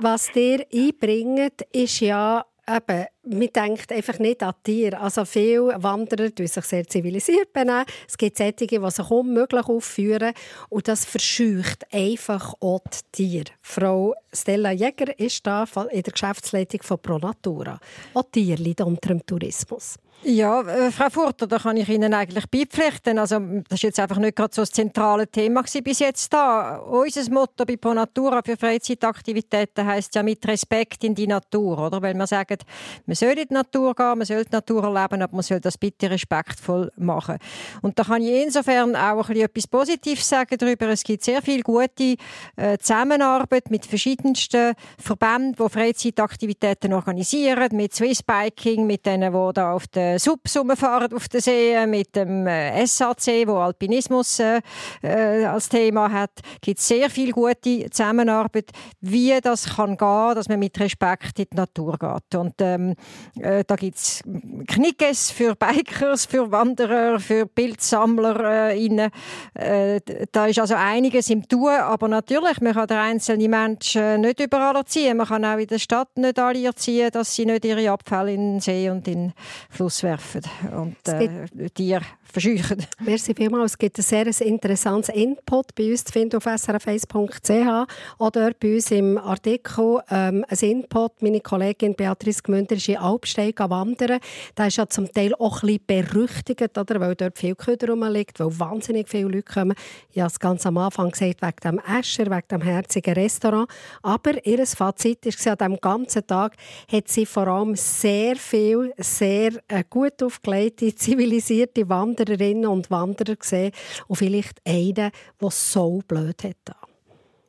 was 0.00 0.34
ihr 0.34 0.66
einbringt, 0.72 1.62
ist 1.72 2.00
ja 2.00 2.44
Eben, 2.66 3.04
man 3.24 3.48
denkt 3.52 3.92
einfach 3.92 4.18
nicht 4.18 4.42
an 4.42 4.54
Tiere. 4.62 4.98
Also 4.98 5.26
viele 5.26 5.74
Wanderer 5.82 6.34
tun 6.34 6.46
sich 6.46 6.64
sehr 6.64 6.86
zivilisiert 6.88 7.52
benehmen. 7.52 7.84
Es 8.08 8.16
gibt 8.16 8.38
solche, 8.38 8.66
die 8.66 8.90
sich 8.90 9.10
unmöglich 9.10 9.66
aufführen. 9.66 10.32
Und 10.70 10.88
das 10.88 11.04
verscheucht 11.04 11.84
einfach 11.92 12.54
auch 12.60 12.80
die 12.86 13.12
Tiere. 13.12 13.52
Frau 13.60 14.14
Stella 14.32 14.70
Jäger 14.70 15.18
ist 15.18 15.46
da 15.46 15.64
in 15.90 16.02
der 16.02 16.12
Geschäftsleitung 16.12 16.82
von 16.82 16.98
Pro 17.00 17.18
Natura. 17.18 17.78
Auch 18.14 18.24
Tiere 18.32 18.62
leiden 18.62 18.86
unter 18.86 19.08
dem 19.08 19.26
Tourismus. 19.26 19.96
Ja, 20.22 20.62
äh, 20.62 20.90
Frau 20.90 21.10
Furter, 21.10 21.46
da 21.46 21.58
kann 21.58 21.76
ich 21.76 21.86
Ihnen 21.90 22.14
eigentlich 22.14 22.48
beipflichten. 22.48 23.18
Also, 23.18 23.38
das 23.68 23.74
ist 23.74 23.82
jetzt 23.82 24.00
einfach 24.00 24.16
nicht 24.16 24.34
gerade 24.34 24.54
so 24.54 24.62
das 24.62 24.70
zentrale 24.70 25.26
Thema 25.26 25.62
bis 25.82 25.98
jetzt 25.98 26.32
da. 26.32 26.78
Unser 26.78 27.30
Motto 27.30 27.66
bei 27.66 27.76
Pro 27.76 27.92
Natura 27.92 28.40
für 28.42 28.56
Freizeitaktivitäten 28.56 29.86
heisst 29.86 30.14
ja 30.14 30.22
mit 30.22 30.46
Respekt 30.48 31.04
in 31.04 31.14
die 31.14 31.26
Natur, 31.26 31.78
oder? 31.78 32.00
Weil 32.00 32.14
wir 32.14 32.26
sagen, 32.26 32.56
man 33.04 33.14
soll 33.14 33.32
in 33.32 33.48
die 33.48 33.52
Natur 33.52 33.94
gehen, 33.94 34.16
man 34.16 34.24
soll 34.24 34.44
die 34.44 34.52
Natur 34.52 34.84
erleben, 34.84 35.20
aber 35.20 35.34
man 35.34 35.42
soll 35.42 35.60
das 35.60 35.76
bitte 35.76 36.10
respektvoll 36.10 36.90
machen. 36.96 37.36
Und 37.82 37.98
da 37.98 38.04
kann 38.04 38.22
ich 38.22 38.44
insofern 38.44 38.96
auch 38.96 39.28
ein 39.28 39.36
etwas 39.36 39.66
Positives 39.66 40.26
sagen 40.26 40.56
darüber. 40.56 40.88
Es 40.88 41.02
gibt 41.02 41.22
sehr 41.22 41.42
viel 41.42 41.62
gute 41.62 42.16
äh, 42.56 42.78
Zusammenarbeit 42.78 43.70
mit 43.70 43.84
verschiedensten 43.84 44.72
Verbänden, 44.98 45.56
die 45.62 45.68
Freizeitaktivitäten 45.68 46.94
organisieren, 46.94 47.76
mit 47.76 47.94
Swiss 47.94 48.22
Biking, 48.22 48.86
mit 48.86 49.04
denen, 49.04 49.32
die 49.32 49.52
da 49.52 49.72
auf 49.72 49.86
der 49.88 50.03
Subs 50.18 50.56
rumfahren 50.56 51.12
auf 51.12 51.28
den 51.28 51.40
See, 51.40 51.86
mit 51.86 52.14
dem 52.16 52.46
äh, 52.46 52.86
SAC, 52.86 53.46
wo 53.46 53.56
Alpinismus 53.56 54.38
äh, 54.38 54.60
äh, 55.02 55.44
als 55.44 55.68
Thema 55.68 56.10
hat, 56.10 56.32
gibt 56.60 56.78
es 56.78 56.88
sehr 56.88 57.10
viel 57.10 57.32
gute 57.32 57.90
Zusammenarbeit, 57.90 58.70
wie 59.00 59.38
das 59.42 59.76
kann 59.76 59.96
gehen, 59.96 60.34
dass 60.34 60.48
man 60.48 60.58
mit 60.58 60.78
Respekt 60.78 61.38
in 61.38 61.46
die 61.52 61.56
Natur 61.56 61.98
geht. 61.98 62.38
Und 62.38 62.54
ähm, 62.60 62.94
äh, 63.40 63.64
da 63.66 63.76
gibt 63.76 63.96
es 63.96 64.22
Knickes 64.68 65.30
für 65.30 65.54
Bikers, 65.54 66.26
für 66.26 66.50
Wanderer, 66.50 67.18
für 67.20 67.46
Bildsammler 67.46 68.70
äh. 68.70 69.10
Äh, 69.54 70.00
da 70.32 70.46
ist 70.46 70.58
also 70.58 70.74
einiges 70.74 71.30
im 71.30 71.46
Tun, 71.48 71.70
aber 71.70 72.08
natürlich, 72.08 72.60
man 72.60 72.74
kann 72.74 72.86
den 72.86 72.98
einzelnen 72.98 73.50
Menschen 73.50 74.20
nicht 74.20 74.40
überall 74.40 74.76
erziehen. 74.76 75.16
Man 75.16 75.26
kann 75.26 75.44
auch 75.44 75.58
in 75.58 75.66
der 75.66 75.78
Stadt 75.78 76.16
nicht 76.16 76.38
alle 76.38 76.64
erziehen, 76.64 77.10
dass 77.12 77.34
sie 77.34 77.46
nicht 77.46 77.64
ihre 77.64 77.90
Abfälle 77.90 78.32
in 78.32 78.54
den 78.54 78.60
See 78.60 78.90
und 78.90 79.06
in 79.08 79.28
den 79.28 79.32
Fluss 79.70 79.93
werfen 80.02 80.42
und 80.72 81.08
äh, 81.08 81.70
Tiere 81.70 82.04
verscheuchen. 82.34 82.84
Merci 83.00 83.32
vielmals. 83.34 83.72
Es 83.72 83.78
gibt 83.78 83.98
ein 83.98 84.02
sehr 84.02 84.26
interessantes 84.26 85.14
Input 85.14 85.74
bei 85.74 85.90
uns 85.90 86.04
zu 86.04 86.12
finden 86.12 86.36
auf 86.36 86.46
srf1.ch 86.46 87.88
oder 88.18 88.50
bei 88.58 88.74
uns 88.74 88.90
im 88.90 89.16
Artikel 89.16 90.00
ähm, 90.10 90.44
ein 90.48 90.58
Input. 90.58 91.22
Meine 91.22 91.40
Kollegin 91.40 91.94
Beatrice 91.94 92.42
Gmünder 92.42 92.74
ist 92.74 92.88
in 92.88 92.96
Alpsteig 92.96 93.58
wandern. 93.60 94.18
Da 94.54 94.66
ist 94.66 94.76
ja 94.76 94.88
zum 94.88 95.10
Teil 95.12 95.34
auch 95.36 95.62
ein 95.62 95.78
bisschen 95.86 95.86
berüchtigt, 95.86 96.76
oder? 96.76 97.00
weil 97.00 97.14
dort 97.14 97.38
viel 97.38 97.54
Köder 97.54 97.90
rumliegt, 97.90 98.40
weil 98.40 98.58
wahnsinnig 98.58 99.08
viele 99.08 99.28
Leute 99.28 99.42
kommen. 99.42 99.74
Ich 100.10 100.20
habe 100.20 100.30
es 100.30 100.38
ganz 100.38 100.66
am 100.66 100.76
Anfang 100.76 101.10
gesagt, 101.10 101.40
wegen 101.40 101.56
dem 101.64 101.80
Escher, 101.98 102.26
wegen 102.26 102.48
dem 102.50 102.62
herzigen 102.62 103.14
Restaurant. 103.14 103.70
Aber 104.02 104.44
ihr 104.44 104.66
Fazit 104.66 105.24
ist, 105.26 105.46
an 105.46 105.56
diesem 105.56 105.80
ganzen 105.80 106.26
Tag 106.26 106.56
hat 106.90 107.08
sie 107.08 107.26
vor 107.26 107.46
allem 107.46 107.76
sehr 107.76 108.36
viel, 108.36 108.92
sehr 108.98 109.52
äh, 109.68 109.84
gut 109.88 110.22
aufgelegte, 110.22 110.94
zivilisierte 110.94 111.88
Wandererinnen 112.24 112.66
und 112.66 112.90
Wanderer 112.90 113.36
gesehen 113.36 113.72
und 114.06 114.16
vielleicht 114.16 114.60
einen, 114.66 115.10
der 115.40 115.50
so 115.50 116.00
blöd 116.06 116.44
hat. 116.44 116.76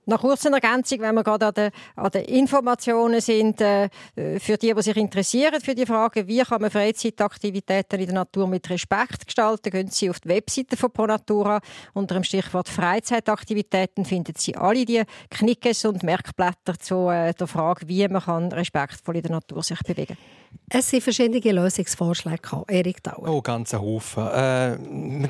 Noch 0.08 0.22
kurz 0.22 0.46
eine 0.46 0.58
Ergänzung, 0.58 1.00
wenn 1.00 1.16
wir 1.16 1.24
gerade 1.24 1.48
an 1.48 1.54
den, 1.56 1.72
an 1.96 2.12
den 2.12 2.26
Informationen 2.26 3.22
sind, 3.22 3.60
äh, 3.60 3.90
für 4.38 4.56
die, 4.56 4.72
die 4.72 4.82
sich 4.84 4.96
interessieren 4.98 5.60
für 5.60 5.74
die 5.74 5.88
Frage, 5.88 6.28
wie 6.28 6.44
kann 6.44 6.62
man 6.62 6.70
Freizeitaktivitäten 6.70 8.00
in 8.00 8.06
der 8.06 8.14
Natur 8.14 8.48
mit 8.48 8.70
Respekt 8.70 9.26
gestalten, 9.26 9.72
gehen 9.72 9.88
Sie 9.88 10.12
auf 10.12 10.20
die 10.20 10.30
Webseite 10.30 10.78
von 10.78 10.92
ProNatura. 10.92 11.60
Unter 11.94 12.14
dem 12.14 12.24
Stichwort 12.24 12.70
Freizeitaktivitäten 12.70 14.06
finden 14.06 14.36
Sie 14.38 14.56
alle 14.56 14.86
die 14.86 15.02
Knickes 15.32 15.86
und 15.86 16.04
Merkblätter 16.04 16.78
zu 16.80 17.10
äh, 17.10 17.34
der 17.34 17.48
Frage, 17.48 17.88
wie 17.88 18.08
man 18.08 18.22
kann 18.22 18.52
respektvoll 18.52 19.16
in 19.16 19.24
der 19.24 19.32
Natur 19.32 19.64
sich 19.64 19.80
bewegen 19.80 20.18
kann. 20.18 20.45
Es 20.70 20.90
sind 20.90 21.04
verschiedene 21.04 21.40
Lösungsvorschläge 21.40 22.38
gekommen. 22.38 22.66
Erik 22.68 23.04
Dauer. 23.04 23.28
Oh, 23.28 23.42
ganz 23.42 23.74
ein 23.74 23.82
Haufen. 23.82 24.28
Äh, 24.28 24.78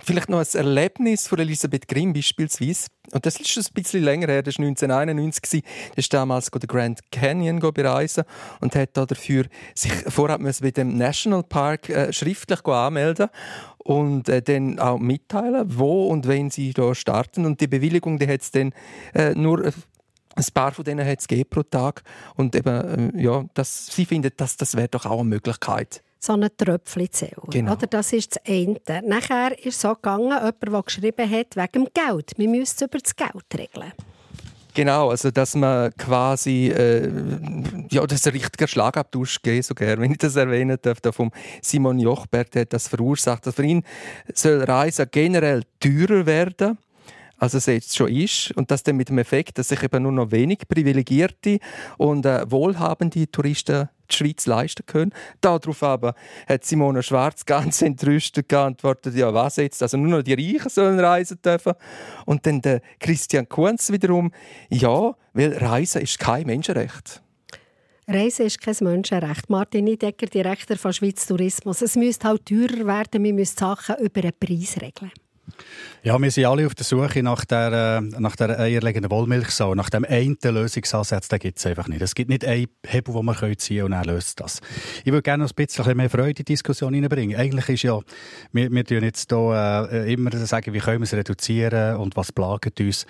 vielleicht 0.03 0.29
noch 0.29 0.39
ein 0.39 0.47
Erlebnis 0.53 1.27
von 1.27 1.39
Elisabeth 1.39 1.87
Grimm 1.87 2.13
beispielsweise. 2.13 2.87
Und 3.11 3.25
das 3.25 3.39
ist 3.39 3.49
schon 3.49 3.63
ein 3.63 3.73
bisschen 3.73 4.03
länger 4.03 4.27
her, 4.27 4.41
das 4.41 4.57
war 4.57 4.65
1991. 4.65 5.63
Da 5.63 5.93
ist 5.95 6.13
damals 6.13 6.49
den 6.49 6.67
Grand 6.67 6.99
Canyon 7.11 7.59
bereisen 7.59 8.23
und 8.61 8.75
hat 8.75 8.97
dafür 8.97 9.45
sich 9.75 9.91
vorab 10.07 10.41
bei 10.41 10.71
dem 10.71 10.97
Nationalpark 10.97 11.89
äh, 11.89 12.13
schriftlich 12.13 12.65
anmelden 12.65 13.29
und 13.77 14.27
äh, 14.29 14.41
dann 14.41 14.79
auch 14.79 14.97
mitteilen, 14.97 15.77
wo 15.77 16.07
und 16.07 16.27
wenn 16.27 16.49
sie 16.49 16.73
da 16.73 16.95
starten. 16.95 17.45
Und 17.45 17.61
die 17.61 17.67
Bewilligung, 17.67 18.17
die 18.17 18.27
hat 18.27 18.41
es 18.41 18.51
dann 18.51 18.73
äh, 19.13 19.35
nur 19.35 19.71
ein 20.35 20.45
paar 20.53 20.71
von 20.71 20.83
denen 20.83 21.07
hat 21.07 21.19
es 21.19 21.45
pro 21.49 21.63
Tag. 21.63 22.03
Und 22.35 22.55
eben, 22.55 23.13
äh, 23.15 23.21
ja, 23.21 23.45
das, 23.53 23.87
sie 23.87 24.05
finden, 24.05 24.31
dass 24.37 24.57
das 24.57 24.75
wäre 24.75 24.89
doch 24.89 25.05
auch 25.05 25.19
eine 25.19 25.29
Möglichkeit 25.29 26.01
so 26.25 26.33
ein 26.33 26.49
Tröpfchen 26.57 27.11
zählen. 27.11 27.33
Genau. 27.51 27.73
Oder 27.73 27.87
das 27.87 28.11
ist 28.11 28.35
das 28.35 28.43
eine. 28.47 28.79
Nachher 29.07 29.57
ist 29.59 29.75
es 29.75 29.81
so 29.81 29.93
gegangen, 29.93 30.31
jemand, 30.31 30.63
der 30.63 30.81
geschrieben 30.81 31.29
hat, 31.29 31.55
wegen 31.55 31.85
dem 31.85 31.87
Geld. 31.93 32.31
Wir 32.35 32.49
müssen 32.49 32.85
über 32.85 32.97
das 32.97 33.15
Geld 33.15 33.45
regeln. 33.53 33.93
Genau, 34.73 35.09
also 35.09 35.31
dass 35.31 35.55
man 35.55 35.95
quasi, 35.95 36.67
äh, 36.67 37.09
ja, 37.89 38.05
das 38.05 38.19
ist 38.19 38.27
ein 38.27 38.33
richtiger 38.33 38.67
Schlagabtausch 38.67 39.41
gegeben, 39.41 39.63
so 39.63 39.73
gerne, 39.73 40.01
wenn 40.01 40.11
ich 40.11 40.17
das 40.17 40.35
erwähnen 40.35 40.77
darf, 40.81 40.99
da 40.99 41.13
vom 41.13 41.31
Simon 41.61 41.97
Jochberg, 41.97 42.51
der 42.51 42.63
hat 42.63 42.73
das 42.73 42.89
verursacht. 42.89 43.47
Also 43.47 43.55
für 43.55 43.63
ihn 43.63 43.83
soll 44.33 44.63
Reisen 44.63 45.07
generell 45.09 45.63
teurer 45.79 46.25
werden 46.25 46.77
als 47.45 47.53
es 47.53 47.67
jetzt 47.67 47.95
schon 47.95 48.09
ist. 48.09 48.51
Und 48.55 48.71
das 48.71 48.83
dann 48.83 48.97
mit 48.97 49.09
dem 49.09 49.19
Effekt, 49.19 49.57
dass 49.57 49.69
sich 49.69 49.81
eben 49.83 50.03
nur 50.03 50.11
noch 50.11 50.31
wenig 50.31 50.67
privilegierte 50.67 51.59
und 51.97 52.25
äh, 52.25 52.49
wohlhabende 52.49 53.29
Touristen 53.31 53.89
die 54.09 54.15
Schweiz 54.15 54.45
leisten 54.45 54.85
können. 54.85 55.11
Darauf 55.41 55.81
aber 55.83 56.15
hat 56.47 56.63
Simone 56.63 57.03
Schwarz 57.03 57.45
ganz 57.45 57.81
entrüstet 57.81 58.49
geantwortet, 58.49 59.15
ja 59.15 59.33
was 59.33 59.57
jetzt, 59.57 59.81
also 59.81 59.97
nur 59.97 60.17
noch 60.17 60.23
die 60.23 60.33
Reichen 60.33 60.69
sollen 60.69 60.99
reisen 60.99 61.39
dürfen. 61.43 61.73
Und 62.25 62.45
dann 62.45 62.61
der 62.61 62.81
Christian 62.99 63.47
Kunz 63.47 63.91
wiederum, 63.91 64.31
ja, 64.69 65.15
weil 65.33 65.57
Reisen 65.57 66.01
ist 66.01 66.19
kein 66.19 66.47
Menschenrecht. 66.47 67.21
Reisen 68.07 68.45
ist 68.45 68.61
kein 68.61 68.75
Menschenrecht. 68.81 69.49
Martin 69.49 69.85
Niedecker, 69.85 70.27
Direktor 70.27 70.77
von 70.77 70.93
Schweiz 70.93 71.25
Tourismus. 71.25 71.81
Es 71.81 71.95
müsste 71.95 72.27
halt 72.27 72.45
teurer 72.45 72.85
werden, 72.85 73.23
wir 73.23 73.33
müssen 73.33 73.57
Sachen 73.57 73.97
über 73.97 74.21
den 74.21 74.33
Preis 74.39 74.77
regeln. 74.79 75.11
Ja, 76.03 76.21
wir 76.21 76.29
sind 76.29 76.45
alle 76.45 76.67
auf 76.67 76.75
der 76.75 76.85
Suche 76.85 77.23
nach 77.23 77.45
der, 77.45 78.01
äh, 78.03 78.19
nach 78.19 78.35
der 78.35 78.59
eierlegenden 78.59 79.09
Wollmilchsau, 79.09 79.73
nach 79.73 79.89
dem 79.89 80.05
einen 80.05 80.37
Lösungsansatz, 80.43 81.27
den 81.27 81.39
gibt 81.39 81.57
es 81.57 81.65
einfach 81.65 81.87
nicht. 81.87 82.01
Es 82.01 82.13
gibt 82.13 82.29
nicht 82.29 82.45
einen 82.45 82.67
Hebel, 82.85 83.15
den 83.15 83.25
man 83.25 83.57
ziehen 83.57 83.77
kann 83.77 83.85
und 83.85 83.91
dann 83.91 84.03
löst 84.05 84.39
das. 84.39 84.61
Ich 85.03 85.11
würde 85.11 85.23
gerne 85.23 85.43
noch 85.43 85.51
ein 85.51 85.55
bisschen 85.55 85.97
mehr 85.97 86.09
Freude 86.09 86.29
in 86.29 86.35
die 86.35 86.45
Diskussion 86.45 86.93
hineinbringen. 86.93 87.37
Eigentlich 87.37 87.69
ist 87.69 87.83
ja, 87.83 87.99
wir, 88.51 88.71
wir 88.71 88.85
tun 88.85 89.03
jetzt 89.03 89.31
hier 89.31 89.89
äh, 89.91 90.13
immer 90.13 90.31
sagen, 90.45 90.73
wie 90.73 90.79
können 90.79 90.99
wir 90.99 91.05
es 91.05 91.13
reduzieren 91.13 91.97
und 91.97 92.15
was 92.15 92.31
plagt 92.31 92.79
uns 92.79 93.05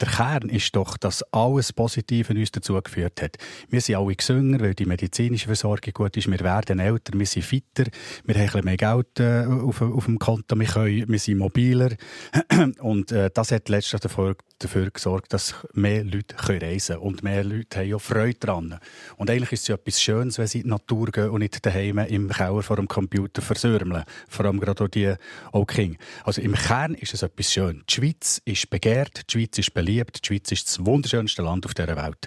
der 0.00 0.08
Kern 0.08 0.48
ist 0.48 0.74
doch, 0.74 0.96
dass 0.96 1.22
alles 1.32 1.72
Positive 1.72 2.34
uns 2.34 2.50
dazu 2.50 2.80
geführt 2.80 3.22
hat. 3.22 3.36
Wir 3.68 3.80
sind 3.80 3.96
alle 3.96 4.14
gesünder, 4.14 4.60
weil 4.60 4.74
die 4.74 4.86
medizinische 4.86 5.46
Versorgung 5.46 5.92
gut 5.92 6.16
ist. 6.16 6.30
Wir 6.30 6.40
werden 6.40 6.80
älter, 6.80 7.18
wir 7.18 7.26
sind 7.26 7.44
fitter, 7.44 7.84
wir 8.24 8.34
haben 8.34 8.42
ein 8.42 8.46
bisschen 8.46 8.64
mehr 8.64 8.76
Geld 8.76 9.20
äh, 9.20 9.46
auf, 9.46 9.80
auf, 9.80 10.04
dem 10.06 10.18
Konto, 10.18 10.58
wir, 10.58 10.66
können, 10.66 11.08
wir 11.08 11.18
sind 11.18 11.38
mobiler. 11.38 11.90
Und 12.80 13.12
äh, 13.12 13.30
das 13.32 13.52
hat 13.52 13.68
letztlich 13.68 14.00
dafür, 14.00 14.36
dafür 14.64 14.90
gesorgt, 14.90 15.32
dass 15.32 15.54
mehr 15.72 16.04
Leute 16.04 16.34
reisen 16.38 16.96
können. 16.96 17.06
Und 17.06 17.22
mehr 17.22 17.44
Leute 17.44 17.78
haben 17.78 17.88
ja 17.88 17.98
Freude 17.98 18.38
daran. 18.38 18.78
Und 19.16 19.30
eigentlich 19.30 19.52
ist 19.52 19.62
es 19.62 19.68
ja 19.68 19.74
etwas 19.74 20.00
Schönes, 20.00 20.38
wenn 20.38 20.46
sie 20.46 20.58
in 20.58 20.64
die 20.64 20.70
Natur 20.70 21.06
gehen 21.06 21.30
und 21.30 21.40
nicht 21.40 21.64
daheim 21.64 21.98
im 21.98 22.28
Keller 22.28 22.62
vor 22.62 22.76
dem 22.76 22.88
Computer 22.88 23.42
versürmeln. 23.42 24.04
Vor 24.28 24.46
allem 24.46 24.60
gerade 24.60 24.84
auch 24.84 24.88
die 24.88 25.14
auch 25.52 25.66
King. 25.66 25.98
Also 26.24 26.40
im 26.40 26.54
Kern 26.54 26.94
ist 26.94 27.14
es 27.14 27.22
etwas 27.22 27.52
Schönes. 27.52 27.84
Die 27.88 27.94
Schweiz 27.94 28.42
ist 28.44 28.70
begehrt, 28.70 29.22
die 29.28 29.32
Schweiz 29.32 29.58
ist 29.58 29.74
beliebt, 29.74 30.20
die 30.22 30.26
Schweiz 30.26 30.52
ist 30.52 30.68
das 30.68 30.84
wunderschönste 30.84 31.42
Land 31.42 31.66
auf 31.66 31.74
dieser 31.74 31.96
Welt. 31.96 32.26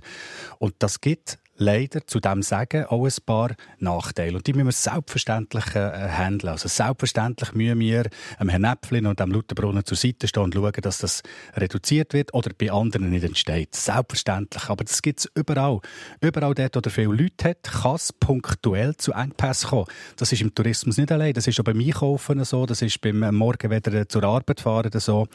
Und 0.59 0.75
das 0.79 1.01
gibt 1.01 1.39
leider 1.57 2.05
zu 2.05 2.19
dem 2.19 2.41
Sagen 2.41 2.85
auch 2.85 3.05
ein 3.05 3.13
paar 3.25 3.55
Nachteile. 3.79 4.37
Und 4.37 4.47
die 4.47 4.53
müssen 4.53 4.67
wir 4.67 4.71
selbstverständlich 4.71 5.75
äh, 5.75 6.09
handeln. 6.09 6.51
Also 6.51 6.67
selbstverständlich 6.67 7.53
müssen 7.53 7.79
wir 7.79 8.09
dem 8.39 8.49
Herrn 8.49 8.61
Näpflin 8.61 9.05
und 9.07 9.19
dem 9.19 9.31
Lutherbrunnen 9.31 9.83
zur 9.83 9.97
Seite 9.97 10.27
stehen 10.27 10.43
und 10.43 10.53
schauen, 10.53 10.71
dass 10.81 10.99
das 10.99 11.23
reduziert 11.55 12.13
wird 12.13 12.33
oder 12.33 12.51
bei 12.57 12.71
anderen 12.71 13.09
nicht 13.09 13.23
entsteht. 13.23 13.75
Selbstverständlich. 13.75 14.69
Aber 14.69 14.83
das 14.83 15.01
gibt 15.01 15.19
es 15.19 15.31
überall. 15.35 15.79
Überall 16.21 16.53
dort, 16.53 16.85
wo 16.85 16.89
viele 16.89 17.13
Leute 17.13 17.49
hat, 17.49 17.63
kann 17.63 17.95
es 17.95 18.13
punktuell 18.13 18.95
zu 18.97 19.11
Engpässen 19.13 19.69
kommen. 19.69 19.87
Das 20.15 20.31
ist 20.31 20.41
im 20.41 20.53
Tourismus 20.53 20.97
nicht 20.97 21.11
allein. 21.11 21.33
Das 21.33 21.47
ist 21.47 21.59
auch 21.59 21.63
beim 21.63 21.79
Einkaufen 21.79 22.43
so. 22.43 22.65
Das 22.65 22.81
ist 22.81 23.01
beim 23.01 23.19
Morgen 23.35 23.71
wieder 23.71 24.07
zur 24.07 24.23
Arbeit 24.23 24.61
fahren 24.61 24.91
so. 24.99 25.27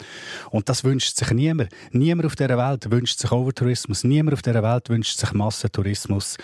Und 0.51 0.69
das 0.69 0.85
wünscht 0.85 1.17
sich 1.17 1.31
niemand. 1.31 1.71
Niemand 1.91 2.27
auf 2.27 2.37
dieser 2.37 2.57
Welt 2.57 2.91
wünscht 2.91 3.19
sich 3.19 3.33
Overtourismus. 3.33 4.05
Niemand 4.05 4.35
auf 4.35 4.43
dieser 4.43 4.63
Welt 4.63 4.89
wünscht 4.89 5.19
sich 5.19 5.33
Massentourismus. 5.33 6.12
Tourismus. 6.13 6.37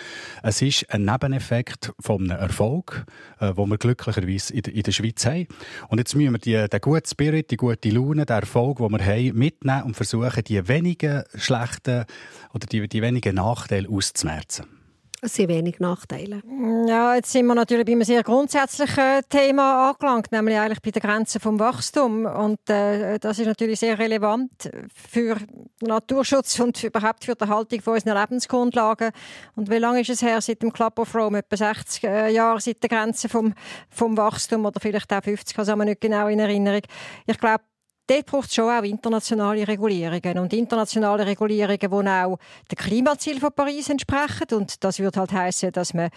Es 0.43 0.61
ist 0.61 0.89
ein 0.89 1.05
Nebeneffekt 1.05 1.93
von 1.99 2.29
einem 2.29 2.39
Erfolg, 2.39 3.05
äh, 3.39 3.51
wo 3.55 3.65
wir 3.65 3.77
glücklicherweise 3.77 4.53
in, 4.53 4.63
in 4.63 4.83
der 4.83 4.91
Schweiz 4.91 5.25
haben. 5.25 5.47
Und 5.89 5.99
jetzt 5.99 6.15
müssen 6.15 6.31
wir 6.31 6.39
die, 6.39 6.69
den 6.69 6.81
guten 6.81 7.07
Spirit, 7.07 7.51
die 7.51 7.57
gute 7.57 7.89
Laune, 7.89 8.25
den 8.25 8.35
Erfolg, 8.39 8.77
den 8.77 8.91
wir 8.91 9.05
haben, 9.05 9.37
mitnehmen 9.37 9.83
und 9.83 9.95
versuchen, 9.95 10.43
die 10.43 10.67
wenigen 10.67 11.23
schlechten 11.35 12.05
oder 12.53 12.67
die, 12.67 12.87
die 12.87 13.01
wenigen 13.01 13.35
Nachteile 13.35 13.89
auszumerzen. 13.89 14.78
Es 15.21 15.37
wenig 15.37 15.79
Nachteile. 15.79 16.41
Ja, 16.87 17.15
jetzt 17.15 17.31
sind 17.31 17.45
wir 17.45 17.55
natürlich 17.55 17.85
bei 17.85 17.91
einem 17.91 18.03
sehr 18.03 18.23
grundsätzlichen 18.23 19.21
Thema 19.27 19.89
angelangt, 19.89 20.31
nämlich 20.31 20.57
eigentlich 20.57 20.81
bei 20.81 20.91
den 20.91 21.01
Grenzen 21.01 21.41
vom 21.41 21.59
Wachstum. 21.59 22.25
Und 22.25 22.69
äh, 22.69 23.19
das 23.19 23.37
ist 23.37 23.47
natürlich 23.47 23.79
sehr 23.79 23.99
relevant 23.99 24.71
für 24.93 25.37
Naturschutz 25.81 26.57
und 26.61 26.81
überhaupt 26.83 27.25
für 27.25 27.35
die 27.35 27.41
Erhaltung 27.41 27.81
unserer 27.85 28.21
Lebensgrundlagen. 28.21 29.11
Und 29.55 29.69
wie 29.69 29.77
lange 29.77 30.01
ist 30.01 30.09
es 30.09 30.21
her 30.21 30.39
seit 30.39 30.61
dem 30.61 30.71
Club 30.71 30.97
of 30.99 31.13
Rome? 31.13 31.39
Etwa 31.39 31.57
60 31.57 32.03
äh, 32.05 32.29
Jahre 32.29 32.61
seit 32.61 32.81
der 32.81 32.89
Grenze 32.89 33.27
vom, 33.27 33.53
vom 33.89 34.15
Wachstum 34.15 34.65
oder 34.65 34.79
vielleicht 34.79 35.11
auch 35.11 35.23
50, 35.23 35.55
das 35.55 35.67
haben 35.67 35.79
wir 35.79 35.85
nicht 35.85 35.99
genau 36.01 36.27
in 36.27 36.39
Erinnerung. 36.39 36.81
Ich 37.27 37.37
glaube, 37.37 37.63
dort 38.09 38.25
braucht 38.25 38.49
es 38.49 38.55
schon 38.55 38.69
auch 38.69 38.83
internationale 38.83 39.67
Regulierungen. 39.67 40.39
Und 40.39 40.53
internationale 40.53 41.25
Regulierungen, 41.25 41.79
die 41.79 41.87
auch 41.87 42.39
dem 42.71 42.75
Klimaziel 42.75 43.39
von 43.39 43.51
Paris 43.53 43.89
entsprechen. 43.89 44.47
Und 44.53 44.83
das 44.83 44.99
würde 44.99 45.19
halt 45.19 45.31
heißen, 45.31 45.71
dass 45.71 45.93
man 45.93 46.09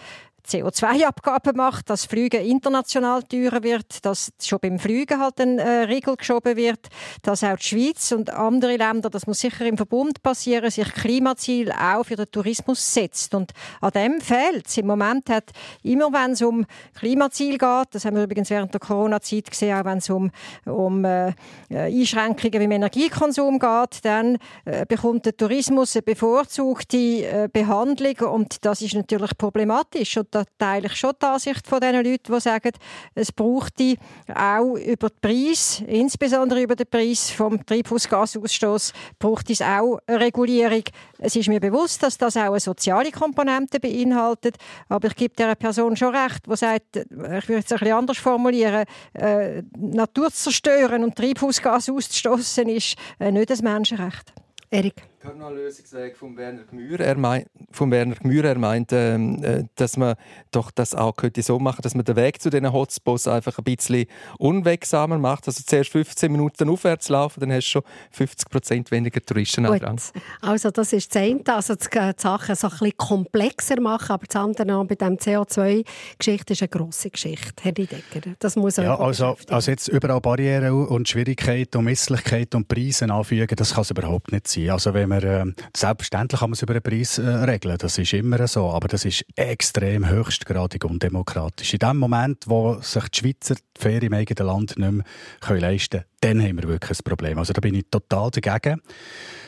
CO2-Abgaben 0.47 1.55
macht, 1.55 1.89
dass 1.89 2.05
Flüge 2.05 2.37
international 2.37 3.23
teurer 3.23 3.63
wird, 3.63 4.05
dass 4.05 4.31
schon 4.41 4.59
beim 4.59 4.79
Flügen 4.79 5.19
halt 5.19 5.39
ein 5.39 5.59
äh, 5.59 5.83
Riegel 5.83 6.17
geschoben 6.17 6.57
wird, 6.57 6.89
dass 7.21 7.43
auch 7.43 7.55
die 7.55 7.63
Schweiz 7.63 8.11
und 8.11 8.29
andere 8.29 8.75
Länder, 8.75 9.09
das 9.09 9.25
muss 9.25 9.39
sicher 9.39 9.65
im 9.65 9.77
Verbund 9.77 10.21
passieren, 10.21 10.69
sich 10.69 10.93
Klimaziel 10.93 11.71
auch 11.71 12.03
für 12.03 12.15
den 12.15 12.29
Tourismus 12.29 12.93
setzt. 12.93 13.33
Und 13.33 13.51
an 13.81 13.91
dem 13.91 14.21
fehlt. 14.21 14.77
Im 14.77 14.87
Moment 14.87 15.29
hat 15.29 15.51
immer, 15.81 16.11
wenn 16.11 16.31
es 16.31 16.41
um 16.41 16.65
Klimaziel 16.93 17.57
geht, 17.57 17.87
das 17.91 18.05
haben 18.05 18.15
wir 18.15 18.23
übrigens 18.23 18.49
während 18.49 18.73
der 18.73 18.79
Corona-Zeit 18.79 19.49
gesehen, 19.49 19.77
auch 19.77 19.85
wenn 19.85 19.99
es 19.99 20.09
um, 20.09 20.29
um 20.65 21.05
äh, 21.05 21.33
Einschränkungen 21.69 22.61
im 22.61 22.71
Energiekonsum 22.71 23.59
geht, 23.59 24.03
dann 24.03 24.37
äh, 24.65 24.85
bekommt 24.85 25.25
der 25.25 25.37
Tourismus 25.37 25.95
eine 25.95 26.03
bevorzugte 26.03 26.97
äh, 26.97 27.49
Behandlung 27.51 28.33
und 28.33 28.65
das 28.65 28.81
ist 28.81 28.95
natürlich 28.95 29.37
problematisch. 29.37 30.17
Und 30.17 30.32
da 30.33 30.43
teile 30.57 30.87
ich 30.87 30.95
schon 30.95 31.13
die 31.21 31.25
Ansicht 31.25 31.67
von 31.67 31.79
den 31.79 31.95
Leuten, 31.95 32.33
die 32.33 32.39
sagen, 32.39 32.71
es 33.13 33.31
brauchte 33.31 33.95
auch 34.33 34.75
über 34.75 35.09
den 35.09 35.19
Preis, 35.21 35.83
insbesondere 35.85 36.63
über 36.63 36.75
den 36.75 36.87
Preis 36.87 37.29
vom 37.29 37.63
Treibhausgasausstoß, 37.65 38.93
braucht 39.19 39.49
es 39.49 39.61
auch 39.61 39.99
eine 40.07 40.19
Regulierung. 40.19 40.83
Es 41.19 41.35
ist 41.35 41.49
mir 41.49 41.59
bewusst, 41.59 42.01
dass 42.03 42.17
das 42.17 42.37
auch 42.37 42.51
eine 42.51 42.59
soziale 42.59 43.11
Komponente 43.11 43.79
beinhaltet, 43.79 44.55
aber 44.89 45.07
ich 45.07 45.15
gebe 45.15 45.35
der 45.35 45.55
Person 45.55 45.95
schon 45.95 46.15
recht, 46.15 46.45
die 46.47 46.55
sagt, 46.55 46.95
ich 46.95 47.09
würde 47.11 47.35
es 47.39 47.71
ein 47.71 47.79
bisschen 47.79 47.93
anders 47.93 48.17
formulieren, 48.17 48.85
äh, 49.13 49.61
Natur 49.77 50.31
zu 50.31 50.43
zerstören 50.43 51.03
und 51.03 51.15
Treibhausgas 51.15 51.89
auszustoßen 51.89 52.67
ist 52.69 52.95
äh, 53.19 53.31
nicht 53.31 53.51
ein 53.51 53.63
Menschenrecht. 53.63 54.33
Erik. 54.69 55.12
Lösungsweg 55.53 56.17
von 56.17 56.35
Werner 56.37 56.63
Gmür. 56.63 56.99
Er 56.99 57.17
meint, 57.17 57.47
von 57.71 57.89
Werner 57.91 58.15
Gmür, 58.15 58.43
er 58.45 58.57
meint, 58.57 58.91
ähm, 58.91 59.43
äh, 59.43 59.63
dass 59.75 59.97
man 59.97 60.15
doch 60.51 60.71
das 60.71 60.93
auch 60.93 61.15
könnte 61.15 61.41
so 61.41 61.59
machen, 61.59 61.81
dass 61.81 61.95
man 61.95 62.05
den 62.05 62.15
Weg 62.15 62.41
zu 62.41 62.49
diesen 62.49 62.71
Hotspots 62.71 63.27
einfach 63.27 63.57
ein 63.57 63.63
bisschen 63.63 64.05
unwegsamer 64.37 65.17
macht. 65.17 65.47
Also 65.47 65.63
zuerst 65.65 65.91
15 65.91 66.31
Minuten 66.31 66.69
aufwärts 66.69 67.09
laufen, 67.09 67.39
dann 67.39 67.51
hast 67.51 67.67
du 67.67 67.71
schon 67.71 67.83
50 68.11 68.49
Prozent 68.49 68.91
weniger 68.91 69.21
Touristen 69.21 69.63
dran. 69.63 69.99
Also 70.41 70.71
das 70.71 70.93
ist 70.93 71.15
das 71.15 71.21
eine, 71.21 71.41
also 71.47 71.75
die 71.75 72.11
Sachen 72.17 72.55
so 72.55 72.67
ein 72.67 72.71
bisschen 72.71 72.97
komplexer 72.97 73.79
machen, 73.79 74.11
aber 74.11 74.25
das 74.25 74.35
andere 74.35 74.85
bei 74.85 74.95
dem 74.95 75.17
CO2-Geschichte 75.17 76.53
ist 76.53 76.61
eine 76.61 76.69
grosse 76.69 77.09
Geschichte, 77.09 77.63
Herr 77.63 77.71
Decker. 77.71 78.35
Das 78.39 78.55
muss 78.55 78.77
ja, 78.77 78.97
also, 78.99 79.37
also 79.49 79.71
jetzt 79.71 79.87
überall 79.87 80.21
Barrieren 80.21 80.87
und 80.87 81.07
Schwierigkeiten 81.07 81.77
und 81.77 81.85
Misslichkeiten 81.85 82.57
und 82.57 82.67
Preise 82.67 83.05
anfügen, 83.05 83.55
das 83.55 83.73
kann 83.73 83.81
es 83.83 83.91
überhaupt 83.91 84.31
nicht 84.31 84.47
sein. 84.47 84.69
Also 84.69 84.93
wenn 84.93 85.12
man, 85.21 85.49
äh, 85.49 85.61
selbstverständlich 85.75 86.39
kann 86.39 86.49
man 86.49 86.53
es 86.53 86.61
über 86.61 86.73
den 86.73 86.83
Preis 86.83 87.17
äh, 87.17 87.27
regeln, 87.27 87.77
das 87.77 87.97
ist 87.97 88.13
immer 88.13 88.45
so, 88.47 88.69
aber 88.69 88.87
das 88.87 89.05
ist 89.05 89.25
extrem 89.35 90.07
höchstgradig 90.07 90.83
undemokratisch. 90.85 91.73
In 91.73 91.79
dem 91.79 91.97
Moment, 91.97 92.43
wo 92.47 92.75
sich 92.81 93.07
die 93.09 93.19
Schweizer 93.19 93.55
die 93.55 93.81
Ferien 93.81 94.03
im 94.03 94.13
eigenen 94.13 94.47
Land 94.47 94.77
nicht 94.77 94.91
mehr 94.91 95.59
leisten 95.59 96.01
können, 96.01 96.05
dann 96.21 96.41
haben 96.41 96.61
wir 96.61 96.69
wirklich 96.69 96.99
ein 96.99 97.03
Problem. 97.03 97.37
Also 97.37 97.53
da 97.53 97.61
bin 97.61 97.75
ich 97.75 97.85
total 97.89 98.31
dagegen. 98.31 98.81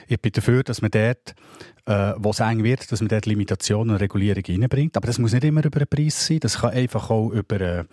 Ich 0.07 0.19
bin 0.19 0.31
dafür, 0.31 0.63
dass 0.63 0.81
man 0.81 0.91
dort, 0.91 1.35
äh, 1.85 2.13
wo 2.17 2.31
es 2.31 2.39
eng 2.39 2.63
wird, 2.63 2.91
dass 2.91 3.01
man 3.01 3.07
dort 3.07 3.25
Limitationen 3.25 3.91
und 3.91 4.01
Regulierungen 4.01 4.61
reinbringt. 4.61 4.97
Aber 4.97 5.07
das 5.07 5.19
muss 5.19 5.33
nicht 5.33 5.43
immer 5.43 5.63
über 5.63 5.79
den 5.79 5.87
Preis 5.87 6.27
sein. 6.27 6.39
Das 6.39 6.59
kann 6.59 6.71
einfach 6.71 7.09
auch 7.09 7.29
über, 7.29 7.61
äh, 7.61 7.83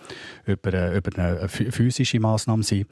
über, 0.46 0.74
äh, 0.74 0.96
über 0.96 1.10
eine 1.18 1.48
physische 1.48 2.20
Massnahme 2.20 2.62
sein. 2.62 2.86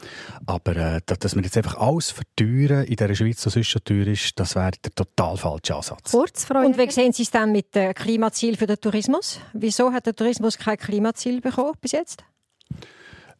Aber 0.46 0.76
äh, 0.76 1.00
dass 1.06 1.34
wir 1.34 1.42
jetzt 1.42 1.56
einfach 1.56 1.78
alles 1.78 2.10
verteuern 2.10 2.84
in 2.84 2.96
dieser 2.96 3.14
Schweiz, 3.14 3.44
was 3.44 3.54
sonst 3.54 3.68
schon 3.68 3.84
teuer 3.84 4.06
ist, 4.06 4.38
das 4.38 4.54
wäre 4.54 4.72
der 4.84 4.94
total 4.94 5.36
falsche 5.36 5.76
Ansatz. 5.76 6.10
Kurz, 6.10 6.44
Frau 6.44 6.64
Und 6.64 6.78
wie 6.78 6.90
sehen 6.90 7.12
Sie 7.12 7.22
es 7.22 7.30
dann 7.30 7.52
mit 7.52 7.74
dem 7.74 7.94
Klimaziel 7.94 8.56
für 8.56 8.66
den 8.66 8.80
Tourismus? 8.80 9.40
Wieso 9.52 9.92
hat 9.92 10.06
der 10.06 10.14
Tourismus 10.14 10.58
kein 10.58 10.76
Klimaziel 10.76 11.40
bekommen 11.40 11.72
bis 11.80 11.92
jetzt? 11.92 12.24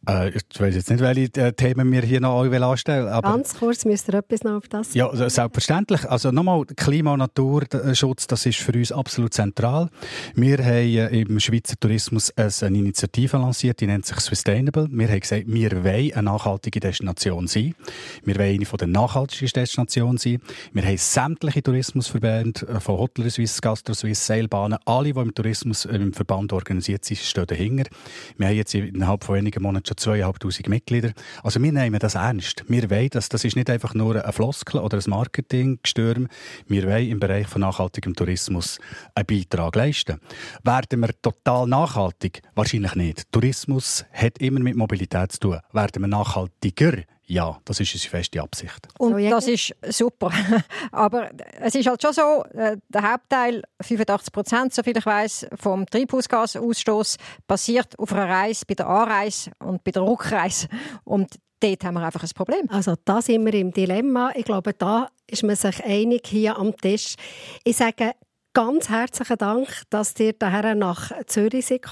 Äh, 0.07 0.29
ich 0.29 0.59
weiß 0.59 0.73
jetzt 0.73 0.89
nicht, 0.89 0.99
welche 0.99 1.29
äh, 1.35 1.53
Themen 1.53 1.91
wir 1.91 2.01
hier 2.01 2.19
noch 2.19 2.41
anstellen 2.43 3.07
aber 3.07 3.33
Ganz 3.33 3.53
kurz, 3.55 3.85
müsst 3.85 4.09
ihr 4.09 4.15
etwas 4.15 4.43
noch 4.43 4.53
auf 4.53 4.67
das 4.67 4.93
Ja, 4.95 5.09
selbstverständlich. 5.29 6.09
Also 6.09 6.31
nochmal, 6.31 6.65
Klima- 6.75 7.13
und 7.13 7.19
Naturschutz, 7.19 8.25
das 8.25 8.45
ist 8.47 8.59
für 8.59 8.73
uns 8.73 8.91
absolut 8.91 9.33
zentral. 9.33 9.89
Wir 10.33 10.57
haben 10.57 10.67
äh, 10.67 11.21
im 11.21 11.39
Schweizer 11.39 11.75
Tourismus 11.79 12.31
eine 12.35 12.77
Initiative 12.77 13.37
lanciert, 13.37 13.79
die 13.79 13.87
nennt 13.87 14.05
sich 14.05 14.17
Sustainable. 14.19 14.87
Wir 14.89 15.07
haben 15.07 15.19
gesagt, 15.19 15.43
wir 15.45 15.83
wollen 15.83 16.13
eine 16.13 16.23
nachhaltige 16.23 16.79
Destination 16.79 17.45
sein. 17.47 17.75
Wir 18.23 18.35
wollen 18.37 18.55
eine 18.55 18.65
von 18.65 18.77
den 18.77 18.91
nachhaltigsten 18.91 19.61
Destinationen 19.61 20.17
sein. 20.17 20.39
Wir 20.73 20.83
haben 20.83 20.97
sämtliche 20.97 21.61
Tourismusverbände, 21.61 22.67
äh, 22.67 22.79
von 22.79 22.97
Hotel 22.97 23.29
Suisse, 23.29 23.61
Gastro 23.61 23.93
Suisse, 23.93 24.25
Seilbahnen, 24.25 24.79
alle, 24.85 25.13
die 25.13 25.19
im 25.19 25.33
Tourismus 25.35 25.85
im 25.85 26.11
Verband 26.11 26.53
organisiert 26.53 27.05
sind, 27.05 27.19
stehen 27.19 27.45
dahinter. 27.45 27.89
Wir 28.37 28.47
haben 28.47 28.55
jetzt 28.55 28.73
innerhalb 28.73 29.23
von 29.23 29.35
wenigen 29.35 29.61
Monaten 29.61 29.91
schon 29.91 29.97
zweieinhalbtausend 30.01 30.67
Mitglieder. 30.67 31.11
Also 31.43 31.61
wir 31.61 31.71
nehmen 31.71 31.99
das 31.99 32.15
ernst. 32.15 32.63
Wir 32.67 32.89
wollen 32.89 33.09
das. 33.11 33.29
Das 33.29 33.43
ist 33.43 33.55
nicht 33.55 33.69
einfach 33.69 33.93
nur 33.93 34.23
ein 34.23 34.33
Floskel 34.33 34.81
oder 34.81 34.97
ein 34.97 35.03
Marketinggestürm. 35.07 36.27
Wir 36.67 36.87
wollen 36.87 37.07
im 37.07 37.19
Bereich 37.19 37.47
von 37.47 37.61
nachhaltigem 37.61 38.15
Tourismus 38.15 38.79
einen 39.15 39.25
Beitrag 39.25 39.75
leisten. 39.75 40.19
Werden 40.63 40.99
wir 40.99 41.09
total 41.21 41.67
nachhaltig? 41.67 42.41
Wahrscheinlich 42.55 42.95
nicht. 42.95 43.31
Tourismus 43.31 44.05
hat 44.11 44.37
immer 44.39 44.59
mit 44.59 44.75
Mobilität 44.75 45.31
zu 45.33 45.39
tun. 45.39 45.59
Werden 45.71 46.01
wir 46.01 46.07
nachhaltiger? 46.07 47.03
Ja, 47.31 47.61
das 47.63 47.79
ist 47.79 47.93
unsere 47.93 48.09
feste 48.09 48.41
Absicht. 48.41 48.89
Und 48.99 49.17
das 49.29 49.47
ist 49.47 49.73
super. 49.87 50.31
Aber 50.91 51.29
es 51.61 51.75
ist 51.75 51.87
halt 51.87 52.01
schon 52.01 52.11
so, 52.11 52.43
äh, 52.53 52.75
der 52.89 53.09
Hauptteil, 53.09 53.63
85 53.79 54.33
Prozent, 54.33 54.73
soviel 54.73 54.97
ich 54.97 55.05
weiß, 55.05 55.47
vom 55.55 55.85
Treibhausgasausstoß 55.85 57.15
passiert 57.47 57.97
auf 57.97 58.11
einer 58.11 58.27
Reise, 58.27 58.65
bei 58.67 58.73
der 58.73 58.87
Anreise 58.87 59.51
und 59.59 59.81
bei 59.85 59.91
der 59.91 60.01
Rückreise. 60.01 60.67
Und 61.05 61.39
dort 61.61 61.85
haben 61.85 61.93
wir 61.93 62.03
einfach 62.03 62.21
ein 62.21 62.29
Problem. 62.35 62.69
Also 62.69 62.95
da 63.05 63.21
sind 63.21 63.45
wir 63.45 63.53
im 63.53 63.71
Dilemma. 63.71 64.33
Ich 64.35 64.43
glaube, 64.43 64.73
da 64.73 65.07
ist 65.25 65.43
man 65.43 65.55
sich 65.55 65.81
einig 65.85 66.27
hier 66.27 66.57
am 66.57 66.75
Tisch. 66.75 67.15
Ich 67.63 67.77
sage, 67.77 68.11
Ganz 68.53 68.89
herzlichen 68.89 69.37
Dank, 69.37 69.69
dass 69.89 70.19
ihr 70.19 70.33
daher 70.33 70.75
nach 70.75 71.09
Zürich 71.25 71.67
seid, 71.67 71.85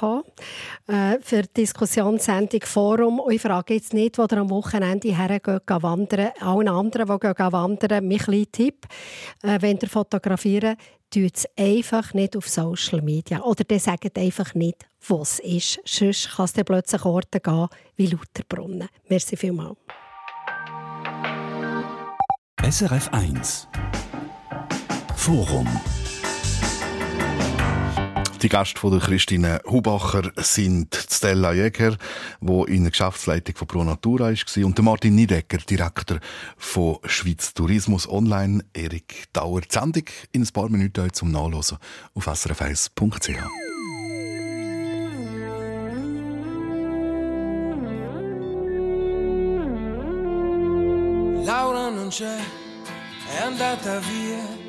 äh, 0.88 1.18
für 1.22 1.44
die 1.44 1.54
Diskussionssendung 1.62 2.60
Forum. 2.66 3.22
Und 3.22 3.32
ich 3.32 3.42
frage 3.42 3.76
jetzt 3.76 3.94
nicht, 3.94 4.18
wo 4.18 4.24
ihr 4.24 4.38
am 4.40 4.50
Wochenende 4.50 5.16
hergeht, 5.16 5.62
wandern. 5.68 6.32
Allen 6.42 6.68
anderen, 6.68 7.08
die 7.08 7.34
gehen 7.34 7.52
wandern, 7.54 8.06
mein 8.06 8.18
kleiner 8.18 8.52
Tipp. 8.52 8.88
Äh, 9.42 9.62
wenn 9.62 9.78
ihr 9.78 9.88
fotografieren, 9.88 10.76
tut 11.10 11.38
es 11.38 11.48
einfach 11.58 12.14
nicht 12.14 12.36
auf 12.36 12.50
Social 12.50 13.02
Media. 13.04 13.42
Oder 13.42 13.64
dann 13.64 13.80
sagt 13.80 14.18
einfach 14.18 14.54
nicht, 14.54 14.86
wo 15.08 15.22
es 15.22 15.40
ist. 15.40 15.80
Sonst 15.86 16.36
kann 16.36 16.44
es 16.44 16.52
dann 16.52 16.66
plötzlich 16.66 17.06
Orte 17.06 17.40
gehen 17.40 17.68
wie 17.96 18.08
Lauterbrunnen. 18.08 18.90
Merci 19.08 19.38
vielmals. 19.38 19.78
SRF 22.70 23.08
1 23.14 23.70
Forum 25.16 25.68
die 28.42 28.50
Gäste 28.50 28.80
von 28.80 28.92
der 28.92 29.02
Christine 29.02 29.62
Hubacher 29.66 30.32
sind 30.38 30.96
Stella 31.10 31.52
Jäger, 31.54 31.98
wo 32.40 32.64
in 32.66 32.84
der 32.84 32.92
Geschäftsleitung 32.92 33.56
von 33.56 33.68
Pro 33.68 33.84
Natura 33.84 34.32
war, 34.32 34.66
und 34.66 34.82
Martin 34.82 35.16
Niedecker, 35.16 35.58
Direktor 35.58 36.20
von 36.58 36.98
Schweiz 37.06 37.54
Tourismus 37.54 38.08
Online. 38.08 38.64
Erik 38.74 39.26
Dauer. 39.34 39.62
Die 39.62 39.68
Sendung 39.74 40.06
in 40.32 40.44
ein 40.44 40.48
paar 40.54 40.70
Minuten 40.70 41.12
zum 41.12 41.32
Nachlesen 41.32 41.78
auf 42.14 42.28
srf1.ch. 42.28 43.30
Laura 51.46 51.90
non 51.90 52.10
c'è, 52.10 52.38
è 53.36 53.42
andata 53.42 54.00
via 54.00 54.69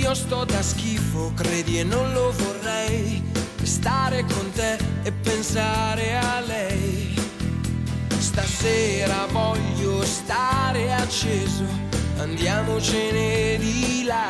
Io 0.00 0.14
sto 0.14 0.44
da 0.44 0.62
schifo, 0.62 1.30
credi 1.34 1.78
e 1.78 1.84
non 1.84 2.12
lo 2.14 2.32
vorrei. 2.32 3.22
Stare 3.62 4.24
con 4.24 4.50
te 4.52 4.78
e 5.02 5.12
pensare 5.12 6.16
a 6.16 6.40
lei. 6.40 7.14
Stasera 8.18 9.26
voglio 9.30 10.02
stare 10.02 10.92
acceso, 10.94 11.64
andiamocene 12.16 13.58
di 13.58 14.04
là. 14.06 14.28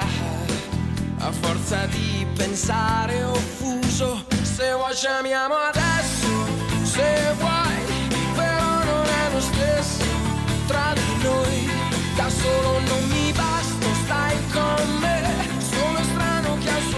A 1.18 1.30
forza 1.30 1.86
di 1.86 2.26
pensare 2.34 3.22
ho 3.22 3.34
fuso, 3.34 4.24
se 4.42 4.72
vuoi 4.72 4.94
ci 4.96 5.06
amiamo 5.06 5.54
adesso, 5.54 6.46
se 6.82 7.32
vuoi, 7.38 8.08
però 8.34 8.84
non 8.84 9.06
è 9.06 9.32
lo 9.32 9.40
stesso 9.40 10.04
tra 10.66 10.92
di 10.94 11.22
noi. 11.22 11.70
Da 12.16 12.28
solo 12.28 12.80
non 12.80 13.08
mi 13.08 13.32
basta, 13.32 13.86
stai 14.04 14.36
con 14.50 14.98
me, 15.00 15.39